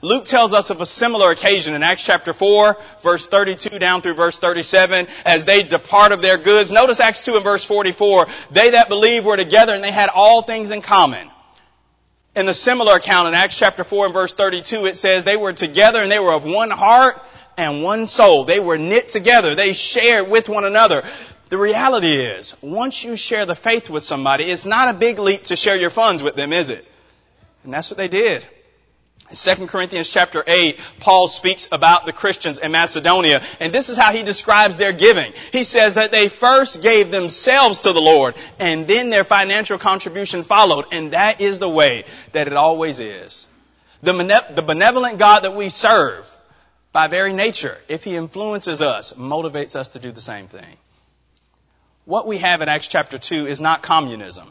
Luke 0.00 0.26
tells 0.26 0.52
us 0.52 0.70
of 0.70 0.80
a 0.80 0.86
similar 0.86 1.30
occasion 1.30 1.74
in 1.74 1.82
Acts 1.82 2.04
chapter 2.04 2.32
4, 2.32 2.76
verse 3.00 3.26
32 3.26 3.78
down 3.78 4.00
through 4.00 4.14
verse 4.14 4.38
37, 4.38 5.08
as 5.24 5.44
they 5.44 5.64
depart 5.64 6.12
of 6.12 6.22
their 6.22 6.38
goods. 6.38 6.70
Notice 6.70 7.00
Acts 7.00 7.20
2 7.24 7.34
and 7.34 7.44
verse 7.44 7.64
44. 7.64 8.28
They 8.52 8.70
that 8.70 8.88
believed 8.88 9.26
were 9.26 9.36
together 9.36 9.74
and 9.74 9.82
they 9.82 9.90
had 9.90 10.08
all 10.14 10.42
things 10.42 10.70
in 10.70 10.82
common. 10.82 11.28
In 12.36 12.46
the 12.46 12.54
similar 12.54 12.94
account 12.94 13.26
in 13.26 13.34
Acts 13.34 13.56
chapter 13.56 13.82
4 13.82 14.06
and 14.06 14.14
verse 14.14 14.34
32, 14.34 14.86
it 14.86 14.96
says 14.96 15.24
they 15.24 15.36
were 15.36 15.52
together 15.52 16.00
and 16.00 16.12
they 16.12 16.20
were 16.20 16.32
of 16.32 16.44
one 16.44 16.70
heart 16.70 17.20
and 17.58 17.82
one 17.82 18.06
soul. 18.06 18.44
They 18.44 18.60
were 18.60 18.78
knit 18.78 19.10
together. 19.10 19.54
They 19.54 19.74
shared 19.74 20.30
with 20.30 20.48
one 20.48 20.64
another. 20.64 21.02
The 21.50 21.58
reality 21.58 22.14
is, 22.14 22.54
once 22.62 23.04
you 23.04 23.16
share 23.16 23.44
the 23.44 23.54
faith 23.54 23.90
with 23.90 24.04
somebody, 24.04 24.44
it's 24.44 24.64
not 24.64 24.94
a 24.94 24.98
big 24.98 25.18
leap 25.18 25.44
to 25.44 25.56
share 25.56 25.76
your 25.76 25.90
funds 25.90 26.22
with 26.22 26.36
them, 26.36 26.52
is 26.52 26.70
it? 26.70 26.86
And 27.64 27.74
that's 27.74 27.90
what 27.90 27.96
they 27.98 28.08
did. 28.08 28.46
In 29.30 29.36
2 29.36 29.66
Corinthians 29.66 30.08
chapter 30.08 30.42
8, 30.46 30.78
Paul 31.00 31.26
speaks 31.26 31.68
about 31.70 32.06
the 32.06 32.12
Christians 32.12 32.58
in 32.58 32.72
Macedonia, 32.72 33.42
and 33.60 33.72
this 33.72 33.90
is 33.90 33.98
how 33.98 34.12
he 34.12 34.22
describes 34.22 34.76
their 34.76 34.92
giving. 34.92 35.32
He 35.52 35.64
says 35.64 35.94
that 35.94 36.10
they 36.10 36.28
first 36.28 36.82
gave 36.82 37.10
themselves 37.10 37.80
to 37.80 37.92
the 37.92 38.00
Lord, 38.00 38.36
and 38.58 38.86
then 38.86 39.10
their 39.10 39.24
financial 39.24 39.78
contribution 39.78 40.44
followed, 40.44 40.86
and 40.92 41.12
that 41.12 41.40
is 41.40 41.58
the 41.58 41.68
way 41.68 42.04
that 42.32 42.46
it 42.46 42.54
always 42.54 43.00
is. 43.00 43.46
The, 44.02 44.64
benevolent 44.66 45.18
God 45.18 45.40
that 45.40 45.56
we 45.56 45.70
serve 45.70 46.34
by 46.98 47.06
very 47.06 47.32
nature, 47.32 47.78
if 47.86 48.02
he 48.02 48.16
influences 48.16 48.82
us, 48.82 49.12
motivates 49.12 49.76
us 49.76 49.90
to 49.90 50.00
do 50.00 50.10
the 50.10 50.20
same 50.20 50.48
thing. 50.48 50.76
What 52.06 52.26
we 52.26 52.38
have 52.38 52.60
in 52.60 52.68
Acts 52.68 52.88
chapter 52.88 53.18
2 53.18 53.46
is 53.46 53.60
not 53.60 53.84
communism. 53.84 54.48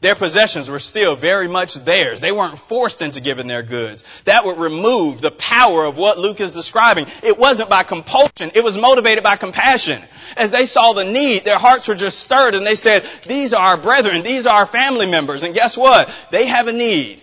Their 0.00 0.16
possessions 0.16 0.68
were 0.68 0.80
still 0.80 1.14
very 1.14 1.46
much 1.46 1.74
theirs. 1.74 2.20
They 2.20 2.32
weren't 2.32 2.58
forced 2.58 3.00
into 3.00 3.20
giving 3.20 3.46
their 3.46 3.62
goods. 3.62 4.02
That 4.24 4.44
would 4.44 4.58
remove 4.58 5.20
the 5.20 5.30
power 5.30 5.84
of 5.84 5.96
what 5.96 6.18
Luke 6.18 6.40
is 6.40 6.52
describing. 6.52 7.06
It 7.22 7.38
wasn't 7.38 7.70
by 7.70 7.84
compulsion. 7.84 8.50
It 8.56 8.64
was 8.64 8.76
motivated 8.76 9.22
by 9.22 9.36
compassion. 9.36 10.02
As 10.36 10.50
they 10.50 10.66
saw 10.66 10.94
the 10.94 11.04
need, 11.04 11.44
their 11.44 11.60
hearts 11.60 11.86
were 11.86 11.94
just 11.94 12.18
stirred 12.18 12.56
and 12.56 12.66
they 12.66 12.74
said, 12.74 13.04
these 13.28 13.54
are 13.54 13.62
our 13.62 13.76
brethren. 13.76 14.24
These 14.24 14.48
are 14.48 14.56
our 14.56 14.66
family 14.66 15.08
members. 15.08 15.44
And 15.44 15.54
guess 15.54 15.78
what? 15.78 16.10
They 16.32 16.46
have 16.46 16.66
a 16.66 16.72
need 16.72 17.22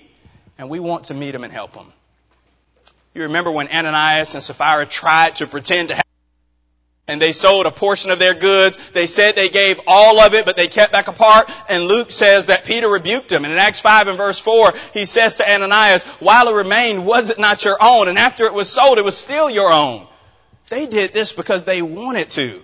and 0.58 0.70
we 0.70 0.80
want 0.80 1.08
to 1.08 1.14
meet 1.14 1.32
them 1.32 1.44
and 1.44 1.52
help 1.52 1.74
them. 1.74 1.88
You 3.14 3.24
remember 3.24 3.52
when 3.52 3.68
Ananias 3.68 4.34
and 4.34 4.44
Sapphira 4.44 4.86
tried 4.86 5.38
to 5.38 5.48
pretend 5.48 5.90
to 5.90 5.96
have 5.96 6.06
and 7.08 7.22
they 7.22 7.34
sold 7.34 7.66
a 7.66 7.72
portion 7.72 8.10
of 8.10 8.20
their 8.20 8.34
goods. 8.34 8.78
They 8.92 9.06
said 9.06 9.36
they 9.36 9.50
gave 9.50 9.82
all 9.86 10.22
of 10.22 10.34
it, 10.34 10.46
but 10.46 10.56
they 10.56 10.70
kept 10.70 10.94
back 10.94 11.10
a 11.10 11.12
part. 11.12 11.52
And 11.68 11.84
Luke 11.84 12.10
says 12.10 12.46
that 12.46 12.64
Peter 12.64 12.88
rebuked 12.88 13.28
them. 13.28 13.44
And 13.44 13.52
in 13.52 13.60
Acts 13.60 13.82
5 13.82 14.08
and 14.08 14.18
verse 14.18 14.40
4, 14.40 14.72
he 14.94 15.06
says 15.06 15.34
to 15.34 15.52
Ananias, 15.52 16.04
while 16.22 16.48
it 16.48 16.54
remained, 16.54 17.06
was 17.06 17.30
it 17.30 17.38
not 17.38 17.66
your 17.66 17.76
own? 17.82 18.08
And 18.08 18.18
after 18.18 18.46
it 18.46 18.54
was 18.54 18.70
sold, 18.70 18.98
it 18.98 19.04
was 19.04 19.18
still 19.18 19.50
your 19.50 19.74
own. 19.74 20.08
They 20.70 20.88
did 20.88 21.12
this 21.12 21.34
because 21.34 21.66
they 21.66 21.82
wanted 21.82 22.30
to. 22.30 22.62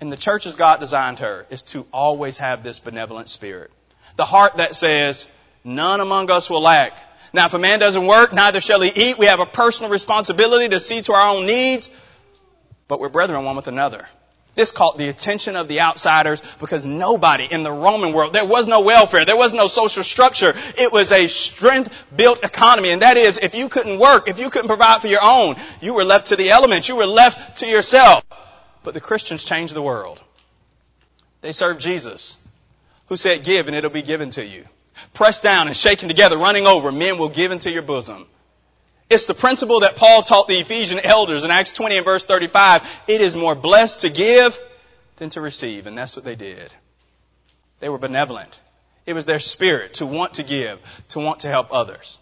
And 0.00 0.10
the 0.10 0.16
church 0.16 0.46
as 0.46 0.56
God 0.56 0.80
designed 0.80 1.18
her 1.18 1.44
is 1.50 1.62
to 1.64 1.84
always 1.92 2.38
have 2.38 2.62
this 2.62 2.78
benevolent 2.78 3.28
spirit. 3.28 3.70
The 4.16 4.24
heart 4.24 4.56
that 4.56 4.74
says, 4.74 5.30
none 5.62 6.00
among 6.00 6.30
us 6.30 6.48
will 6.48 6.62
lack 6.62 6.94
now, 7.32 7.46
if 7.46 7.54
a 7.54 7.58
man 7.58 7.78
doesn't 7.78 8.06
work, 8.06 8.32
neither 8.32 8.60
shall 8.60 8.80
he 8.80 8.90
eat. 8.90 9.18
We 9.18 9.26
have 9.26 9.40
a 9.40 9.46
personal 9.46 9.90
responsibility 9.90 10.68
to 10.70 10.80
see 10.80 11.02
to 11.02 11.12
our 11.12 11.36
own 11.36 11.46
needs, 11.46 11.90
but 12.88 13.00
we're 13.00 13.08
brethren 13.08 13.44
one 13.44 13.56
with 13.56 13.68
another. 13.68 14.06
This 14.56 14.72
caught 14.72 14.98
the 14.98 15.08
attention 15.08 15.54
of 15.54 15.68
the 15.68 15.80
outsiders 15.80 16.42
because 16.58 16.84
nobody 16.84 17.46
in 17.48 17.62
the 17.62 17.70
Roman 17.70 18.12
world, 18.12 18.32
there 18.32 18.44
was 18.44 18.66
no 18.66 18.80
welfare, 18.80 19.24
there 19.24 19.36
was 19.36 19.54
no 19.54 19.68
social 19.68 20.02
structure. 20.02 20.54
It 20.76 20.92
was 20.92 21.12
a 21.12 21.28
strength-built 21.28 22.42
economy. 22.42 22.90
And 22.90 23.02
that 23.02 23.16
is, 23.16 23.38
if 23.38 23.54
you 23.54 23.68
couldn't 23.68 24.00
work, 24.00 24.28
if 24.28 24.40
you 24.40 24.50
couldn't 24.50 24.66
provide 24.66 25.00
for 25.00 25.06
your 25.06 25.22
own, 25.22 25.54
you 25.80 25.94
were 25.94 26.04
left 26.04 26.28
to 26.28 26.36
the 26.36 26.50
elements. 26.50 26.88
You 26.88 26.96
were 26.96 27.06
left 27.06 27.58
to 27.58 27.66
yourself. 27.66 28.24
But 28.82 28.94
the 28.94 29.00
Christians 29.00 29.44
changed 29.44 29.72
the 29.72 29.82
world. 29.82 30.20
They 31.42 31.52
served 31.52 31.80
Jesus, 31.80 32.44
who 33.06 33.16
said, 33.16 33.44
give 33.44 33.68
and 33.68 33.76
it'll 33.76 33.88
be 33.88 34.02
given 34.02 34.30
to 34.30 34.44
you 34.44 34.66
pressed 35.14 35.42
down 35.42 35.66
and 35.66 35.76
shaken 35.76 36.08
together, 36.08 36.36
running 36.38 36.66
over, 36.66 36.92
men 36.92 37.18
will 37.18 37.28
give 37.28 37.52
into 37.52 37.70
your 37.70 37.82
bosom. 37.82 38.26
It's 39.10 39.26
the 39.26 39.34
principle 39.34 39.80
that 39.80 39.96
Paul 39.96 40.22
taught 40.22 40.46
the 40.46 40.58
Ephesian 40.58 41.00
elders 41.00 41.42
in 41.42 41.50
Acts 41.50 41.72
20 41.72 41.96
and 41.96 42.04
verse 42.04 42.24
35. 42.24 43.02
It 43.08 43.20
is 43.20 43.34
more 43.34 43.56
blessed 43.56 44.00
to 44.00 44.08
give 44.08 44.58
than 45.16 45.30
to 45.30 45.40
receive. 45.40 45.88
And 45.88 45.98
that's 45.98 46.14
what 46.14 46.24
they 46.24 46.36
did. 46.36 46.72
They 47.80 47.88
were 47.88 47.98
benevolent. 47.98 48.60
It 49.06 49.14
was 49.14 49.24
their 49.24 49.40
spirit 49.40 49.94
to 49.94 50.06
want 50.06 50.34
to 50.34 50.44
give, 50.44 50.78
to 51.10 51.18
want 51.18 51.40
to 51.40 51.48
help 51.48 51.72
others. 51.72 52.18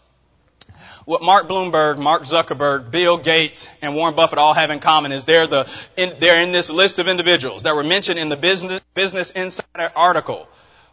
What 1.05 1.23
Mark 1.23 1.49
Bloomberg, 1.49 1.99
Mark 1.99 2.23
Zuckerberg, 2.23 2.91
Bill 2.91 3.19
Gates, 3.19 3.69
and 3.83 3.95
Warren 3.95 4.15
Buffett 4.15 4.39
all 4.39 4.55
have 4.55 4.71
in 4.71 4.79
common 4.79 5.13
is 5.13 5.25
they're 5.25 5.47
the, 5.47 5.71
in, 5.97 6.15
they're 6.21 6.41
in 6.41 6.53
this 6.53 6.71
list 6.71 6.99
of 6.99 7.09
individuals 7.09 7.65
that 7.65 7.75
were 7.75 7.83
mentioned 7.83 8.19
in 8.19 8.29
the 8.29 8.37
Business, 8.37 8.81
Business 8.95 9.31
Insider 9.31 9.91
article 9.97 10.49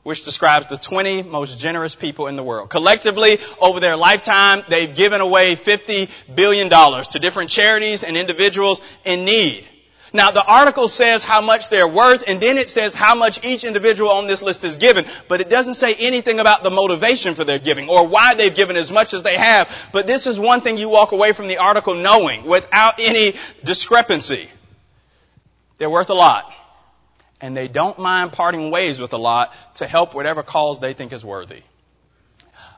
which 0.05 0.23
describes 0.23 0.67
the 0.67 0.77
20 0.77 1.23
most 1.23 1.57
generous 1.57 1.95
people 1.95 2.27
in 2.27 2.35
the 2.35 2.43
world. 2.43 2.69
Collectively, 2.69 3.39
over 3.59 3.79
their 3.79 3.95
lifetime, 3.95 4.61
they've 4.69 4.93
given 4.93 5.19
away 5.19 5.55
$50 5.55 6.35
billion 6.35 6.69
to 6.69 7.19
different 7.19 7.49
charities 7.49 8.03
and 8.03 8.15
individuals 8.15 8.81
in 9.03 9.25
need. 9.25 9.65
Now, 10.13 10.29
the 10.29 10.45
article 10.45 10.87
says 10.87 11.23
how 11.23 11.41
much 11.41 11.69
they're 11.69 11.87
worth, 11.87 12.23
and 12.27 12.39
then 12.39 12.59
it 12.59 12.69
says 12.69 12.93
how 12.93 13.15
much 13.15 13.43
each 13.43 13.63
individual 13.63 14.11
on 14.11 14.27
this 14.27 14.43
list 14.43 14.63
is 14.63 14.77
given, 14.77 15.05
but 15.27 15.41
it 15.41 15.49
doesn't 15.49 15.73
say 15.73 15.95
anything 15.95 16.39
about 16.39 16.61
the 16.61 16.69
motivation 16.69 17.33
for 17.33 17.43
their 17.43 17.57
giving 17.57 17.89
or 17.89 18.07
why 18.07 18.35
they've 18.35 18.53
given 18.53 18.77
as 18.77 18.91
much 18.91 19.15
as 19.15 19.23
they 19.23 19.37
have. 19.37 19.89
But 19.91 20.05
this 20.05 20.27
is 20.27 20.39
one 20.39 20.61
thing 20.61 20.77
you 20.77 20.87
walk 20.87 21.13
away 21.13 21.31
from 21.33 21.47
the 21.47 21.57
article 21.57 21.95
knowing 21.95 22.45
without 22.45 22.99
any 22.99 23.33
discrepancy. 23.63 24.47
They're 25.79 25.89
worth 25.89 26.11
a 26.11 26.13
lot 26.13 26.53
and 27.41 27.55
they 27.55 27.67
don't 27.67 27.99
mind 27.99 28.31
parting 28.31 28.71
ways 28.71 28.99
with 28.99 29.13
a 29.13 29.17
lot 29.17 29.53
to 29.75 29.87
help 29.87 30.13
whatever 30.13 30.43
cause 30.43 30.79
they 30.79 30.93
think 30.93 31.13
is 31.13 31.23
worthy. 31.25 31.61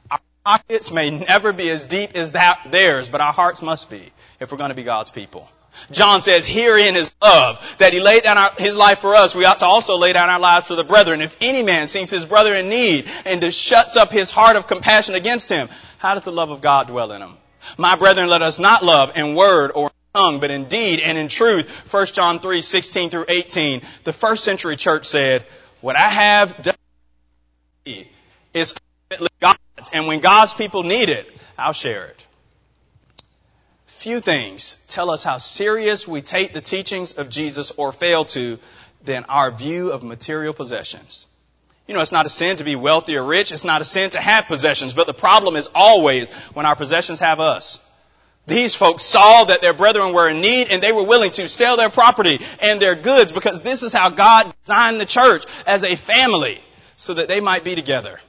Our 0.09 0.19
pockets 0.45 0.91
may 0.91 1.09
never 1.11 1.53
be 1.53 1.69
as 1.69 1.85
deep 1.85 2.15
as 2.15 2.33
that 2.33 2.67
theirs, 2.71 3.09
but 3.09 3.21
our 3.21 3.33
hearts 3.33 3.61
must 3.61 3.89
be 3.89 4.11
if 4.39 4.51
we're 4.51 4.57
going 4.57 4.69
to 4.69 4.75
be 4.75 4.83
God's 4.83 5.11
people. 5.11 5.49
John 5.91 6.21
says, 6.21 6.45
herein 6.45 6.95
is 6.95 7.15
love, 7.21 7.75
that 7.77 7.93
he 7.93 7.99
laid 7.99 8.23
down 8.23 8.37
our, 8.37 8.51
his 8.57 8.75
life 8.75 8.99
for 8.99 9.15
us. 9.15 9.35
We 9.35 9.45
ought 9.45 9.59
to 9.59 9.65
also 9.65 9.97
lay 9.97 10.11
down 10.11 10.29
our 10.29 10.39
lives 10.39 10.67
for 10.67 10.75
the 10.75 10.83
brethren. 10.83 11.21
If 11.21 11.37
any 11.39 11.61
man 11.63 11.87
sees 11.87 12.09
his 12.09 12.25
brother 12.25 12.55
in 12.55 12.69
need 12.69 13.05
and 13.25 13.53
shuts 13.53 13.95
up 13.95 14.11
his 14.11 14.31
heart 14.31 14.55
of 14.55 14.65
compassion 14.65 15.13
against 15.13 15.49
him, 15.49 15.69
how 15.99 16.15
does 16.15 16.23
the 16.23 16.31
love 16.31 16.49
of 16.49 16.61
God 16.61 16.87
dwell 16.87 17.11
in 17.11 17.21
him? 17.21 17.37
My 17.77 17.95
brethren, 17.95 18.27
let 18.27 18.41
us 18.41 18.59
not 18.59 18.83
love 18.83 19.15
in 19.15 19.35
word 19.35 19.71
or 19.75 19.91
tongue, 20.17 20.39
but 20.39 20.51
in 20.51 20.65
deed 20.65 20.99
and 20.99 21.17
in 21.17 21.27
truth. 21.27 21.93
1 21.93 22.05
John 22.07 22.39
3, 22.39 22.61
16 22.61 23.09
through 23.09 23.25
18. 23.27 23.81
The 24.03 24.13
first 24.13 24.43
century 24.43 24.75
church 24.75 25.05
said, 25.05 25.43
what 25.81 25.95
I 25.95 26.09
have 26.09 26.61
done 26.61 26.75
is 28.53 28.75
God's, 29.39 29.59
and 29.93 30.07
when 30.07 30.19
God's 30.19 30.53
people 30.53 30.83
need 30.83 31.09
it, 31.09 31.31
I'll 31.57 31.73
share 31.73 32.05
it. 32.05 32.27
Few 33.85 34.19
things 34.19 34.77
tell 34.87 35.09
us 35.09 35.23
how 35.23 35.37
serious 35.37 36.07
we 36.07 36.21
take 36.21 36.53
the 36.53 36.61
teachings 36.61 37.13
of 37.13 37.29
Jesus 37.29 37.71
or 37.71 37.91
fail 37.91 38.25
to 38.25 38.57
than 39.03 39.25
our 39.25 39.51
view 39.51 39.91
of 39.91 40.03
material 40.03 40.53
possessions. 40.53 41.27
You 41.87 41.93
know, 41.93 42.01
it's 42.01 42.11
not 42.11 42.25
a 42.25 42.29
sin 42.29 42.57
to 42.57 42.63
be 42.63 42.75
wealthy 42.75 43.15
or 43.15 43.23
rich. 43.23 43.51
It's 43.51 43.63
not 43.63 43.81
a 43.81 43.85
sin 43.85 44.09
to 44.11 44.19
have 44.19 44.47
possessions. 44.47 44.93
But 44.93 45.07
the 45.07 45.13
problem 45.13 45.55
is 45.55 45.69
always 45.73 46.29
when 46.53 46.65
our 46.65 46.75
possessions 46.75 47.19
have 47.19 47.39
us. 47.39 47.79
These 48.47 48.75
folks 48.75 49.03
saw 49.03 49.43
that 49.43 49.61
their 49.61 49.73
brethren 49.73 50.13
were 50.13 50.29
in 50.29 50.39
need 50.39 50.69
and 50.71 50.81
they 50.81 50.93
were 50.93 51.03
willing 51.03 51.31
to 51.31 51.49
sell 51.49 51.75
their 51.75 51.89
property 51.89 52.39
and 52.61 52.81
their 52.81 52.95
goods 52.95 53.33
because 53.33 53.61
this 53.61 53.83
is 53.83 53.91
how 53.91 54.09
God 54.09 54.53
designed 54.63 55.01
the 55.01 55.05
church 55.05 55.45
as 55.67 55.83
a 55.83 55.97
family 55.97 56.63
so 56.95 57.13
that 57.13 57.27
they 57.27 57.41
might 57.41 57.65
be 57.65 57.75
together. 57.75 58.19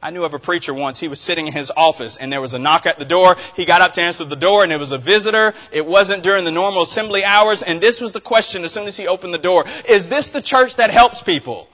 I 0.00 0.10
knew 0.10 0.24
of 0.24 0.34
a 0.34 0.38
preacher 0.38 0.72
once. 0.72 1.00
He 1.00 1.08
was 1.08 1.20
sitting 1.20 1.48
in 1.48 1.52
his 1.52 1.72
office 1.76 2.16
and 2.16 2.32
there 2.32 2.40
was 2.40 2.54
a 2.54 2.60
knock 2.60 2.86
at 2.86 3.00
the 3.00 3.04
door. 3.04 3.36
He 3.56 3.64
got 3.64 3.80
up 3.80 3.92
to 3.92 4.02
answer 4.02 4.24
the 4.24 4.36
door 4.36 4.62
and 4.62 4.72
it 4.72 4.78
was 4.78 4.92
a 4.92 4.98
visitor. 4.98 5.52
It 5.72 5.84
wasn't 5.84 6.22
during 6.22 6.44
the 6.44 6.52
normal 6.52 6.82
assembly 6.82 7.24
hours. 7.24 7.62
And 7.62 7.80
this 7.80 8.00
was 8.00 8.12
the 8.12 8.20
question 8.20 8.62
as 8.62 8.70
soon 8.70 8.86
as 8.86 8.96
he 8.96 9.08
opened 9.08 9.34
the 9.34 9.38
door. 9.38 9.64
Is 9.88 10.08
this 10.08 10.28
the 10.28 10.42
church 10.42 10.76
that 10.76 10.90
helps 10.90 11.22
people? 11.22 11.68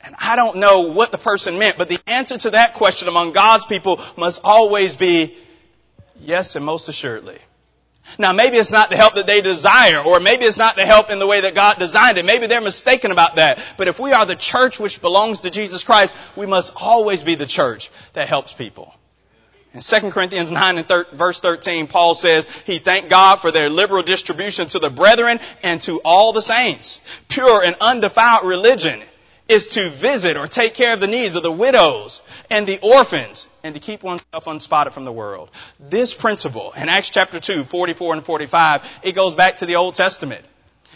And 0.00 0.14
I 0.18 0.36
don't 0.36 0.58
know 0.58 0.82
what 0.82 1.10
the 1.10 1.18
person 1.18 1.58
meant, 1.58 1.76
but 1.76 1.88
the 1.88 1.98
answer 2.06 2.38
to 2.38 2.50
that 2.50 2.74
question 2.74 3.08
among 3.08 3.32
God's 3.32 3.64
people 3.64 4.00
must 4.16 4.42
always 4.44 4.94
be 4.94 5.34
yes 6.20 6.56
and 6.56 6.64
most 6.64 6.88
assuredly. 6.88 7.38
Now 8.18 8.32
maybe 8.32 8.58
it's 8.58 8.70
not 8.70 8.90
the 8.90 8.96
help 8.96 9.14
that 9.14 9.26
they 9.26 9.40
desire, 9.40 9.98
or 9.98 10.20
maybe 10.20 10.44
it's 10.44 10.58
not 10.58 10.76
the 10.76 10.84
help 10.84 11.10
in 11.10 11.18
the 11.18 11.26
way 11.26 11.40
that 11.40 11.54
God 11.54 11.78
designed 11.78 12.18
it. 12.18 12.24
Maybe 12.24 12.46
they're 12.46 12.60
mistaken 12.60 13.10
about 13.10 13.36
that. 13.36 13.58
But 13.76 13.88
if 13.88 13.98
we 13.98 14.12
are 14.12 14.26
the 14.26 14.34
church 14.34 14.78
which 14.78 15.00
belongs 15.00 15.40
to 15.40 15.50
Jesus 15.50 15.84
Christ, 15.84 16.14
we 16.36 16.46
must 16.46 16.74
always 16.76 17.22
be 17.22 17.34
the 17.34 17.46
church 17.46 17.90
that 18.12 18.28
helps 18.28 18.52
people. 18.52 18.94
In 19.72 19.80
2 19.80 20.12
Corinthians 20.12 20.52
9 20.52 20.78
and 20.78 20.86
thir- 20.86 21.06
verse 21.12 21.40
13, 21.40 21.88
Paul 21.88 22.14
says, 22.14 22.46
He 22.64 22.78
thanked 22.78 23.10
God 23.10 23.40
for 23.40 23.50
their 23.50 23.68
liberal 23.68 24.04
distribution 24.04 24.68
to 24.68 24.78
the 24.78 24.90
brethren 24.90 25.40
and 25.64 25.80
to 25.82 26.00
all 26.04 26.32
the 26.32 26.42
saints. 26.42 27.00
Pure 27.28 27.64
and 27.64 27.74
undefiled 27.80 28.46
religion 28.46 29.02
is 29.48 29.68
to 29.68 29.90
visit 29.90 30.36
or 30.36 30.46
take 30.46 30.74
care 30.74 30.94
of 30.94 31.00
the 31.00 31.06
needs 31.06 31.34
of 31.34 31.42
the 31.42 31.52
widows 31.52 32.22
and 32.50 32.66
the 32.66 32.78
orphans 32.80 33.46
and 33.62 33.74
to 33.74 33.80
keep 33.80 34.02
oneself 34.02 34.46
unspotted 34.46 34.92
from 34.92 35.04
the 35.04 35.12
world. 35.12 35.50
This 35.78 36.14
principle 36.14 36.72
in 36.76 36.88
Acts 36.88 37.10
chapter 37.10 37.40
2, 37.40 37.64
44 37.64 38.14
and 38.14 38.24
45, 38.24 39.00
it 39.02 39.12
goes 39.12 39.34
back 39.34 39.56
to 39.56 39.66
the 39.66 39.76
Old 39.76 39.94
Testament. 39.94 40.44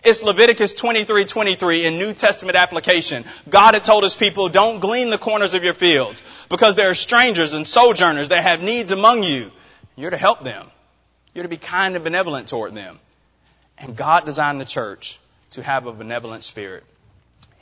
It's 0.04 0.22
Leviticus 0.22 0.74
23, 0.74 1.24
23 1.24 1.87
in 1.87 1.98
New 1.98 2.14
Testament 2.14 2.56
application. 2.56 3.24
God 3.48 3.74
had 3.74 3.84
told 3.84 4.04
his 4.04 4.14
people, 4.14 4.48
don't 4.48 4.80
glean 4.80 5.11
the 5.11 5.18
corners 5.18 5.54
of 5.54 5.64
your 5.64 5.74
fields 5.74 6.22
because 6.48 6.76
there 6.76 6.88
are 6.88 6.94
strangers 6.94 7.52
and 7.52 7.66
sojourners 7.66 8.28
that 8.28 8.44
have 8.44 8.62
needs 8.62 8.92
among 8.92 9.24
you. 9.24 9.50
You're 9.96 10.11
to 10.11 10.16
help 10.16 10.42
them. 10.42 10.66
You're 11.34 11.42
to 11.42 11.48
be 11.48 11.56
kind 11.56 11.96
and 11.96 12.04
benevolent 12.04 12.48
toward 12.48 12.74
them. 12.74 12.98
And 13.76 13.96
God 13.96 14.24
designed 14.24 14.61
the 14.61 14.64
church 14.64 15.18
to 15.50 15.62
have 15.62 15.87
a 15.87 15.92
benevolent 15.92 16.44
spirit. 16.44 16.84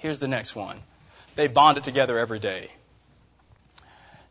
Here's 0.07 0.21
the 0.21 0.29
next 0.29 0.55
one. 0.55 0.79
They 1.35 1.49
bonded 1.49 1.83
together 1.83 2.17
every 2.17 2.39
day. 2.39 2.71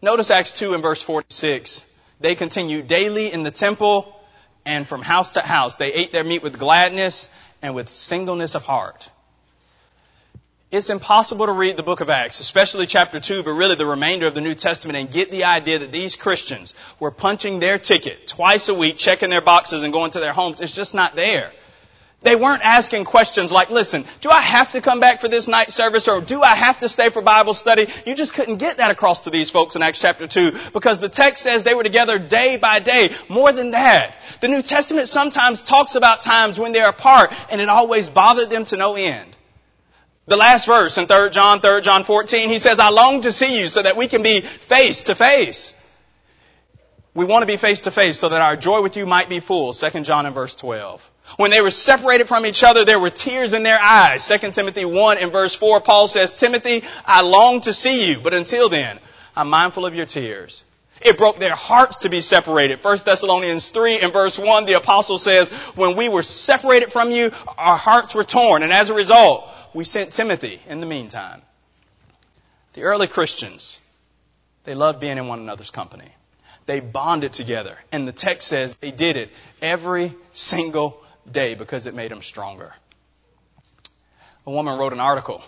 Notice 0.01 0.31
Acts 0.31 0.53
2 0.53 0.73
and 0.73 0.81
verse 0.81 1.01
46. 1.01 1.83
They 2.21 2.35
continued 2.35 2.87
daily 2.87 3.29
in 3.33 3.43
the 3.43 3.51
temple 3.51 4.17
and 4.65 4.87
from 4.87 5.01
house 5.01 5.31
to 5.31 5.41
house. 5.41 5.75
They 5.75 5.91
ate 5.91 6.13
their 6.13 6.23
meat 6.23 6.43
with 6.43 6.57
gladness 6.57 7.27
and 7.61 7.75
with 7.75 7.89
singleness 7.89 8.55
of 8.55 8.63
heart. 8.63 9.11
It's 10.71 10.89
impossible 10.89 11.47
to 11.47 11.51
read 11.51 11.75
the 11.75 11.83
book 11.83 11.99
of 11.99 12.09
Acts, 12.09 12.39
especially 12.39 12.85
chapter 12.85 13.19
2, 13.19 13.43
but 13.43 13.51
really 13.51 13.75
the 13.75 13.85
remainder 13.85 14.27
of 14.27 14.33
the 14.33 14.39
New 14.39 14.55
Testament 14.55 14.97
and 14.97 15.11
get 15.11 15.29
the 15.29 15.43
idea 15.43 15.79
that 15.79 15.91
these 15.91 16.15
Christians 16.15 16.73
were 17.01 17.11
punching 17.11 17.59
their 17.59 17.77
ticket 17.79 18.27
twice 18.27 18.69
a 18.69 18.73
week, 18.73 18.95
checking 18.95 19.29
their 19.29 19.41
boxes 19.41 19.83
and 19.83 19.91
going 19.91 20.11
to 20.11 20.21
their 20.21 20.31
homes. 20.31 20.61
It's 20.61 20.73
just 20.73 20.95
not 20.95 21.17
there. 21.17 21.51
They 22.21 22.35
weren't 22.35 22.63
asking 22.63 23.05
questions 23.05 23.51
like, 23.51 23.69
listen, 23.69 24.03
do 24.21 24.29
I 24.29 24.41
have 24.41 24.71
to 24.71 24.81
come 24.81 24.99
back 24.99 25.21
for 25.21 25.27
this 25.27 25.47
night 25.47 25.71
service 25.71 26.07
or 26.07 26.21
do 26.21 26.41
I 26.41 26.55
have 26.55 26.79
to 26.79 26.89
stay 26.89 27.09
for 27.09 27.21
Bible 27.21 27.53
study? 27.53 27.87
You 28.05 28.15
just 28.15 28.33
couldn't 28.33 28.57
get 28.57 28.77
that 28.77 28.89
across 28.89 29.25
to 29.25 29.29
these 29.29 29.51
folks 29.51 29.75
in 29.75 29.83
Acts 29.83 29.99
chapter 29.99 30.25
2 30.25 30.51
because 30.73 30.99
the 30.99 31.09
text 31.09 31.43
says 31.43 31.61
they 31.61 31.75
were 31.75 31.83
together 31.83 32.17
day 32.17 32.57
by 32.57 32.79
day. 32.79 33.11
More 33.29 33.51
than 33.51 33.71
that, 33.71 34.15
the 34.41 34.47
New 34.47 34.63
Testament 34.63 35.07
sometimes 35.07 35.61
talks 35.61 35.93
about 35.93 36.23
times 36.23 36.59
when 36.59 36.71
they're 36.71 36.89
apart 36.89 37.31
and 37.51 37.61
it 37.61 37.69
always 37.69 38.09
bothered 38.09 38.49
them 38.49 38.65
to 38.65 38.77
no 38.77 38.95
end. 38.95 39.29
The 40.27 40.37
last 40.37 40.65
verse 40.65 40.97
in 40.97 41.05
3 41.05 41.29
John, 41.29 41.59
3 41.59 41.81
John 41.81 42.03
14, 42.03 42.49
he 42.49 42.57
says, 42.57 42.79
I 42.79 42.89
long 42.89 43.21
to 43.21 43.31
see 43.31 43.61
you 43.61 43.69
so 43.69 43.83
that 43.83 43.95
we 43.95 44.07
can 44.07 44.23
be 44.23 44.41
face 44.41 45.03
to 45.03 45.13
face. 45.15 45.79
We 47.13 47.25
want 47.25 47.43
to 47.43 47.47
be 47.47 47.57
face 47.57 47.81
to 47.81 47.91
face 47.91 48.17
so 48.17 48.29
that 48.29 48.41
our 48.41 48.55
joy 48.55 48.81
with 48.81 48.97
you 48.97 49.05
might 49.05 49.29
be 49.29 49.39
full. 49.39 49.73
2 49.73 50.01
John 50.01 50.25
and 50.25 50.33
verse 50.33 50.55
12. 50.55 51.11
When 51.37 51.51
they 51.51 51.61
were 51.61 51.71
separated 51.71 52.27
from 52.27 52.45
each 52.45 52.63
other, 52.63 52.85
there 52.85 52.99
were 52.99 53.09
tears 53.09 53.53
in 53.53 53.63
their 53.63 53.79
eyes. 53.79 54.27
2 54.27 54.51
Timothy 54.51 54.85
1 54.85 55.17
and 55.17 55.31
verse 55.31 55.55
4, 55.55 55.81
Paul 55.81 56.07
says, 56.07 56.33
Timothy, 56.33 56.83
I 57.05 57.21
long 57.21 57.61
to 57.61 57.73
see 57.73 58.09
you, 58.09 58.19
but 58.19 58.33
until 58.33 58.69
then, 58.69 58.99
I'm 59.35 59.49
mindful 59.49 59.85
of 59.85 59.95
your 59.95 60.05
tears. 60.05 60.63
It 61.01 61.17
broke 61.17 61.37
their 61.37 61.55
hearts 61.55 61.97
to 61.97 62.09
be 62.09 62.21
separated. 62.21 62.83
1 62.83 62.97
Thessalonians 63.05 63.67
3 63.69 63.99
and 63.99 64.13
verse 64.13 64.39
1, 64.39 64.65
the 64.65 64.73
apostle 64.73 65.17
says, 65.17 65.49
when 65.75 65.97
we 65.97 66.07
were 66.07 66.23
separated 66.23 66.91
from 66.91 67.11
you, 67.11 67.31
our 67.57 67.77
hearts 67.77 68.15
were 68.15 68.23
torn. 68.23 68.63
And 68.63 68.71
as 68.71 68.89
a 68.89 68.93
result, 68.93 69.45
we 69.73 69.83
sent 69.83 70.13
Timothy 70.13 70.61
in 70.67 70.79
the 70.79 70.85
meantime. 70.85 71.41
The 72.73 72.83
early 72.83 73.07
Christians, 73.07 73.81
they 74.63 74.73
loved 74.73 75.01
being 75.01 75.17
in 75.17 75.27
one 75.27 75.39
another's 75.39 75.69
company. 75.69 76.09
They 76.65 76.79
bonded 76.79 77.33
together. 77.33 77.77
And 77.91 78.07
the 78.07 78.13
text 78.13 78.47
says 78.47 78.73
they 78.75 78.91
did 78.91 79.17
it 79.17 79.29
every 79.61 80.13
single 80.31 81.01
day 81.29 81.55
because 81.55 81.87
it 81.87 81.93
made 81.93 82.11
them 82.11 82.21
stronger. 82.21 82.73
A 84.45 84.51
woman 84.51 84.77
wrote 84.77 84.93
an 84.93 84.99
article 84.99 85.43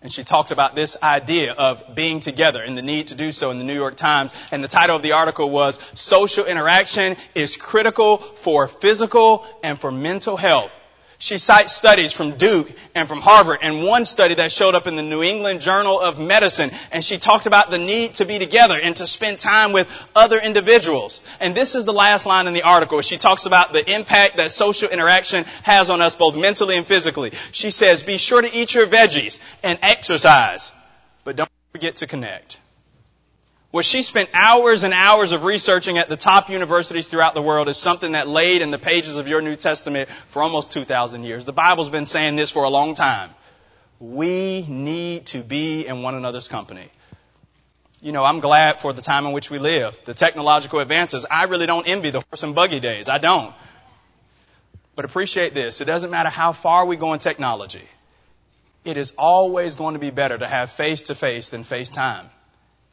and 0.00 0.12
she 0.12 0.22
talked 0.22 0.52
about 0.52 0.76
this 0.76 0.96
idea 1.02 1.52
of 1.52 1.96
being 1.96 2.20
together 2.20 2.62
and 2.62 2.78
the 2.78 2.82
need 2.82 3.08
to 3.08 3.16
do 3.16 3.32
so 3.32 3.50
in 3.50 3.58
the 3.58 3.64
New 3.64 3.74
York 3.74 3.96
Times. 3.96 4.32
And 4.52 4.62
the 4.62 4.68
title 4.68 4.94
of 4.94 5.02
the 5.02 5.12
article 5.12 5.50
was 5.50 5.78
Social 5.98 6.44
Interaction 6.44 7.16
is 7.34 7.56
Critical 7.56 8.18
for 8.18 8.68
Physical 8.68 9.44
and 9.64 9.78
for 9.78 9.90
Mental 9.90 10.36
Health. 10.36 10.72
She 11.20 11.38
cites 11.38 11.72
studies 11.72 12.12
from 12.12 12.36
Duke 12.36 12.70
and 12.94 13.08
from 13.08 13.20
Harvard 13.20 13.58
and 13.62 13.82
one 13.82 14.04
study 14.04 14.34
that 14.36 14.52
showed 14.52 14.76
up 14.76 14.86
in 14.86 14.94
the 14.94 15.02
New 15.02 15.24
England 15.24 15.60
Journal 15.60 16.00
of 16.00 16.20
Medicine. 16.20 16.70
And 16.92 17.04
she 17.04 17.18
talked 17.18 17.46
about 17.46 17.70
the 17.70 17.78
need 17.78 18.14
to 18.16 18.24
be 18.24 18.38
together 18.38 18.78
and 18.80 18.94
to 18.96 19.06
spend 19.06 19.40
time 19.40 19.72
with 19.72 19.88
other 20.14 20.38
individuals. 20.38 21.20
And 21.40 21.56
this 21.56 21.74
is 21.74 21.84
the 21.84 21.92
last 21.92 22.24
line 22.24 22.46
in 22.46 22.54
the 22.54 22.62
article. 22.62 23.00
She 23.00 23.16
talks 23.16 23.46
about 23.46 23.72
the 23.72 23.92
impact 23.92 24.36
that 24.36 24.52
social 24.52 24.90
interaction 24.90 25.44
has 25.64 25.90
on 25.90 26.00
us 26.00 26.14
both 26.14 26.36
mentally 26.36 26.76
and 26.76 26.86
physically. 26.86 27.32
She 27.50 27.72
says, 27.72 28.04
be 28.04 28.16
sure 28.16 28.40
to 28.40 28.56
eat 28.56 28.74
your 28.74 28.86
veggies 28.86 29.40
and 29.64 29.76
exercise, 29.82 30.72
but 31.24 31.34
don't 31.34 31.50
forget 31.72 31.96
to 31.96 32.06
connect 32.06 32.60
where 33.70 33.82
she 33.82 34.02
spent 34.02 34.30
hours 34.32 34.82
and 34.82 34.94
hours 34.94 35.32
of 35.32 35.44
researching 35.44 35.98
at 35.98 36.08
the 36.08 36.16
top 36.16 36.48
universities 36.48 37.08
throughout 37.08 37.34
the 37.34 37.42
world 37.42 37.68
is 37.68 37.76
something 37.76 38.12
that 38.12 38.26
laid 38.26 38.62
in 38.62 38.70
the 38.70 38.78
pages 38.78 39.16
of 39.16 39.28
your 39.28 39.42
New 39.42 39.56
Testament 39.56 40.08
for 40.08 40.42
almost 40.42 40.72
2,000 40.72 41.24
years. 41.24 41.44
The 41.44 41.52
Bible's 41.52 41.90
been 41.90 42.06
saying 42.06 42.36
this 42.36 42.50
for 42.50 42.64
a 42.64 42.70
long 42.70 42.94
time. 42.94 43.30
We 44.00 44.64
need 44.68 45.26
to 45.26 45.42
be 45.42 45.86
in 45.86 46.02
one 46.02 46.14
another's 46.14 46.48
company. 46.48 46.88
You 48.00 48.12
know, 48.12 48.24
I'm 48.24 48.40
glad 48.40 48.78
for 48.78 48.92
the 48.92 49.02
time 49.02 49.26
in 49.26 49.32
which 49.32 49.50
we 49.50 49.58
live, 49.58 50.00
the 50.04 50.14
technological 50.14 50.78
advances. 50.78 51.26
I 51.30 51.44
really 51.44 51.66
don't 51.66 51.86
envy 51.86 52.10
the 52.10 52.20
horse 52.20 52.44
and 52.44 52.54
buggy 52.54 52.80
days. 52.80 53.08
I 53.08 53.18
don't. 53.18 53.52
But 54.94 55.04
appreciate 55.04 55.52
this. 55.52 55.80
It 55.80 55.84
doesn't 55.84 56.10
matter 56.10 56.30
how 56.30 56.52
far 56.52 56.86
we 56.86 56.96
go 56.96 57.12
in 57.12 57.18
technology. 57.18 57.86
It 58.84 58.96
is 58.96 59.12
always 59.18 59.74
going 59.74 59.94
to 59.94 60.00
be 60.00 60.10
better 60.10 60.38
to 60.38 60.46
have 60.46 60.70
face 60.70 61.04
to 61.04 61.14
face 61.14 61.50
than 61.50 61.64
FaceTime. 61.64 62.24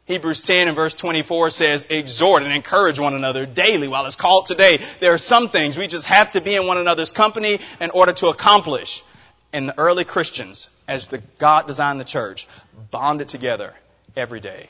Hebrews 0.05 0.41
10 0.41 0.67
and 0.67 0.75
verse 0.75 0.93
24 0.93 1.49
says, 1.49 1.87
exhort 1.89 2.43
and 2.43 2.53
encourage 2.53 2.99
one 2.99 3.15
another 3.15 3.47
daily 3.47 3.87
while 3.87 4.05
it's 4.05 4.15
called 4.15 4.45
today. 4.45 4.77
There 4.99 5.13
are 5.13 5.17
some 5.17 5.49
things 5.49 5.77
we 5.77 5.87
just 5.87 6.05
have 6.07 6.31
to 6.31 6.41
be 6.41 6.55
in 6.55 6.67
one 6.67 6.77
another's 6.77 7.11
company 7.11 7.59
in 7.81 7.89
order 7.89 8.13
to 8.13 8.27
accomplish. 8.27 9.03
And 9.51 9.69
the 9.69 9.79
early 9.79 10.03
Christians, 10.03 10.69
as 10.87 11.07
the 11.07 11.23
God 11.39 11.65
designed 11.65 11.99
the 11.99 12.05
church, 12.05 12.47
bonded 12.91 13.29
together 13.29 13.73
every 14.15 14.39
day. 14.39 14.69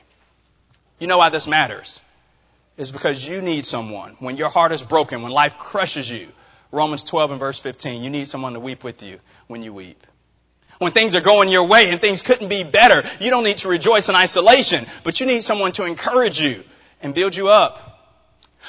You 1.00 1.08
know 1.08 1.18
why 1.18 1.30
this 1.30 1.48
matters? 1.48 2.00
It's 2.78 2.92
because 2.92 3.28
you 3.28 3.42
need 3.42 3.66
someone. 3.66 4.16
When 4.20 4.38
your 4.38 4.50
heart 4.50 4.72
is 4.72 4.84
broken, 4.84 5.22
when 5.22 5.34
life 5.34 5.58
crushes 5.58 6.10
you, 6.10 6.28
Romans 6.72 7.04
12 7.04 7.32
and 7.32 7.40
verse 7.40 7.60
15, 7.60 8.04
you 8.04 8.10
need 8.10 8.30
someone 8.30 8.54
to 8.54 8.60
weep 8.62 8.86
with 8.86 9.04
you 9.04 9.20
when 9.48 9.64
you 9.64 9.74
weep. 9.74 10.02
When 10.80 10.92
things 10.92 11.16
are 11.16 11.22
going 11.22 11.50
your 11.50 11.68
way 11.68 11.90
and 11.90 12.02
things 12.02 12.22
couldn't 12.22 12.50
be 12.50 12.64
better, 12.64 13.04
you 13.20 13.30
don't 13.30 13.44
need 13.44 13.60
to 13.60 13.70
rejoice 13.70 14.10
in 14.10 14.16
isolation, 14.16 14.86
but 15.04 15.20
you 15.20 15.26
need 15.26 15.44
someone 15.44 15.72
to 15.74 15.86
encourage 15.86 16.40
you 16.40 16.64
and 17.02 17.14
build 17.14 17.36
you 17.36 17.50
up. 17.50 17.92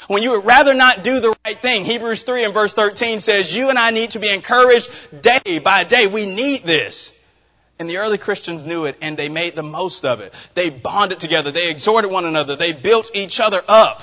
When 0.07 0.23
you 0.23 0.31
would 0.31 0.45
rather 0.45 0.73
not 0.73 1.03
do 1.03 1.19
the 1.19 1.35
right 1.45 1.61
thing, 1.61 1.83
Hebrews 1.83 2.23
3 2.23 2.45
and 2.45 2.53
verse 2.53 2.71
13 2.71 3.19
says, 3.19 3.53
you 3.53 3.69
and 3.69 3.77
I 3.77 3.91
need 3.91 4.11
to 4.11 4.19
be 4.19 4.31
encouraged 4.31 4.89
day 5.21 5.59
by 5.59 5.83
day. 5.83 6.07
We 6.07 6.33
need 6.33 6.63
this. 6.63 7.13
And 7.79 7.89
the 7.89 7.97
early 7.97 8.17
Christians 8.17 8.65
knew 8.65 8.85
it 8.85 8.97
and 9.01 9.17
they 9.17 9.27
made 9.29 9.55
the 9.55 9.63
most 9.63 10.05
of 10.05 10.21
it. 10.21 10.33
They 10.53 10.69
bonded 10.69 11.19
together. 11.19 11.51
They 11.51 11.69
exhorted 11.69 12.09
one 12.09 12.25
another. 12.25 12.55
They 12.55 12.73
built 12.73 13.11
each 13.13 13.39
other 13.39 13.61
up. 13.67 14.01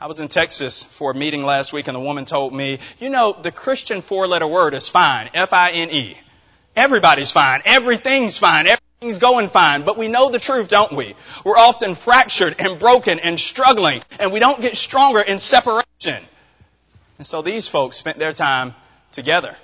I 0.00 0.06
was 0.06 0.20
in 0.20 0.28
Texas 0.28 0.82
for 0.82 1.12
a 1.12 1.14
meeting 1.14 1.44
last 1.44 1.72
week 1.72 1.88
and 1.88 1.94
the 1.94 2.00
woman 2.00 2.24
told 2.24 2.52
me, 2.52 2.80
you 3.00 3.08
know, 3.08 3.32
the 3.32 3.52
Christian 3.52 4.02
four 4.02 4.26
letter 4.26 4.46
word 4.46 4.74
is 4.74 4.88
fine. 4.88 5.30
F-I-N-E. 5.32 6.16
Everybody's 6.74 7.30
fine. 7.30 7.62
Everything's 7.64 8.38
fine. 8.38 8.66
Everything's 8.66 9.18
going 9.18 9.48
fine. 9.48 9.82
But 9.82 9.98
we 9.98 10.08
know 10.08 10.30
the 10.30 10.38
truth, 10.38 10.68
don't 10.68 10.92
we? 10.92 11.14
We're 11.44 11.58
often 11.58 11.94
fractured 11.94 12.56
and 12.58 12.78
broken 12.78 13.18
and 13.18 13.38
struggling 13.38 14.02
and 14.18 14.32
we 14.32 14.40
don't 14.40 14.60
get 14.60 14.76
stronger 14.76 15.20
in 15.20 15.38
separation. 15.38 16.22
And 17.18 17.26
so 17.26 17.42
these 17.42 17.68
folks 17.68 17.96
spent 17.96 18.18
their 18.18 18.32
time 18.32 18.74
together 19.10 19.54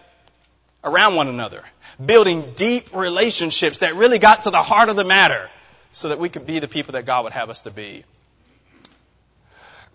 around 0.85 1.17
one 1.17 1.29
another, 1.29 1.65
building 2.05 2.53
deep 2.55 2.95
relationships 2.95 3.81
that 3.81 3.97
really 3.97 4.19
got 4.19 4.43
to 4.43 4.51
the 4.51 4.63
heart 4.63 4.89
of 4.89 4.97
the 4.97 5.05
matter 5.05 5.51
so 5.93 6.11
that 6.11 6.19
we 6.19 6.29
could 6.29 6.47
be 6.47 6.59
the 6.59 6.69
people 6.69 6.93
that 6.93 7.07
God 7.07 7.25
would 7.25 7.33
have 7.33 7.51
us 7.51 7.63
to 7.63 7.71
be. 7.71 8.05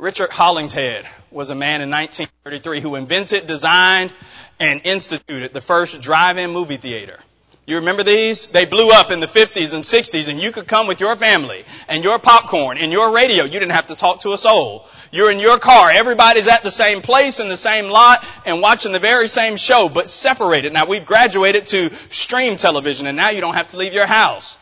Richard 0.03 0.31
Hollingshead 0.31 1.05
was 1.31 1.49
a 1.49 1.55
man 1.55 1.81
in 1.81 1.89
1933 1.89 2.81
who 2.81 2.95
invented, 2.95 3.47
designed, 3.47 4.11
and 4.59 4.81
instituted 4.83 5.53
the 5.53 5.61
first 5.61 6.01
drive-in 6.01 6.51
movie 6.51 6.75
theater. 6.75 7.17
You 7.65 7.77
remember 7.77 8.03
these? 8.03 8.49
They 8.49 8.65
blew 8.65 8.89
up 8.91 9.11
in 9.11 9.21
the 9.21 9.27
50s 9.27 9.73
and 9.73 9.81
60s 9.81 10.27
and 10.27 10.41
you 10.41 10.51
could 10.51 10.67
come 10.67 10.87
with 10.87 10.99
your 10.99 11.15
family 11.15 11.63
and 11.87 12.03
your 12.03 12.19
popcorn 12.19 12.79
and 12.79 12.91
your 12.91 13.15
radio. 13.15 13.45
You 13.45 13.51
didn't 13.51 13.69
have 13.69 13.87
to 13.87 13.95
talk 13.95 14.19
to 14.23 14.33
a 14.33 14.37
soul. 14.37 14.85
You're 15.13 15.31
in 15.31 15.39
your 15.39 15.57
car. 15.57 15.89
Everybody's 15.89 16.49
at 16.49 16.63
the 16.63 16.69
same 16.69 17.01
place 17.01 17.39
in 17.39 17.47
the 17.47 17.55
same 17.55 17.85
lot 17.85 18.25
and 18.45 18.59
watching 18.59 18.91
the 18.91 18.99
very 18.99 19.29
same 19.29 19.55
show, 19.55 19.87
but 19.87 20.09
separated. 20.09 20.73
Now 20.73 20.85
we've 20.85 21.05
graduated 21.05 21.67
to 21.67 21.89
stream 22.09 22.57
television 22.57 23.07
and 23.07 23.15
now 23.15 23.29
you 23.29 23.39
don't 23.39 23.55
have 23.55 23.69
to 23.69 23.77
leave 23.77 23.93
your 23.93 24.05
house. 24.05 24.57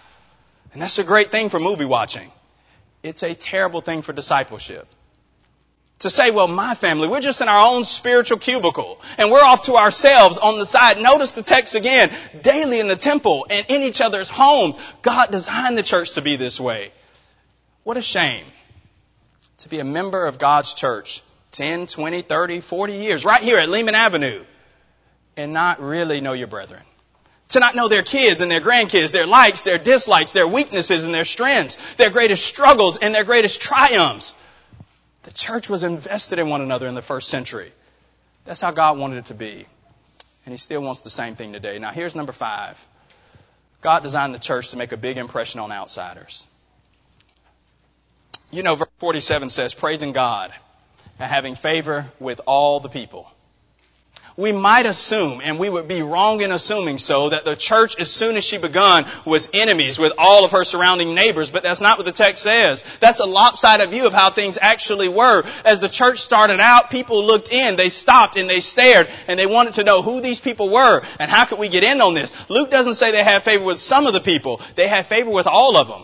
And 0.74 0.80
that's 0.84 1.00
a 1.00 1.04
great 1.04 1.32
thing 1.32 1.50
for 1.50 1.60
movie 1.60 1.86
watching. 1.86 2.30
It's 3.02 3.24
a 3.24 3.34
terrible 3.34 3.82
thing 3.82 4.04
for 4.04 4.14
discipleship 4.14 4.88
to 6.02 6.10
say, 6.10 6.32
well, 6.32 6.48
my 6.48 6.76
family, 6.76 7.08
we're 7.08 7.22
just 7.22 7.42
in 7.42 7.48
our 7.48 7.74
own 7.74 7.84
spiritual 7.84 8.38
cubicle 8.38 9.00
and 9.18 9.32
we're 9.32 9.44
off 9.44 9.64
to 9.64 9.76
ourselves 9.76 10.38
on 10.38 10.60
the 10.60 10.66
side. 10.66 11.02
Notice 11.02 11.32
the 11.32 11.44
text 11.44 11.76
again, 11.76 12.12
daily 12.42 12.80
in 12.80 12.88
the 12.88 12.96
temple 12.96 13.46
and 13.50 13.66
in 13.70 13.82
each 13.82 14.02
other's 14.02 14.30
homes. 14.30 14.78
God 15.02 15.32
designed 15.32 15.78
the 15.78 15.84
church 15.84 16.14
to 16.14 16.22
be 16.22 16.36
this 16.36 16.60
way. 16.60 16.92
What 17.84 17.98
a 17.98 18.02
shame 18.02 18.46
to 19.60 19.70
be 19.70 19.80
a 19.80 19.86
member 19.86 20.26
of 20.26 20.40
God's 20.40 20.74
church 20.74 21.22
10, 21.52 21.88
20, 21.88 22.22
30, 22.22 22.62
40 22.62 22.94
years 22.94 23.26
right 23.26 23.42
here 23.42 23.58
at 23.58 23.70
Lehman 23.70 23.96
Avenue 23.96 24.44
and 25.38 25.54
not 25.54 25.82
really 25.82 26.22
know 26.22 26.34
your 26.34 26.48
brethren. 26.48 26.82
To 27.50 27.60
not 27.60 27.76
know 27.76 27.90
their 27.90 28.04
kids 28.04 28.40
and 28.40 28.50
their 28.50 28.62
grandkids, 28.62 29.12
their 29.12 29.28
likes, 29.28 29.64
their 29.64 29.78
dislikes, 29.78 30.32
their 30.32 30.48
weaknesses 30.48 31.04
and 31.04 31.14
their 31.14 31.26
strengths, 31.26 31.96
their 31.96 32.10
greatest 32.10 32.46
struggles 32.46 32.98
and 32.98 33.14
their 33.14 33.26
greatest 33.26 33.62
triumphs. 33.62 34.34
The 35.24 35.32
church 35.32 35.70
was 35.70 35.84
invested 35.84 36.40
in 36.40 36.50
one 36.50 36.62
another 36.62 36.88
in 36.88 36.96
the 36.96 37.02
first 37.02 37.30
century. 37.30 37.72
That's 38.46 38.62
how 38.62 38.72
God 38.72 38.98
wanted 38.98 39.18
it 39.18 39.26
to 39.26 39.34
be. 39.34 39.66
And 40.46 40.54
He 40.54 40.58
still 40.58 40.82
wants 40.82 41.02
the 41.02 41.10
same 41.10 41.36
thing 41.36 41.54
today. 41.54 41.78
Now 41.80 41.92
here's 41.92 42.16
number 42.16 42.32
five. 42.32 42.84
God 43.82 44.04
designed 44.04 44.34
the 44.34 44.40
church 44.40 44.70
to 44.70 44.78
make 44.78 44.92
a 44.92 44.98
big 44.98 45.18
impression 45.18 45.60
on 45.60 45.72
outsiders. 45.72 46.46
You 48.52 48.64
know, 48.64 48.76
verse 48.76 48.90
47 49.00 49.50
says, 49.50 49.74
praising 49.74 50.12
God 50.12 50.52
and 51.20 51.32
having 51.32 51.56
favor 51.56 52.06
with 52.20 52.42
all 52.46 52.80
the 52.80 52.90
people 52.90 53.32
we 54.38 54.52
might 54.52 54.86
assume, 54.86 55.42
and 55.44 55.60
we 55.60 55.70
would 55.70 55.88
be 55.88 56.02
wrong 56.02 56.42
in 56.42 56.52
assuming 56.52 56.98
so, 56.98 57.30
that 57.30 57.46
the 57.46 57.56
church, 57.56 58.00
as 58.00 58.10
soon 58.10 58.38
as 58.38 58.44
she 58.44 58.58
begun, 58.58 59.06
was 59.26 59.50
enemies 59.54 60.00
with 60.00 60.14
all 60.18 60.46
of 60.46 60.52
her 60.52 60.64
surrounding 60.64 61.14
neighbors, 61.14 61.50
but 61.50 61.64
that's 61.64 61.82
not 61.82 61.98
what 61.98 62.06
the 62.06 62.12
text 62.12 62.44
says. 62.44 62.84
That's 63.00 63.20
a 63.20 63.26
lopsided 63.26 63.90
view 63.90 64.08
of 64.08 64.14
how 64.14 64.32
things 64.32 64.58
actually 64.62 65.10
were. 65.10 65.44
As 65.66 65.80
the 65.80 65.90
church 65.90 66.20
started 66.20 66.60
out, 66.60 66.90
people 66.90 67.24
looked 67.26 67.52
in, 67.52 67.76
they 67.76 67.90
stopped 67.90 68.38
and 68.38 68.50
they 68.50 68.60
stared, 68.60 69.10
and 69.28 69.40
they 69.40 69.46
wanted 69.46 69.76
to 69.76 69.84
know 69.84 70.02
who 70.02 70.22
these 70.22 70.40
people 70.40 70.70
were, 70.70 71.02
and 71.20 71.30
how 71.30 71.46
could 71.46 71.60
we 71.60 71.70
get 71.70 71.84
in 71.84 72.02
on 72.02 72.14
this. 72.14 72.34
Luke 72.50 72.72
doesn't 72.72 72.96
say 72.96 73.12
they 73.12 73.24
had 73.24 73.44
favor 73.44 73.64
with 73.64 73.80
some 73.80 74.08
of 74.08 74.14
the 74.14 74.22
people, 74.22 74.62
they 74.76 74.88
had 74.88 75.06
favor 75.06 75.30
with 75.30 75.48
all 75.48 75.78
of 75.78 75.88
them. 75.88 76.02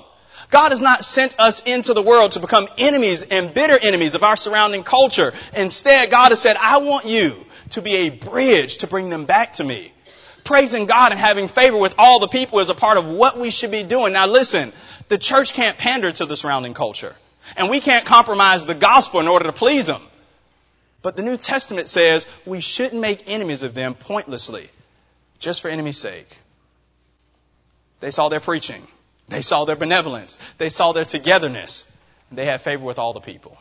God 0.49 0.71
has 0.71 0.81
not 0.81 1.03
sent 1.03 1.37
us 1.39 1.61
into 1.63 1.93
the 1.93 2.01
world 2.01 2.31
to 2.31 2.39
become 2.39 2.69
enemies 2.77 3.23
and 3.23 3.53
bitter 3.53 3.77
enemies 3.77 4.15
of 4.15 4.23
our 4.23 4.37
surrounding 4.37 4.83
culture. 4.83 5.33
Instead, 5.53 6.09
God 6.09 6.29
has 6.29 6.41
said, 6.41 6.55
I 6.55 6.77
want 6.77 7.05
you 7.05 7.35
to 7.71 7.81
be 7.81 7.95
a 7.95 8.09
bridge 8.09 8.77
to 8.77 8.87
bring 8.87 9.09
them 9.09 9.25
back 9.25 9.53
to 9.53 9.63
me. 9.63 9.91
Praising 10.45 10.85
God 10.85 11.11
and 11.11 11.19
having 11.19 11.49
favor 11.49 11.77
with 11.77 11.95
all 11.97 12.21
the 12.21 12.29
people 12.29 12.59
is 12.59 12.69
a 12.69 12.75
part 12.75 12.97
of 12.97 13.05
what 13.05 13.37
we 13.37 13.51
should 13.51 13.71
be 13.71 13.83
doing. 13.83 14.13
Now 14.13 14.27
listen, 14.27 14.71
the 15.09 15.17
church 15.17 15.51
can't 15.51 15.77
pander 15.77 16.11
to 16.13 16.25
the 16.25 16.37
surrounding 16.37 16.73
culture. 16.73 17.13
And 17.57 17.69
we 17.69 17.81
can't 17.81 18.05
compromise 18.05 18.65
the 18.65 18.75
gospel 18.75 19.19
in 19.19 19.27
order 19.27 19.45
to 19.45 19.53
please 19.53 19.87
them. 19.87 20.01
But 21.01 21.17
the 21.17 21.23
New 21.23 21.37
Testament 21.37 21.89
says 21.89 22.25
we 22.45 22.61
shouldn't 22.61 23.01
make 23.01 23.29
enemies 23.29 23.63
of 23.63 23.73
them 23.73 23.95
pointlessly, 23.95 24.69
just 25.39 25.61
for 25.61 25.67
enemy's 25.67 25.97
sake. 25.97 26.27
They 27.99 28.11
saw 28.11 28.29
their 28.29 28.39
preaching. 28.39 28.81
They 29.29 29.41
saw 29.41 29.65
their 29.65 29.75
benevolence. 29.75 30.37
They 30.57 30.69
saw 30.69 30.93
their 30.93 31.05
togetherness. 31.05 31.91
They 32.31 32.45
had 32.45 32.61
favor 32.61 32.85
with 32.85 32.99
all 32.99 33.13
the 33.13 33.19
people. 33.19 33.57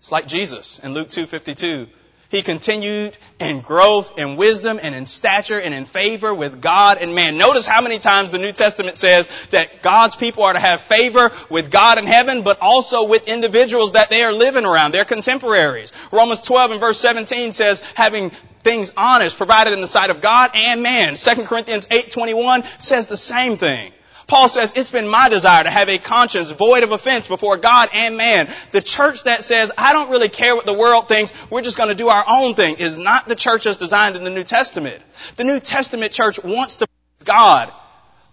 It's 0.00 0.12
like 0.12 0.26
Jesus 0.26 0.78
in 0.78 0.94
Luke 0.94 1.08
252 1.08 1.88
he 2.28 2.42
continued 2.42 3.16
in 3.38 3.60
growth 3.60 4.18
in 4.18 4.36
wisdom 4.36 4.80
and 4.82 4.94
in 4.94 5.06
stature 5.06 5.60
and 5.60 5.72
in 5.72 5.84
favor 5.84 6.34
with 6.34 6.60
God 6.60 6.98
and 6.98 7.14
man. 7.14 7.38
Notice 7.38 7.66
how 7.66 7.80
many 7.82 7.98
times 7.98 8.30
the 8.30 8.38
New 8.38 8.52
Testament 8.52 8.98
says 8.98 9.28
that 9.50 9.82
God's 9.82 10.16
people 10.16 10.42
are 10.42 10.52
to 10.52 10.58
have 10.58 10.80
favor 10.80 11.30
with 11.50 11.70
God 11.70 11.98
in 11.98 12.06
heaven, 12.06 12.42
but 12.42 12.58
also 12.60 13.06
with 13.06 13.28
individuals 13.28 13.92
that 13.92 14.10
they 14.10 14.24
are 14.24 14.32
living 14.32 14.64
around, 14.64 14.92
their 14.92 15.04
contemporaries. 15.04 15.92
Romans 16.10 16.40
12 16.40 16.72
and 16.72 16.80
verse 16.80 16.98
17 16.98 17.52
says 17.52 17.80
having 17.94 18.30
things 18.64 18.92
honest 18.96 19.36
provided 19.36 19.72
in 19.72 19.80
the 19.80 19.86
sight 19.86 20.10
of 20.10 20.20
God 20.20 20.50
and 20.54 20.82
man. 20.82 21.14
2 21.14 21.44
Corinthians 21.44 21.86
8:21 21.86 22.64
says 22.82 23.06
the 23.06 23.16
same 23.16 23.56
thing. 23.56 23.92
Paul 24.26 24.48
says, 24.48 24.72
it's 24.74 24.90
been 24.90 25.06
my 25.06 25.28
desire 25.28 25.62
to 25.62 25.70
have 25.70 25.88
a 25.88 25.98
conscience 25.98 26.50
void 26.50 26.82
of 26.82 26.90
offense 26.90 27.28
before 27.28 27.56
God 27.58 27.90
and 27.92 28.16
man. 28.16 28.48
The 28.72 28.80
church 28.80 29.22
that 29.24 29.44
says, 29.44 29.70
I 29.78 29.92
don't 29.92 30.10
really 30.10 30.28
care 30.28 30.56
what 30.56 30.66
the 30.66 30.74
world 30.74 31.08
thinks, 31.08 31.32
we're 31.48 31.62
just 31.62 31.76
going 31.76 31.90
to 31.90 31.94
do 31.94 32.08
our 32.08 32.24
own 32.26 32.54
thing, 32.54 32.76
is 32.78 32.98
not 32.98 33.28
the 33.28 33.36
church 33.36 33.66
as 33.66 33.76
designed 33.76 34.16
in 34.16 34.24
the 34.24 34.30
New 34.30 34.42
Testament. 34.42 35.00
The 35.36 35.44
New 35.44 35.60
Testament 35.60 36.12
church 36.12 36.42
wants 36.42 36.76
to 36.76 36.86
please 36.88 37.24
God, 37.24 37.72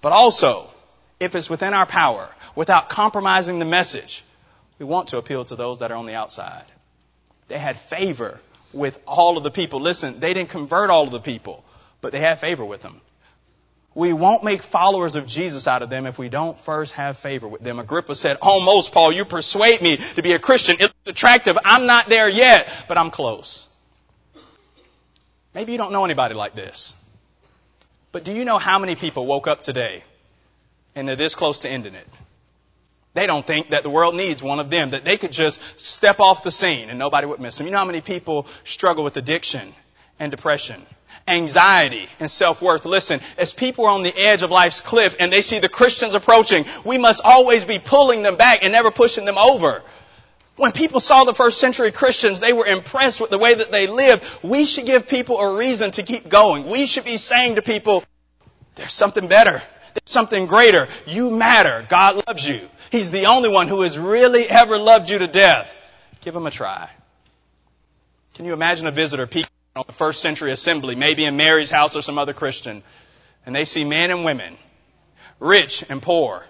but 0.01 0.13
also, 0.13 0.67
if 1.19 1.35
it's 1.35 1.49
within 1.49 1.75
our 1.75 1.85
power, 1.85 2.27
without 2.55 2.89
compromising 2.89 3.59
the 3.59 3.65
message, 3.65 4.23
we 4.79 4.85
want 4.85 5.09
to 5.09 5.17
appeal 5.17 5.43
to 5.45 5.55
those 5.55 5.79
that 5.79 5.91
are 5.91 5.97
on 5.97 6.07
the 6.07 6.15
outside. 6.15 6.65
They 7.49 7.59
had 7.59 7.77
favor 7.77 8.39
with 8.73 8.99
all 9.05 9.37
of 9.37 9.43
the 9.43 9.51
people. 9.51 9.79
Listen, 9.79 10.19
they 10.19 10.33
didn't 10.33 10.49
convert 10.49 10.89
all 10.89 11.03
of 11.03 11.11
the 11.11 11.19
people, 11.19 11.63
but 12.01 12.11
they 12.11 12.19
had 12.19 12.39
favor 12.39 12.65
with 12.65 12.81
them. 12.81 12.99
We 13.95 14.11
won't 14.11 14.43
make 14.43 14.63
followers 14.63 15.15
of 15.15 15.27
Jesus 15.27 15.67
out 15.67 15.83
of 15.83 15.89
them 15.89 16.07
if 16.07 16.17
we 16.17 16.27
don't 16.27 16.59
first 16.59 16.93
have 16.93 17.17
favor 17.17 17.47
with 17.47 17.61
them. 17.61 17.77
Agrippa 17.77 18.15
said, 18.15 18.37
almost, 18.41 18.91
Paul, 18.91 19.11
you 19.11 19.23
persuade 19.23 19.81
me 19.81 19.97
to 19.97 20.23
be 20.23 20.33
a 20.33 20.39
Christian. 20.39 20.77
It's 20.79 20.93
attractive. 21.05 21.57
I'm 21.63 21.85
not 21.85 22.09
there 22.09 22.27
yet, 22.27 22.67
but 22.87 22.97
I'm 22.97 23.11
close. 23.11 23.67
Maybe 25.53 25.73
you 25.73 25.77
don't 25.77 25.91
know 25.91 26.05
anybody 26.05 26.33
like 26.33 26.55
this. 26.55 26.99
But 28.11 28.23
do 28.23 28.31
you 28.31 28.45
know 28.45 28.57
how 28.57 28.79
many 28.79 28.95
people 28.95 29.27
woke 29.27 29.47
up 29.47 29.61
today 29.61 30.03
and 30.95 31.07
they're 31.07 31.15
this 31.15 31.35
close 31.35 31.59
to 31.59 31.69
ending 31.69 31.93
it? 31.93 32.07
They 33.13 33.27
don't 33.27 33.45
think 33.45 33.69
that 33.69 33.83
the 33.83 33.91
world 33.91 34.15
needs 34.15 34.41
one 34.41 34.59
of 34.59 34.71
them, 34.71 34.91
that 34.91 35.05
they 35.05 35.17
could 35.17 35.31
just 35.31 35.61
step 35.79 36.19
off 36.19 36.41
the 36.41 36.49
scene 36.49 36.89
and 36.89 36.97
nobody 36.97 37.27
would 37.27 37.39
miss 37.39 37.59
them. 37.59 37.67
You 37.67 37.71
know 37.71 37.77
how 37.77 37.85
many 37.85 38.01
people 38.01 38.47
struggle 38.63 39.03
with 39.03 39.17
addiction 39.17 39.71
and 40.19 40.31
depression, 40.31 40.81
anxiety 41.27 42.07
and 42.19 42.29
self-worth. 42.29 42.85
Listen, 42.85 43.19
as 43.37 43.53
people 43.53 43.85
are 43.85 43.91
on 43.91 44.03
the 44.03 44.15
edge 44.15 44.43
of 44.43 44.51
life's 44.51 44.81
cliff 44.81 45.15
and 45.19 45.31
they 45.31 45.41
see 45.41 45.59
the 45.59 45.69
Christians 45.69 46.15
approaching, 46.15 46.65
we 46.83 46.97
must 46.97 47.21
always 47.23 47.63
be 47.63 47.79
pulling 47.79 48.23
them 48.23 48.35
back 48.35 48.63
and 48.63 48.71
never 48.71 48.91
pushing 48.91 49.25
them 49.25 49.37
over. 49.37 49.81
When 50.55 50.71
people 50.71 50.99
saw 50.99 51.23
the 51.23 51.33
first 51.33 51.57
century 51.57 51.91
Christians, 51.91 52.39
they 52.39 52.53
were 52.53 52.67
impressed 52.67 53.19
with 53.19 53.31
the 53.31 53.39
way 53.39 53.55
that 53.55 53.71
they 53.71 53.87
lived. 53.87 54.23
We 54.43 54.65
should 54.65 54.85
give 54.85 55.07
people 55.07 55.39
a 55.39 55.57
reason 55.57 55.91
to 55.91 56.03
keep 56.03 56.29
going. 56.29 56.67
We 56.67 56.85
should 56.85 57.05
be 57.05 57.17
saying 57.17 57.55
to 57.55 57.63
people, 57.63 58.03
there's 58.75 58.93
something 58.93 59.27
better. 59.27 59.61
There's 59.93 60.03
something 60.05 60.45
greater. 60.45 60.87
You 61.07 61.31
matter. 61.31 61.85
God 61.89 62.23
loves 62.27 62.47
you. 62.47 62.59
He's 62.91 63.09
the 63.09 63.25
only 63.25 63.49
one 63.49 63.67
who 63.67 63.81
has 63.81 63.97
really 63.97 64.47
ever 64.47 64.77
loved 64.77 65.09
you 65.09 65.17
to 65.19 65.27
death. 65.27 65.75
Give 66.21 66.35
him 66.35 66.45
a 66.45 66.51
try. 66.51 66.87
Can 68.35 68.45
you 68.45 68.53
imagine 68.53 68.85
a 68.85 68.91
visitor 68.91 69.25
peeking 69.25 69.49
on 69.75 69.83
the 69.87 69.93
first 69.93 70.21
century 70.21 70.51
assembly, 70.51 70.95
maybe 70.95 71.25
in 71.25 71.35
Mary's 71.35 71.71
house 71.71 71.95
or 71.95 72.01
some 72.01 72.17
other 72.17 72.33
Christian, 72.33 72.83
and 73.45 73.55
they 73.55 73.65
see 73.65 73.83
men 73.83 74.11
and 74.11 74.23
women, 74.23 74.55
rich 75.39 75.83
and 75.89 76.01
poor, 76.01 76.43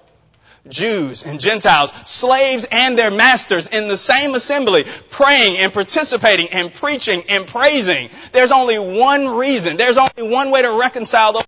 Jews 0.67 1.23
and 1.23 1.39
Gentiles, 1.39 1.91
slaves 2.05 2.65
and 2.71 2.97
their 2.97 3.11
masters 3.11 3.67
in 3.67 3.87
the 3.87 3.97
same 3.97 4.33
assembly, 4.35 4.85
praying 5.09 5.57
and 5.57 5.73
participating 5.73 6.49
and 6.49 6.73
preaching 6.73 7.23
and 7.27 7.45
praising. 7.47 8.09
There's 8.31 8.51
only 8.51 8.79
one 8.79 9.27
reason. 9.35 9.77
There's 9.77 9.97
only 9.97 10.31
one 10.31 10.51
way 10.51 10.61
to 10.61 10.79
reconcile 10.79 11.33
those. 11.33 11.43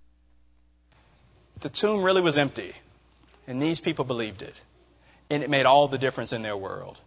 The 1.61 1.69
tomb 1.69 2.03
really 2.03 2.21
was 2.21 2.37
empty. 2.37 2.73
And 3.47 3.61
these 3.61 3.79
people 3.79 4.05
believed 4.05 4.41
it. 4.41 4.55
And 5.29 5.43
it 5.43 5.49
made 5.49 5.65
all 5.65 5.87
the 5.87 5.97
difference 5.97 6.33
in 6.33 6.41
their 6.41 6.57
world. 6.57 6.99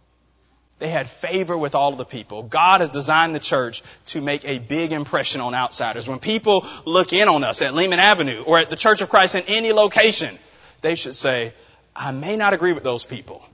They 0.79 0.87
had 0.87 1.09
favor 1.09 1.57
with 1.57 1.75
all 1.75 1.91
of 1.91 1.97
the 1.97 2.05
people. 2.05 2.43
God 2.43 2.79
has 2.79 2.89
designed 2.89 3.35
the 3.35 3.39
church 3.39 3.83
to 4.07 4.21
make 4.21 4.45
a 4.45 4.59
big 4.59 4.93
impression 4.93 5.41
on 5.41 5.53
outsiders. 5.53 6.07
When 6.07 6.19
people 6.19 6.65
look 6.85 7.11
in 7.11 7.27
on 7.27 7.43
us 7.43 7.61
at 7.61 7.73
Lehman 7.73 7.99
Avenue 7.99 8.43
or 8.45 8.57
at 8.57 8.69
the 8.69 8.77
Church 8.77 9.01
of 9.01 9.09
Christ 9.09 9.35
in 9.35 9.43
any 9.47 9.73
location, 9.73 10.37
they 10.81 10.95
should 10.95 11.15
say, 11.15 11.53
I 11.93 12.11
may 12.11 12.37
not 12.37 12.53
agree 12.53 12.71
with 12.71 12.83
those 12.83 13.03
people, 13.03 13.45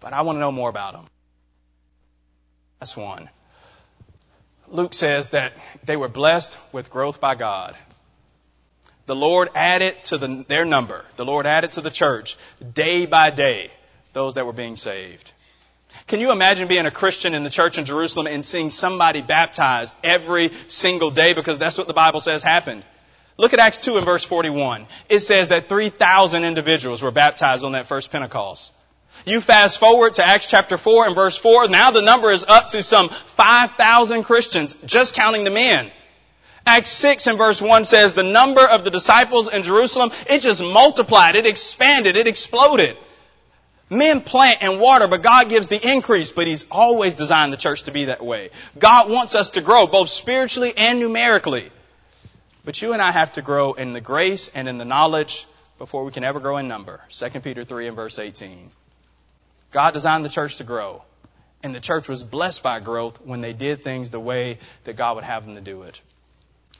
but 0.00 0.12
I 0.12 0.20
want 0.22 0.36
to 0.36 0.40
know 0.40 0.52
more 0.52 0.68
about 0.68 0.92
them. 0.92 1.06
That's 2.80 2.96
one. 2.96 3.30
Luke 4.68 4.92
says 4.92 5.30
that 5.30 5.54
they 5.84 5.96
were 5.96 6.08
blessed 6.08 6.58
with 6.70 6.90
growth 6.90 7.18
by 7.18 7.34
God. 7.34 7.74
The 9.06 9.16
Lord 9.16 9.48
added 9.54 10.02
to 10.04 10.18
the, 10.18 10.44
their 10.48 10.66
number, 10.66 11.04
the 11.16 11.24
Lord 11.24 11.46
added 11.46 11.72
to 11.72 11.80
the 11.80 11.90
church 11.90 12.36
day 12.74 13.06
by 13.06 13.30
day 13.30 13.70
those 14.12 14.34
that 14.34 14.44
were 14.44 14.52
being 14.52 14.76
saved. 14.76 15.32
Can 16.06 16.20
you 16.20 16.32
imagine 16.32 16.68
being 16.68 16.86
a 16.86 16.90
Christian 16.90 17.34
in 17.34 17.44
the 17.44 17.50
church 17.50 17.78
in 17.78 17.84
Jerusalem 17.84 18.26
and 18.26 18.44
seeing 18.44 18.70
somebody 18.70 19.22
baptized 19.22 19.96
every 20.04 20.50
single 20.68 21.10
day 21.10 21.32
because 21.32 21.58
that's 21.58 21.78
what 21.78 21.86
the 21.86 21.94
Bible 21.94 22.20
says 22.20 22.42
happened? 22.42 22.84
Look 23.36 23.52
at 23.52 23.58
Acts 23.58 23.78
2 23.80 23.96
and 23.96 24.04
verse 24.04 24.24
41. 24.24 24.86
It 25.08 25.20
says 25.20 25.48
that 25.48 25.68
3,000 25.68 26.44
individuals 26.44 27.02
were 27.02 27.10
baptized 27.10 27.64
on 27.64 27.72
that 27.72 27.86
first 27.86 28.12
Pentecost. 28.12 28.72
You 29.24 29.40
fast 29.40 29.78
forward 29.78 30.14
to 30.14 30.26
Acts 30.26 30.46
chapter 30.46 30.76
4 30.76 31.06
and 31.06 31.14
verse 31.14 31.38
4. 31.38 31.68
Now 31.68 31.90
the 31.90 32.02
number 32.02 32.30
is 32.30 32.44
up 32.44 32.70
to 32.70 32.82
some 32.82 33.08
5,000 33.08 34.24
Christians, 34.24 34.74
just 34.84 35.14
counting 35.14 35.44
the 35.44 35.50
men. 35.50 35.90
Acts 36.66 36.90
6 36.90 37.26
and 37.26 37.38
verse 37.38 37.60
1 37.60 37.84
says 37.84 38.14
the 38.14 38.22
number 38.22 38.66
of 38.66 38.84
the 38.84 38.90
disciples 38.90 39.52
in 39.52 39.62
Jerusalem, 39.62 40.10
it 40.28 40.40
just 40.40 40.62
multiplied, 40.62 41.36
it 41.36 41.46
expanded, 41.46 42.16
it 42.16 42.26
exploded. 42.26 42.96
Men 43.90 44.20
plant 44.22 44.62
and 44.62 44.80
water, 44.80 45.06
but 45.08 45.22
God 45.22 45.48
gives 45.48 45.68
the 45.68 45.92
increase, 45.92 46.30
but 46.30 46.46
He's 46.46 46.64
always 46.70 47.14
designed 47.14 47.52
the 47.52 47.58
church 47.58 47.84
to 47.84 47.90
be 47.90 48.06
that 48.06 48.24
way. 48.24 48.50
God 48.78 49.10
wants 49.10 49.34
us 49.34 49.50
to 49.52 49.60
grow, 49.60 49.86
both 49.86 50.08
spiritually 50.08 50.72
and 50.76 50.98
numerically. 51.00 51.70
But 52.64 52.80
you 52.80 52.94
and 52.94 53.02
I 53.02 53.12
have 53.12 53.34
to 53.34 53.42
grow 53.42 53.74
in 53.74 53.92
the 53.92 54.00
grace 54.00 54.48
and 54.54 54.68
in 54.68 54.78
the 54.78 54.86
knowledge 54.86 55.46
before 55.78 56.04
we 56.04 56.12
can 56.12 56.24
ever 56.24 56.40
grow 56.40 56.56
in 56.56 56.66
number. 56.66 57.00
2 57.10 57.40
Peter 57.40 57.62
3 57.62 57.88
and 57.88 57.96
verse 57.96 58.18
18. 58.18 58.70
God 59.70 59.92
designed 59.92 60.24
the 60.24 60.30
church 60.30 60.58
to 60.58 60.64
grow. 60.64 61.02
And 61.62 61.74
the 61.74 61.80
church 61.80 62.08
was 62.08 62.22
blessed 62.22 62.62
by 62.62 62.80
growth 62.80 63.20
when 63.22 63.40
they 63.40 63.52
did 63.52 63.82
things 63.82 64.10
the 64.10 64.20
way 64.20 64.58
that 64.84 64.96
God 64.96 65.16
would 65.16 65.24
have 65.24 65.44
them 65.46 65.54
to 65.54 65.60
do 65.60 65.82
it. 65.82 66.00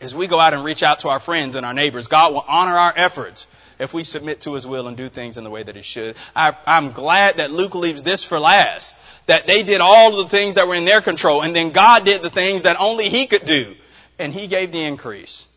As 0.00 0.14
we 0.14 0.26
go 0.26 0.38
out 0.38 0.54
and 0.54 0.64
reach 0.64 0.82
out 0.82 1.00
to 1.00 1.08
our 1.08 1.20
friends 1.20 1.56
and 1.56 1.64
our 1.64 1.72
neighbors, 1.72 2.08
God 2.08 2.32
will 2.32 2.44
honor 2.46 2.76
our 2.76 2.92
efforts 2.94 3.46
if 3.78 3.94
we 3.94 4.04
submit 4.04 4.42
to 4.42 4.54
His 4.54 4.66
will 4.66 4.88
and 4.88 4.96
do 4.96 5.08
things 5.08 5.36
in 5.36 5.44
the 5.44 5.50
way 5.50 5.62
that 5.62 5.76
He 5.76 5.82
should. 5.82 6.16
I, 6.34 6.56
am 6.66 6.92
glad 6.92 7.36
that 7.38 7.50
Luke 7.50 7.74
leaves 7.74 8.02
this 8.02 8.24
for 8.24 8.38
last. 8.38 8.94
That 9.26 9.46
they 9.46 9.62
did 9.62 9.80
all 9.80 10.10
of 10.10 10.16
the 10.16 10.36
things 10.36 10.56
that 10.56 10.68
were 10.68 10.74
in 10.74 10.84
their 10.84 11.00
control, 11.00 11.42
and 11.42 11.54
then 11.54 11.70
God 11.70 12.04
did 12.04 12.22
the 12.22 12.30
things 12.30 12.64
that 12.64 12.76
only 12.80 13.08
He 13.08 13.26
could 13.26 13.44
do. 13.44 13.74
And 14.18 14.32
He 14.32 14.46
gave 14.46 14.72
the 14.72 14.84
increase. 14.84 15.48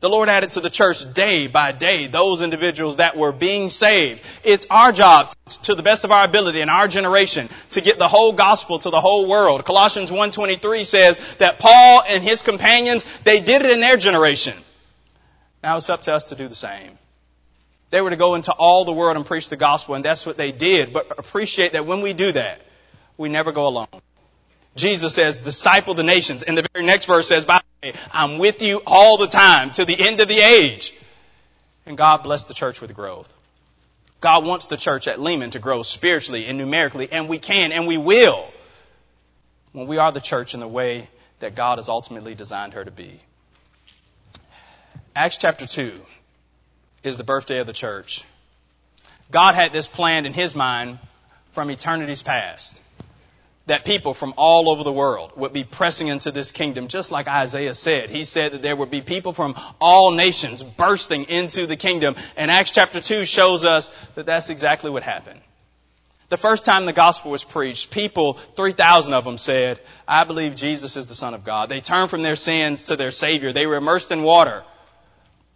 The 0.00 0.08
Lord 0.08 0.28
added 0.28 0.50
to 0.50 0.60
the 0.60 0.70
church 0.70 1.12
day 1.12 1.48
by 1.48 1.72
day 1.72 2.06
those 2.06 2.40
individuals 2.40 2.98
that 2.98 3.16
were 3.16 3.32
being 3.32 3.68
saved. 3.68 4.24
It's 4.44 4.64
our 4.70 4.92
job 4.92 5.34
to 5.64 5.74
the 5.74 5.82
best 5.82 6.04
of 6.04 6.12
our 6.12 6.24
ability 6.24 6.60
in 6.60 6.68
our 6.68 6.86
generation 6.86 7.48
to 7.70 7.80
get 7.80 7.98
the 7.98 8.06
whole 8.06 8.32
gospel 8.32 8.78
to 8.78 8.90
the 8.90 9.00
whole 9.00 9.28
world. 9.28 9.64
Colossians 9.64 10.12
1.23 10.12 10.84
says 10.84 11.36
that 11.38 11.58
Paul 11.58 12.04
and 12.08 12.22
his 12.22 12.42
companions, 12.42 13.04
they 13.22 13.40
did 13.40 13.62
it 13.62 13.72
in 13.72 13.80
their 13.80 13.96
generation. 13.96 14.54
Now 15.64 15.78
it's 15.78 15.90
up 15.90 16.02
to 16.02 16.12
us 16.12 16.24
to 16.24 16.36
do 16.36 16.46
the 16.46 16.54
same. 16.54 16.96
They 17.90 18.00
were 18.00 18.10
to 18.10 18.16
go 18.16 18.34
into 18.34 18.52
all 18.52 18.84
the 18.84 18.92
world 18.92 19.16
and 19.16 19.24
preach 19.24 19.48
the 19.48 19.56
gospel, 19.56 19.94
and 19.94 20.04
that's 20.04 20.26
what 20.26 20.36
they 20.36 20.52
did. 20.52 20.92
But 20.92 21.18
appreciate 21.18 21.72
that 21.72 21.86
when 21.86 22.02
we 22.02 22.12
do 22.12 22.32
that, 22.32 22.60
we 23.16 23.28
never 23.28 23.52
go 23.52 23.66
alone. 23.66 23.86
Jesus 24.76 25.14
says, 25.14 25.40
disciple 25.40 25.94
the 25.94 26.04
nations. 26.04 26.42
And 26.42 26.56
the 26.56 26.66
very 26.72 26.84
next 26.84 27.06
verse 27.06 27.26
says, 27.26 27.44
by 27.44 27.60
the 27.80 27.88
way, 27.88 27.94
I'm 28.12 28.38
with 28.38 28.62
you 28.62 28.82
all 28.86 29.16
the 29.16 29.26
time 29.26 29.70
to 29.72 29.84
the 29.84 29.96
end 29.98 30.20
of 30.20 30.28
the 30.28 30.38
age. 30.38 30.94
And 31.86 31.96
God 31.96 32.22
bless 32.22 32.44
the 32.44 32.54
church 32.54 32.80
with 32.80 32.94
growth. 32.94 33.34
God 34.20 34.44
wants 34.44 34.66
the 34.66 34.76
church 34.76 35.08
at 35.08 35.20
Lehman 35.20 35.50
to 35.50 35.58
grow 35.58 35.82
spiritually 35.82 36.46
and 36.46 36.58
numerically, 36.58 37.10
and 37.10 37.28
we 37.28 37.38
can 37.38 37.72
and 37.72 37.86
we 37.86 37.96
will 37.96 38.46
when 39.72 39.86
we 39.86 39.98
are 39.98 40.12
the 40.12 40.20
church 40.20 40.54
in 40.54 40.60
the 40.60 40.68
way 40.68 41.08
that 41.38 41.54
God 41.54 41.78
has 41.78 41.88
ultimately 41.88 42.34
designed 42.34 42.74
her 42.74 42.84
to 42.84 42.90
be. 42.90 43.20
Acts 45.14 45.36
chapter 45.36 45.66
2 45.66 45.92
is 47.02 47.16
the 47.16 47.24
birthday 47.24 47.58
of 47.58 47.66
the 47.66 47.72
church. 47.72 48.24
God 49.30 49.54
had 49.54 49.72
this 49.72 49.86
planned 49.86 50.26
in 50.26 50.32
His 50.32 50.54
mind 50.54 50.98
from 51.52 51.70
eternity's 51.70 52.22
past. 52.22 52.80
That 53.66 53.84
people 53.84 54.14
from 54.14 54.32
all 54.38 54.70
over 54.70 54.82
the 54.82 54.92
world 54.92 55.32
would 55.36 55.52
be 55.52 55.62
pressing 55.62 56.08
into 56.08 56.30
this 56.30 56.52
kingdom, 56.52 56.88
just 56.88 57.12
like 57.12 57.28
Isaiah 57.28 57.74
said. 57.74 58.08
He 58.08 58.24
said 58.24 58.52
that 58.52 58.62
there 58.62 58.74
would 58.74 58.90
be 58.90 59.02
people 59.02 59.34
from 59.34 59.56
all 59.78 60.12
nations 60.12 60.62
bursting 60.62 61.24
into 61.24 61.66
the 61.66 61.76
kingdom. 61.76 62.16
And 62.38 62.50
Acts 62.50 62.70
chapter 62.70 62.98
2 62.98 63.26
shows 63.26 63.66
us 63.66 63.88
that 64.14 64.24
that's 64.24 64.48
exactly 64.48 64.90
what 64.90 65.02
happened. 65.02 65.40
The 66.30 66.38
first 66.38 66.64
time 66.64 66.86
the 66.86 66.94
gospel 66.94 67.30
was 67.30 67.44
preached, 67.44 67.90
people, 67.90 68.34
3,000 68.34 69.12
of 69.12 69.24
them 69.24 69.36
said, 69.36 69.78
I 70.06 70.24
believe 70.24 70.56
Jesus 70.56 70.96
is 70.96 71.06
the 71.06 71.14
Son 71.14 71.34
of 71.34 71.44
God. 71.44 71.68
They 71.68 71.80
turned 71.80 72.08
from 72.08 72.22
their 72.22 72.36
sins 72.36 72.86
to 72.86 72.96
their 72.96 73.10
Savior. 73.10 73.52
They 73.52 73.66
were 73.66 73.76
immersed 73.76 74.12
in 74.12 74.22
water. 74.22 74.64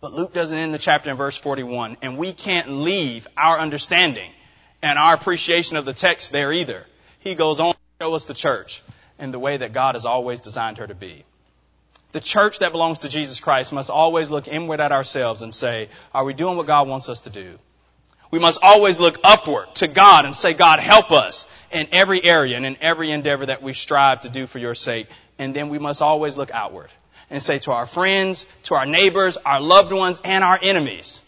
But 0.03 0.15
Luke 0.15 0.33
doesn't 0.33 0.59
end 0.59 0.75
the 0.75 0.79
chapter 0.79 1.11
in 1.11 1.17
verse 1.17 1.37
41, 1.37 1.97
and 2.03 2.19
we 2.19 2.33
can't 2.33 2.69
leave 2.69 3.29
our 3.37 3.61
understanding 3.61 4.33
and 4.83 4.99
our 4.99 5.15
appreciation 5.15 5.77
of 5.77 5.85
the 5.85 5.93
text 5.93 6.33
there 6.33 6.53
either. 6.53 6.85
He 7.21 7.37
goes 7.37 7.61
on 7.61 7.75
to 7.75 7.79
show 8.01 8.15
us 8.17 8.27
the 8.27 8.35
church 8.35 8.83
and 9.21 9.33
the 9.33 9.39
way 9.39 9.59
that 9.59 9.73
God 9.73 9.95
has 9.95 10.05
always 10.05 10.41
designed 10.41 10.79
her 10.79 10.89
to 10.89 10.95
be. 10.97 11.23
The 12.11 12.21
church 12.21 12.59
that 12.59 12.73
belongs 12.73 12.99
to 13.01 13.09
Jesus 13.09 13.39
Christ 13.39 13.73
must 13.73 13.91
always 13.91 14.29
look 14.29 14.49
inward 14.49 14.81
at 14.81 14.91
ourselves 14.91 15.41
and 15.41 15.55
say, 15.55 15.89
are 16.13 16.25
we 16.25 16.35
doing 16.35 16.57
what 16.57 16.67
God 16.67 16.89
wants 16.89 17.09
us 17.09 17.21
to 17.21 17.31
do? 17.31 17.57
We 18.33 18.41
must 18.41 18.59
always 18.61 18.99
look 18.99 19.21
upward 19.23 19.73
to 19.77 19.87
God 19.87 20.25
and 20.25 20.35
say, 20.35 20.53
God, 20.53 20.81
help 20.81 21.13
us 21.13 21.49
in 21.71 21.87
every 21.93 22.25
area 22.25 22.57
and 22.57 22.67
in 22.67 22.77
every 22.81 23.13
endeavor 23.13 23.47
that 23.47 23.63
we 23.63 23.73
strive 23.73 24.23
to 24.23 24.31
do 24.31 24.49
for 24.49 24.59
your 24.59 24.75
sake. 24.75 25.07
And 25.39 25.55
then 25.55 25.69
we 25.69 25.79
must 25.79 26.03
always 26.03 26.37
look 26.37 26.51
outward 26.51 26.91
and 27.33 27.43
say 27.43 27.59
to 27.59 27.73
our 27.73 27.87
friends, 27.87 28.47
to 28.65 28.75
our 28.75 28.87
neighbors, 28.87 29.39
our 29.39 29.61
loved 29.61 29.91
ones, 29.91 30.21
and 30.23 30.45
our 30.45 30.59
enemies, 30.63 31.23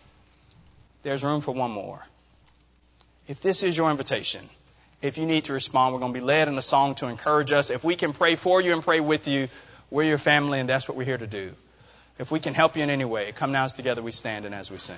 there's 1.03 1.25
room 1.25 1.41
for 1.41 1.53
one 1.53 1.71
more. 1.71 2.07
If 3.27 3.41
this 3.41 3.63
is 3.63 3.75
your 3.77 3.91
invitation, 3.91 4.43
if 5.01 5.17
you 5.17 5.25
need 5.25 5.47
to 5.47 5.55
respond, 5.55 5.95
we're 5.95 6.01
going 6.01 6.13
to 6.13 6.21
be 6.21 6.25
led 6.25 6.47
in 6.49 6.59
a 6.59 6.63
song 6.63 6.95
to 6.97 7.07
encourage 7.07 7.53
us. 7.53 7.71
If 7.71 7.85
we 7.85 7.97
can 7.97 8.13
pray 8.13 8.37
for 8.37 8.61
you 8.61 8.75
and 8.75 8.83
pray 8.83 9.01
with 9.01 9.27
you, 9.27 9.49
we're 9.91 10.05
your 10.05 10.19
family 10.19 10.61
and 10.61 10.69
that's 10.69 10.87
what 10.89 10.97
we're 10.97 11.05
here 11.05 11.19
to 11.19 11.27
do. 11.27 11.53
If 12.19 12.31
we 12.31 12.39
can 12.39 12.53
help 12.53 12.77
you 12.77 12.83
in 12.83 12.91
any 12.91 13.07
way, 13.07 13.33
come 13.33 13.53
now 13.53 13.65
as 13.65 13.73
together 13.73 14.03
we 14.03 14.13
stand 14.13 14.45
and 14.45 14.55
as 14.55 14.71
we 14.71 14.79
sing. 14.79 14.97